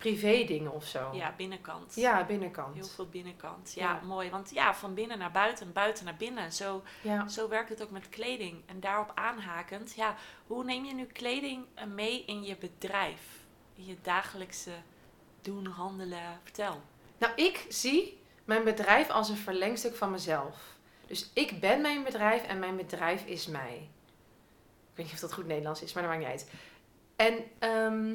privé 0.00 0.44
dingen 0.44 0.72
of 0.72 0.84
zo. 0.84 1.10
Ja, 1.12 1.34
binnenkant. 1.36 1.94
Ja, 1.94 2.24
binnenkant. 2.24 2.74
Heel 2.74 2.84
veel 2.86 3.08
binnenkant. 3.08 3.72
Ja, 3.74 3.92
Ja. 3.94 4.00
mooi. 4.06 4.30
Want 4.30 4.50
ja, 4.50 4.74
van 4.74 4.94
binnen 4.94 5.18
naar 5.18 5.30
buiten 5.30 5.66
en 5.66 5.72
buiten 5.72 6.04
naar 6.04 6.16
binnen. 6.16 6.52
Zo, 6.52 6.82
Ja. 7.02 7.28
zo 7.28 7.48
werkt 7.48 7.68
het 7.68 7.82
ook 7.82 7.90
met 7.90 8.08
kleding. 8.08 8.62
En 8.66 8.80
daarop 8.80 9.12
aanhakend, 9.14 9.94
ja, 9.94 10.14
hoe 10.46 10.64
neem 10.64 10.84
je 10.84 10.94
nu 10.94 11.04
kleding 11.04 11.64
eh, 11.74 11.84
mee 11.84 12.24
in 12.24 12.42
je 12.42 12.56
bedrijf? 12.56 13.20
In 13.74 13.84
je 13.86 13.96
dagelijkse 14.02 14.72
doen, 15.42 15.66
handelen? 15.66 16.40
Vertel. 16.42 16.80
Nou, 17.18 17.32
ik 17.34 17.66
zie 17.68 18.18
mijn 18.44 18.64
bedrijf 18.64 19.10
als 19.10 19.28
een 19.28 19.36
verlengstuk 19.36 19.96
van 19.96 20.10
mezelf. 20.10 20.56
Dus 21.06 21.30
ik 21.34 21.60
ben 21.60 21.80
mijn 21.80 22.04
bedrijf 22.04 22.42
en 22.46 22.58
mijn 22.58 22.76
bedrijf 22.76 23.24
is 23.26 23.46
mij. 23.46 23.88
Ik 24.90 24.96
weet 24.96 25.06
niet 25.06 25.14
of 25.14 25.20
dat 25.20 25.32
goed 25.32 25.46
Nederlands 25.46 25.82
is, 25.82 25.92
maar 25.92 26.02
dat 26.02 26.12
maakt 26.12 26.22
niet 26.24 26.32
uit. 26.32 26.50
En 27.16 27.44
ehm, 27.58 28.14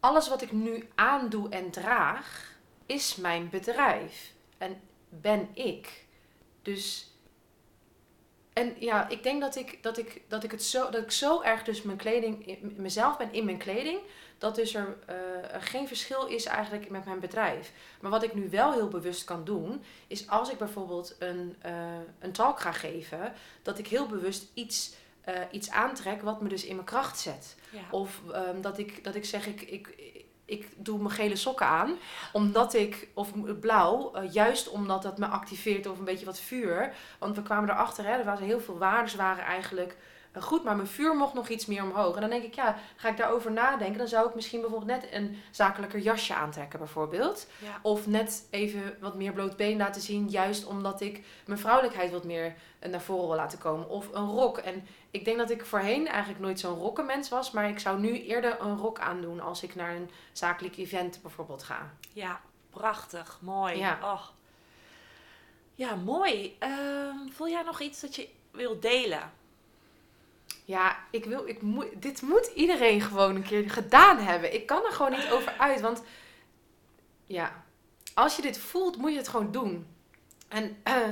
alles 0.00 0.28
wat 0.28 0.42
ik 0.42 0.52
nu 0.52 0.88
aandoe 0.94 1.48
en 1.48 1.70
draag, 1.70 2.56
is 2.86 3.16
mijn 3.16 3.48
bedrijf. 3.50 4.32
En 4.58 4.80
ben 5.08 5.48
ik. 5.52 6.06
Dus. 6.62 7.04
En 8.52 8.74
ja, 8.78 9.08
ik 9.08 9.22
denk 9.22 9.40
dat 9.40 9.56
ik, 9.56 9.82
dat 9.82 9.98
ik, 9.98 10.22
dat 10.28 10.44
ik 10.44 10.50
het 10.50 10.62
zo, 10.62 10.90
dat 10.90 11.02
ik 11.02 11.10
zo 11.10 11.42
erg 11.42 11.62
dus 11.62 11.82
mijn 11.82 11.98
kleding, 11.98 12.46
in- 12.46 12.74
mezelf 12.76 13.16
ben 13.16 13.32
in 13.32 13.44
mijn 13.44 13.58
kleding, 13.58 14.00
dat 14.38 14.54
dus 14.54 14.74
er, 14.74 14.96
eh, 15.06 15.54
er 15.54 15.62
geen 15.62 15.88
verschil 15.88 16.26
is 16.26 16.44
eigenlijk 16.44 16.90
met 16.90 17.04
mijn 17.04 17.20
bedrijf. 17.20 17.72
Maar 18.00 18.10
wat 18.10 18.22
ik 18.22 18.34
nu 18.34 18.50
wel 18.50 18.72
heel 18.72 18.88
bewust 18.88 19.24
kan 19.24 19.44
doen, 19.44 19.84
is 20.06 20.28
als 20.28 20.50
ik 20.50 20.58
bijvoorbeeld 20.58 21.16
een, 21.18 21.56
eh, 21.60 21.98
een 22.18 22.32
talk 22.32 22.60
ga 22.60 22.72
geven, 22.72 23.32
dat 23.62 23.78
ik 23.78 23.86
heel 23.86 24.06
bewust 24.06 24.44
iets, 24.54 24.92
eh, 25.20 25.34
iets 25.50 25.70
aantrek 25.70 26.22
wat 26.22 26.40
me 26.40 26.48
dus 26.48 26.64
in 26.64 26.74
mijn 26.74 26.86
kracht 26.86 27.18
zet. 27.18 27.56
Ja. 27.70 27.80
Of 27.90 28.20
ehm, 28.32 28.60
dat, 28.60 28.78
ik, 28.78 29.04
dat 29.04 29.14
ik 29.14 29.24
zeg, 29.24 29.46
ik, 29.46 29.60
ik, 29.60 29.94
ik 30.44 30.68
doe 30.76 30.98
mijn 30.98 31.10
gele 31.10 31.36
sokken 31.36 31.66
aan, 31.66 31.96
omdat 32.32 32.74
ik, 32.74 33.08
of 33.14 33.58
blauw, 33.60 34.14
eh, 34.14 34.32
juist 34.32 34.68
omdat 34.68 35.02
dat 35.02 35.18
me 35.18 35.26
activeert 35.26 35.86
of 35.86 35.98
een 35.98 36.04
beetje 36.04 36.26
wat 36.26 36.40
vuur. 36.40 36.94
Want 37.18 37.36
we 37.36 37.42
kwamen 37.42 37.70
erachter, 37.70 38.04
hè, 38.04 38.10
er 38.12 38.24
waren 38.24 38.46
heel 38.46 38.60
veel 38.60 38.78
waardes 38.78 39.14
waren 39.14 39.44
eigenlijk 39.44 39.96
eh, 40.32 40.42
goed, 40.42 40.64
maar 40.64 40.76
mijn 40.76 40.88
vuur 40.88 41.16
mocht 41.16 41.34
nog 41.34 41.48
iets 41.48 41.66
meer 41.66 41.82
omhoog. 41.82 42.14
En 42.14 42.20
dan 42.20 42.30
denk 42.30 42.42
ik, 42.42 42.54
ja, 42.54 42.76
ga 42.96 43.08
ik 43.08 43.16
daarover 43.16 43.52
nadenken, 43.52 43.98
dan 43.98 44.08
zou 44.08 44.28
ik 44.28 44.34
misschien 44.34 44.60
bijvoorbeeld 44.60 45.00
net 45.00 45.12
een 45.12 45.36
zakelijker 45.50 46.00
jasje 46.00 46.34
aantrekken 46.34 46.78
bijvoorbeeld. 46.78 47.46
Ja. 47.58 47.78
Of 47.82 48.06
net 48.06 48.46
even 48.50 48.96
wat 49.00 49.14
meer 49.14 49.32
bloot 49.32 49.56
been 49.56 49.76
laten 49.76 50.02
zien, 50.02 50.28
juist 50.28 50.66
omdat 50.66 51.00
ik 51.00 51.24
mijn 51.46 51.58
vrouwelijkheid 51.58 52.10
wat 52.10 52.24
meer 52.24 52.54
naar 52.90 53.00
voren 53.00 53.26
wil 53.26 53.36
laten 53.36 53.58
komen. 53.58 53.88
Of 53.88 54.08
een 54.12 54.28
rok. 54.28 54.58
En 54.58 54.86
ik 55.10 55.24
denk 55.24 55.38
dat 55.38 55.50
ik 55.50 55.64
voorheen 55.64 56.08
eigenlijk 56.08 56.40
nooit 56.40 56.60
zo'n 56.60 56.78
rokkenmens 56.78 57.28
was, 57.28 57.50
maar 57.50 57.68
ik 57.68 57.78
zou 57.78 58.00
nu 58.00 58.22
eerder 58.22 58.60
een 58.60 58.76
rok 58.76 58.98
aandoen 58.98 59.40
als 59.40 59.62
ik 59.62 59.74
naar 59.74 59.94
een 59.94 60.10
zakelijk 60.32 60.76
event 60.76 61.22
bijvoorbeeld 61.22 61.62
ga. 61.62 61.94
Ja, 62.12 62.40
prachtig. 62.70 63.38
Mooi. 63.40 63.78
Ja. 63.78 63.98
Oh. 64.02 64.22
Ja, 65.74 65.94
mooi. 65.94 66.56
Ehm, 66.58 67.28
voel 67.30 67.48
jij 67.48 67.62
nog 67.62 67.80
iets 67.80 68.00
dat 68.00 68.16
je 68.16 68.28
wil 68.50 68.80
delen? 68.80 69.32
Ja, 70.64 70.96
ik 71.10 71.24
wil, 71.24 71.48
ik 71.48 71.62
moet, 71.62 71.86
dit 72.02 72.22
moet 72.22 72.50
iedereen 72.54 73.00
gewoon 73.00 73.34
een 73.34 73.42
keer 73.42 73.70
gedaan 73.70 74.18
hebben. 74.18 74.54
Ik 74.54 74.66
kan 74.66 74.84
er 74.84 74.92
gewoon 74.92 75.10
niet 75.10 75.30
over 75.30 75.54
uit, 75.58 75.80
want 75.80 76.02
ja, 77.26 77.64
als 78.14 78.36
je 78.36 78.42
dit 78.42 78.58
voelt, 78.58 78.96
moet 78.96 79.10
je 79.10 79.16
het 79.16 79.28
gewoon 79.28 79.52
doen. 79.52 79.86
En 80.48 80.76
eh, 80.82 81.08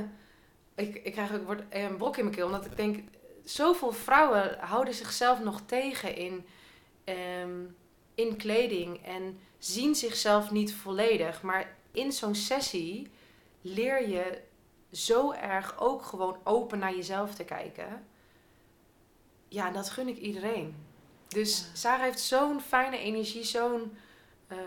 ik, 0.86 0.94
ik 0.94 1.12
krijg 1.12 1.34
ook 1.34 1.46
wordt 1.46 1.62
een 1.70 1.96
brok 1.96 2.16
in 2.16 2.24
mijn 2.24 2.36
keel, 2.36 2.46
omdat 2.46 2.64
ik 2.64 2.76
denk, 2.76 2.98
zoveel 3.50 3.92
vrouwen 3.92 4.58
houden 4.58 4.94
zichzelf 4.94 5.40
nog 5.40 5.60
tegen 5.66 6.16
in, 6.16 6.46
ehm, 7.04 7.64
in 8.14 8.36
kleding 8.36 9.04
en 9.06 9.40
zien 9.58 9.94
zichzelf 9.94 10.50
niet 10.50 10.74
volledig. 10.74 11.42
Maar 11.42 11.76
in 11.92 12.12
zo'n 12.12 12.34
sessie 12.34 13.10
leer 13.60 14.08
je 14.08 14.40
zo 14.92 15.32
erg 15.32 15.80
ook 15.80 16.02
gewoon 16.02 16.36
open 16.44 16.78
naar 16.78 16.94
jezelf 16.94 17.34
te 17.34 17.44
kijken. 17.44 18.06
Ja, 19.48 19.70
dat 19.70 19.90
gun 19.90 20.08
ik 20.08 20.18
iedereen. 20.18 20.76
Dus 21.28 21.58
Ja. 21.58 21.76
Sarah 21.76 22.02
heeft 22.02 22.20
zo'n 22.20 22.60
fijne 22.60 22.98
energie, 22.98 23.44
zo'n 23.44 23.96
eh, 24.46 24.58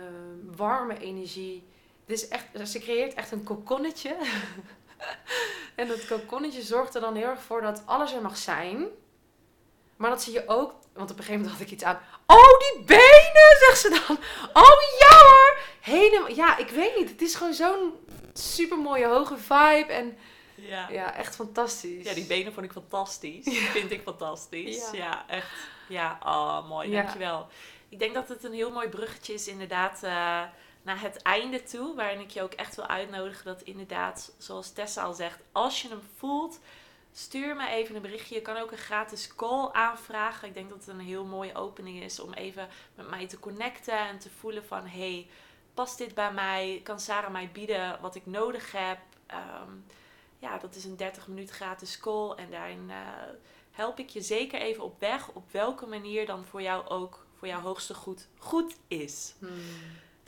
warme 0.56 1.00
energie. 1.00 1.64
Dus 2.06 2.28
echt, 2.28 2.70
ze 2.70 2.80
creëert 2.80 3.14
echt 3.14 3.32
een 3.32 3.44
kokonnetje. 3.44 4.18
en 5.76 5.88
dat 5.88 6.08
kokonnetje 6.08 6.62
zorgt 6.62 6.96
er 6.96 7.02
dan 7.02 7.16
heel 7.16 7.28
erg 7.28 7.42
voor 7.42 7.62
dat 7.62 7.82
alles 7.86 8.14
er 8.14 8.22
mag 8.22 8.38
zijn. 8.38 8.88
Maar 9.96 10.10
dat 10.10 10.22
zie 10.24 10.34
je 10.34 10.48
ook, 10.48 10.74
want 10.94 11.12
op 11.12 11.18
een 11.18 11.24
gegeven 11.24 11.34
moment 11.34 11.52
had 11.52 11.62
ik 11.62 11.74
iets 11.74 11.84
aan. 11.84 12.00
Oh, 12.28 12.60
die 12.60 12.84
benen, 12.86 13.58
zegt 13.60 13.80
ze 13.80 13.90
dan. 13.90 14.18
Oh 14.54 14.82
ja 15.00 15.18
hoor. 15.18 15.58
Helemaal, 15.82 16.30
ja, 16.30 16.58
ik 16.58 16.70
weet 16.70 16.96
niet. 16.98 17.10
Het 17.10 17.22
is 17.22 17.36
gewoon 17.36 17.54
zo'n 17.54 17.94
super 18.34 18.78
mooie 18.78 19.08
hoge 19.08 19.38
vibe. 19.38 19.94
En 19.94 20.18
Ja. 20.56 20.88
ja, 20.90 21.16
echt 21.16 21.36
fantastisch. 21.36 22.04
Ja, 22.04 22.14
die 22.14 22.26
benen 22.26 22.54
vond 22.54 22.66
ik 22.66 22.72
fantastisch. 22.72 23.46
Die 23.46 23.60
vind 23.62 23.92
ik 23.92 24.02
fantastisch. 24.02 24.90
Ja. 24.92 24.98
Ja, 24.98 25.26
echt. 25.28 25.48
Ja, 25.88 26.20
oh, 26.24 26.68
mooi. 26.70 26.90
Ja. 26.90 27.02
Dankjewel. 27.02 27.48
Ik 27.90 28.00
denk 28.00 28.14
dat 28.14 28.28
het 28.30 28.44
een 28.44 28.54
heel 28.54 28.72
mooi 28.72 28.88
bruggetje 28.88 29.34
is 29.34 29.48
inderdaad 29.48 30.04
eh, 30.04 30.42
naar 30.82 31.02
het 31.02 31.22
einde 31.22 31.64
toe. 31.64 31.96
Waarin 31.96 32.20
ik 32.20 32.30
je 32.30 32.42
ook 32.42 32.54
echt 32.54 32.76
wil 32.76 32.88
uitnodigen 32.88 33.46
dat 33.46 33.62
inderdaad, 33.62 34.34
zoals 34.38 34.72
Tessa 34.72 35.04
al 35.04 35.14
zegt, 35.14 35.40
als 35.52 35.82
je 35.82 35.88
hem 35.88 36.02
voelt, 36.18 36.60
stuur 37.12 37.56
me 37.56 37.68
even 37.68 37.96
een 37.96 38.02
berichtje. 38.02 38.36
Je 38.36 38.42
kan 38.42 38.58
ook 38.58 38.72
een 38.72 38.78
gratis 38.78 39.36
call 39.36 39.70
aanvragen. 39.72 40.48
Ik 40.48 40.54
denk 40.54 40.70
dat 40.70 40.86
het 40.86 40.88
een 40.88 41.00
heel 41.00 41.26
mooie 41.26 41.56
opening 41.56 42.04
is 42.04 42.20
om 42.20 42.34
even 42.34 42.68
met 42.96 43.10
mij 43.10 43.28
te 43.28 43.40
connecten 43.40 43.98
en 44.08 44.20
te 44.20 44.30
voelen 44.30 44.66
van... 44.66 44.88
Hey, 44.88 45.28
past 45.74 45.98
dit 45.98 46.14
bij 46.14 46.34
mij? 46.34 46.82
Kan 46.84 47.00
Sarah 47.00 47.32
mij 47.32 47.50
bieden 47.54 48.02
wat 48.02 48.16
ik 48.16 48.26
nodig 48.26 48.72
heb? 48.72 49.00
Ehm, 49.26 49.72
ja, 50.40 50.58
dat 50.58 50.76
is 50.76 50.86
een 50.86 50.98
30 50.98 51.28
minuten 51.28 51.56
gratis 51.56 52.00
call. 52.00 52.32
En 52.32 52.52
daarin 52.52 52.90
eh, 52.90 52.98
help 53.72 54.00
ik 54.00 54.10
je 54.10 54.22
zeker 54.22 54.60
even 54.60 54.84
op 54.84 55.00
weg 55.00 55.30
op 55.30 55.52
welke 55.52 55.86
manier 55.86 56.26
dan 56.26 56.46
voor 56.46 56.62
jou 56.62 56.88
ook, 56.88 57.26
voor 57.38 57.48
jouw 57.48 57.62
hoogste 57.62 57.94
goed, 57.94 58.28
goed 58.38 58.76
is. 58.88 59.36
Hmm. 59.40 59.50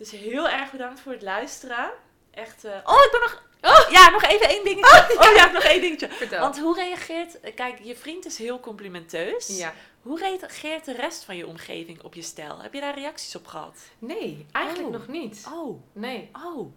Dus 0.04 0.12
heel 0.22 0.50
erg 0.50 0.72
bedankt 0.72 1.00
voor 1.00 1.12
het 1.12 1.22
luisteren. 1.22 1.92
Echt. 2.32 2.63
eh, 2.63 2.72
Oh, 2.84 2.96
ik 3.06 3.10
ben 3.12 3.20
nog. 3.22 3.44
Oh, 3.62 3.89
ja, 3.92 4.10
nog 4.10 4.24
even 4.24 4.48
één 4.50 4.63
dingetje. 4.63 5.16
Oh 5.30 5.36
ja, 5.36 5.52
nog 5.52 5.63
één 5.63 5.82
dingetje. 5.82 6.10
Vertel. 6.10 6.39
Want 6.39 6.60
hoe 6.60 6.76
reageert. 6.76 7.39
Kijk, 7.56 7.80
je 7.82 7.96
vriend 7.96 8.26
is 8.26 8.38
heel 8.38 8.60
complimenteus. 8.60 9.48
ja. 9.58 9.74
Hoe 10.02 10.20
reageert 10.20 10.86
de 10.86 10.94
rest 10.94 11.24
van 11.24 11.38
je 11.38 11.48
omgeving 11.48 12.02
op 12.02 12.13
je 12.13 12.22
stijl? 12.22 12.62
Heb 12.62 12.74
je 12.74 12.80
daar 12.80 12.94
reacties 12.96 13.36
op 13.36 13.48
gehad? 13.48 13.78
Nee, 14.00 14.46
eigenlijk 14.52 14.88
Oh. 14.88 14.94
nog 14.94 15.08
niet. 15.08 15.48
Oh, 15.54 15.82
Nee. 15.94 16.30
oh. 16.46 16.74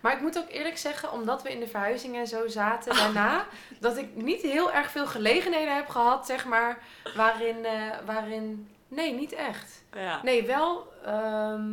Maar 0.00 0.12
ik 0.12 0.20
moet 0.20 0.38
ook 0.38 0.48
eerlijk 0.50 0.78
zeggen, 0.78 1.12
omdat 1.12 1.42
we 1.42 1.50
in 1.50 1.60
de 1.60 1.66
verhuizing 1.66 2.16
en 2.16 2.26
zo 2.26 2.48
zaten 2.48 2.94
daarna, 2.96 3.46
dat 3.80 3.96
ik 3.96 4.14
niet 4.14 4.42
heel 4.42 4.72
erg 4.72 4.90
veel 4.90 5.06
gelegenheden 5.06 5.74
heb 5.74 5.88
gehad, 5.88 6.26
zeg 6.26 6.44
maar, 6.44 6.82
waarin, 7.16 7.64
eh, 7.64 7.96
waarin, 8.04 8.68
nee, 8.88 9.12
niet 9.12 9.32
echt. 9.32 9.82
Ja. 9.92 10.20
Nee, 10.22 10.42
wel, 10.46 10.92
ehm, 11.04 11.70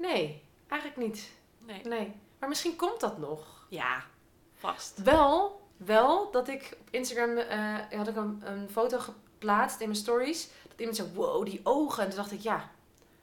nee, 0.00 0.42
eigenlijk 0.68 1.00
niet. 1.00 1.30
Nee. 1.58 1.80
Nee. 1.84 2.12
Maar 2.38 2.48
misschien 2.48 2.76
komt 2.76 3.00
dat 3.00 3.18
nog. 3.18 3.66
Ja, 3.68 4.02
vast. 4.54 5.02
Wel, 5.02 5.60
wel 5.76 6.30
dat 6.30 6.48
ik 6.48 6.76
op 6.80 6.88
Instagram 6.90 7.36
eh, 7.36 7.74
had 7.98 8.08
ik 8.08 8.16
een, 8.16 8.42
een 8.44 8.68
foto 8.70 8.98
geplaatst 8.98 9.80
in 9.80 9.88
mijn 9.88 10.00
stories. 10.00 10.48
Dat 10.68 10.78
iemand 10.78 10.96
zei, 10.96 11.08
wow, 11.14 11.44
die 11.44 11.60
ogen. 11.62 12.02
En 12.02 12.08
toen 12.08 12.18
dacht 12.18 12.32
ik, 12.32 12.40
ja, 12.40 12.70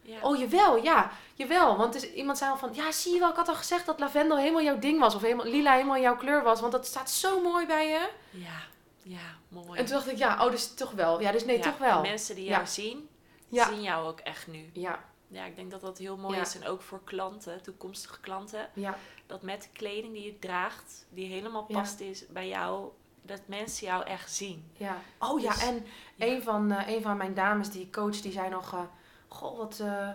Ja. 0.02 0.20
oh 0.22 0.38
jawel, 0.38 0.76
ja, 0.84 1.12
jawel. 1.34 1.78
Want 1.78 1.94
dus 1.94 2.12
iemand 2.14 2.38
zei 2.38 2.52
al 2.52 2.58
van, 2.58 2.74
ja, 2.74 2.92
zie 2.92 3.14
je 3.14 3.20
wel, 3.20 3.30
ik 3.30 3.36
had 3.36 3.48
al 3.48 3.56
gezegd 3.56 3.86
dat 3.86 4.00
lavendel 4.00 4.38
helemaal 4.38 4.62
jouw 4.62 4.80
ding 4.80 5.00
was. 5.00 5.16
Of 5.16 5.22
helemaal, 5.22 5.46
lila 5.46 5.72
helemaal 5.74 5.98
jouw 6.00 6.18
kleur 6.18 6.44
was. 6.44 6.60
Want 6.60 6.72
dat 6.72 6.86
staat 6.86 7.10
zo 7.12 7.42
mooi 7.42 7.66
bij 7.66 7.88
je. 7.88 8.10
Ja, 8.30 8.60
ja, 9.04 9.36
mooi. 9.48 9.80
En 9.80 9.86
toen 9.86 9.96
dacht 9.96 10.12
ik, 10.12 10.18
ja, 10.18 10.46
oh, 10.46 10.52
dus 10.52 10.74
toch 10.74 10.92
wel. 10.92 11.22
Ja, 11.22 11.32
dus 11.32 11.46
nee, 11.46 11.58
Ja, 11.58 11.64
toch 11.64 11.78
wel. 11.78 12.02
mensen 12.02 12.36
die 12.36 12.44
jou 12.46 12.60
Ja. 12.62 12.66
zien, 12.68 13.10
zien 13.50 13.82
jou 13.82 14.08
ook 14.08 14.20
echt 14.20 14.48
nu. 14.48 14.70
Ja, 14.74 15.04
Ja, 15.28 15.46
ik 15.46 15.56
denk 15.56 15.72
dat 15.72 15.82
dat 15.82 15.98
heel 15.98 16.18
mooi 16.18 16.36
Ja. 16.36 16.42
is. 16.42 16.56
En 16.60 16.68
ook 16.68 16.82
voor 16.82 17.02
klanten, 17.04 17.62
toekomstige 17.62 18.20
klanten. 18.20 18.70
ja, 18.74 18.98
Dat 19.26 19.42
met 19.42 19.62
de 19.62 19.68
kleding 19.74 20.14
die 20.14 20.26
je 20.26 20.40
draagt, 20.40 21.06
die 21.10 21.28
helemaal 21.28 21.64
past 21.66 22.00
is 22.00 22.28
bij 22.28 22.48
jou, 22.48 22.90
dat 23.22 23.42
mensen 23.46 23.88
jou 23.88 24.06
echt 24.06 24.32
zien. 24.34 24.72
ja. 24.78 25.02
Oh 25.20 25.40
ja, 25.42 25.52
Dus- 25.54 25.64
en 25.64 25.86
een, 26.18 26.44
van, 26.44 26.72
eh, 26.72 26.96
een 26.96 27.02
van 27.02 27.18
mijn 27.18 27.34
dames 27.34 27.70
die 27.70 27.82
ik 27.82 27.92
coach, 27.92 28.22
die 28.22 28.32
zei 28.32 28.50
nog, 28.50 28.74
eh, 28.74 28.82
goh, 29.28 29.58
wat, 29.58 29.80
eh, 29.80 30.10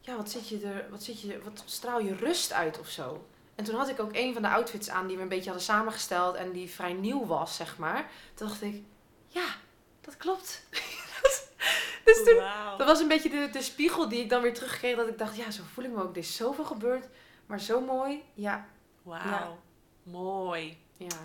ja, 0.00 0.16
wat 0.16 0.30
zit 0.30 0.48
je 0.48 0.60
er, 0.60 0.90
wat 0.90 1.02
zit 1.02 1.20
je, 1.20 1.42
wat 1.42 1.62
straal 1.66 2.00
je 2.00 2.14
rust 2.16 2.52
uit 2.52 2.78
of 2.78 2.88
zo. 2.88 3.26
En 3.54 3.64
toen 3.64 3.74
had 3.74 3.88
ik 3.88 4.00
ook 4.00 4.10
een 4.14 4.32
van 4.32 4.42
de 4.42 4.48
outfits 4.48 4.88
aan 4.90 5.06
die 5.06 5.16
we 5.16 5.22
een 5.22 5.28
beetje 5.28 5.44
hadden 5.50 5.62
samengesteld 5.64 6.34
en 6.34 6.52
die 6.52 6.70
vrij 6.70 6.92
nieuw 6.92 7.26
was, 7.26 7.56
zeg 7.56 7.78
maar. 7.78 8.10
Toen 8.34 8.48
dacht 8.48 8.62
ik, 8.62 8.82
ja, 9.28 9.46
dat 10.00 10.16
klopt. 10.16 10.66
dus 12.14 12.24
toen, 12.24 12.42
dat 12.78 12.86
was 12.86 13.00
een 13.00 13.08
beetje 13.08 13.30
de, 13.30 13.48
de 13.52 13.62
spiegel 13.62 14.08
die 14.08 14.20
ik 14.20 14.28
dan 14.28 14.42
weer 14.42 14.54
terugkreeg. 14.54 14.96
Dat 14.96 15.08
ik 15.08 15.18
dacht, 15.18 15.36
ja, 15.36 15.50
zo 15.50 15.62
voel 15.72 15.84
ik 15.84 15.90
me 15.90 16.02
ook. 16.02 16.10
Er 16.10 16.16
is 16.16 16.36
zoveel 16.36 16.64
gebeurd, 16.64 17.08
maar 17.46 17.60
zo 17.60 17.80
mooi. 17.80 18.22
Ja, 18.34 18.66
Wauw. 19.02 19.20
Ja. 19.30 19.56
Mooi. 20.02 20.78
ja. 20.96 21.16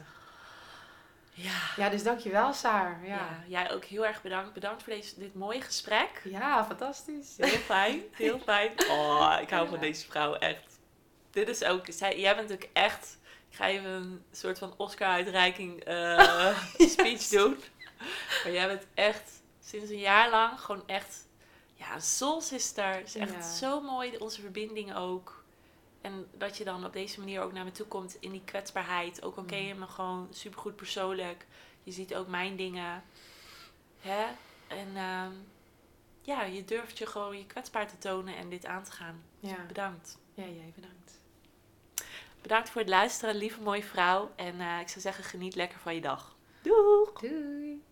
Ja. 1.42 1.60
Ja, 1.76 1.89
dus 1.89 2.04
dankjewel, 2.04 2.54
Saar. 2.54 3.00
ja. 3.04 3.15
Ja, 3.15 3.44
jij 3.48 3.72
ook 3.72 3.84
heel 3.84 4.06
erg 4.06 4.22
bedankt. 4.22 4.54
Bedankt 4.54 4.84
voor 4.84 4.94
deze, 4.94 5.20
dit 5.20 5.36
mooie 5.36 5.62
gesprek. 5.62 6.22
ja 6.24 6.65
fantastisch. 6.65 7.34
Heel 7.38 7.60
fijn, 7.76 8.02
heel 8.12 8.39
fijn. 8.39 8.72
Oh, 8.89 9.38
ik 9.42 9.50
hou 9.50 9.68
van 9.68 9.80
deze 9.80 10.06
vrouw 10.08 10.34
echt. 10.34 10.80
Dit 11.32 11.48
is 11.48 11.63
ook, 11.63 11.86
zij, 11.89 12.20
jij 12.20 12.36
bent 12.36 12.52
ook 12.52 12.65
echt, 12.74 13.18
ik 13.50 13.56
ga 13.56 13.68
even 13.68 13.89
een 13.89 14.24
soort 14.32 14.58
van 14.58 14.74
Oscar-uitreiking 14.78 15.84
eh, 15.84 16.60
speech 16.96 17.28
doen. 17.28 17.58
Maar 18.44 18.54
jij 18.54 18.68
bent 18.68 18.86
echt 18.94 19.38
sinds 19.69 19.89
een 19.89 19.99
jaar 19.99 20.29
lang 20.29 20.60
gewoon 20.60 20.84
echt, 20.88 21.27
ja, 21.73 21.93
een 21.93 22.01
soul 22.01 22.41
sister. 22.41 22.93
Het 22.93 23.08
is 23.08 23.15
echt 23.15 23.34
Ja. 23.34 23.41
zo 23.53 23.82
mooi, 23.82 24.17
onze 24.17 24.41
verbinding 24.41 24.95
ook. 24.95 25.43
En 26.01 26.27
dat 26.34 26.58
je 26.58 26.63
dan 26.63 26.86
op 26.86 26.93
deze 26.93 27.19
manier 27.19 27.41
ook 27.41 27.51
naar 27.53 27.63
me 27.63 27.71
toe 27.71 27.86
komt 27.86 28.17
in 28.19 28.32
die 28.32 28.43
kwetsbaarheid. 28.45 29.23
Ook 29.23 29.36
al 29.38 29.43
ken 29.43 29.63
je 29.65 29.75
me 29.75 29.88
gewoon 29.88 30.27
supergoed 30.32 30.75
persoonlijk. 30.75 31.45
Je 31.84 31.91
ziet 31.91 32.15
ook 32.15 32.27
mijn 32.27 32.55
dingen. 32.55 33.03
Hè? 33.99 34.25
En 34.67 34.95
ehm, 34.95 35.32
ja, 36.21 36.43
je 36.43 36.65
durft 36.65 36.97
je 36.97 37.05
gewoon 37.05 37.38
je 37.38 37.45
kwetsbaar 37.45 37.88
te 37.88 37.97
tonen 37.97 38.36
en 38.38 38.49
dit 38.49 38.65
aan 38.65 38.84
te 38.84 38.91
gaan. 38.91 39.23
Ja, 39.39 39.65
Bedankt. 39.67 40.17
ja 40.34 40.43
jij 40.43 40.71
bedankt. 40.75 41.17
Bedankt 42.41 42.69
voor 42.69 42.82
het 42.82 42.89
luisteren, 42.89 43.36
lieve 43.36 43.62
mooie 43.62 43.84
vrouw. 43.84 44.32
En 44.36 44.60
eh, 44.62 44.79
ik 44.79 44.88
zou 44.88 44.99
zeggen, 44.99 45.23
geniet 45.23 45.55
lekker 45.55 45.79
van 45.79 45.95
je 45.95 46.01
dag. 46.01 46.36
Doeg! 46.62 47.19
Doei. 47.19 47.84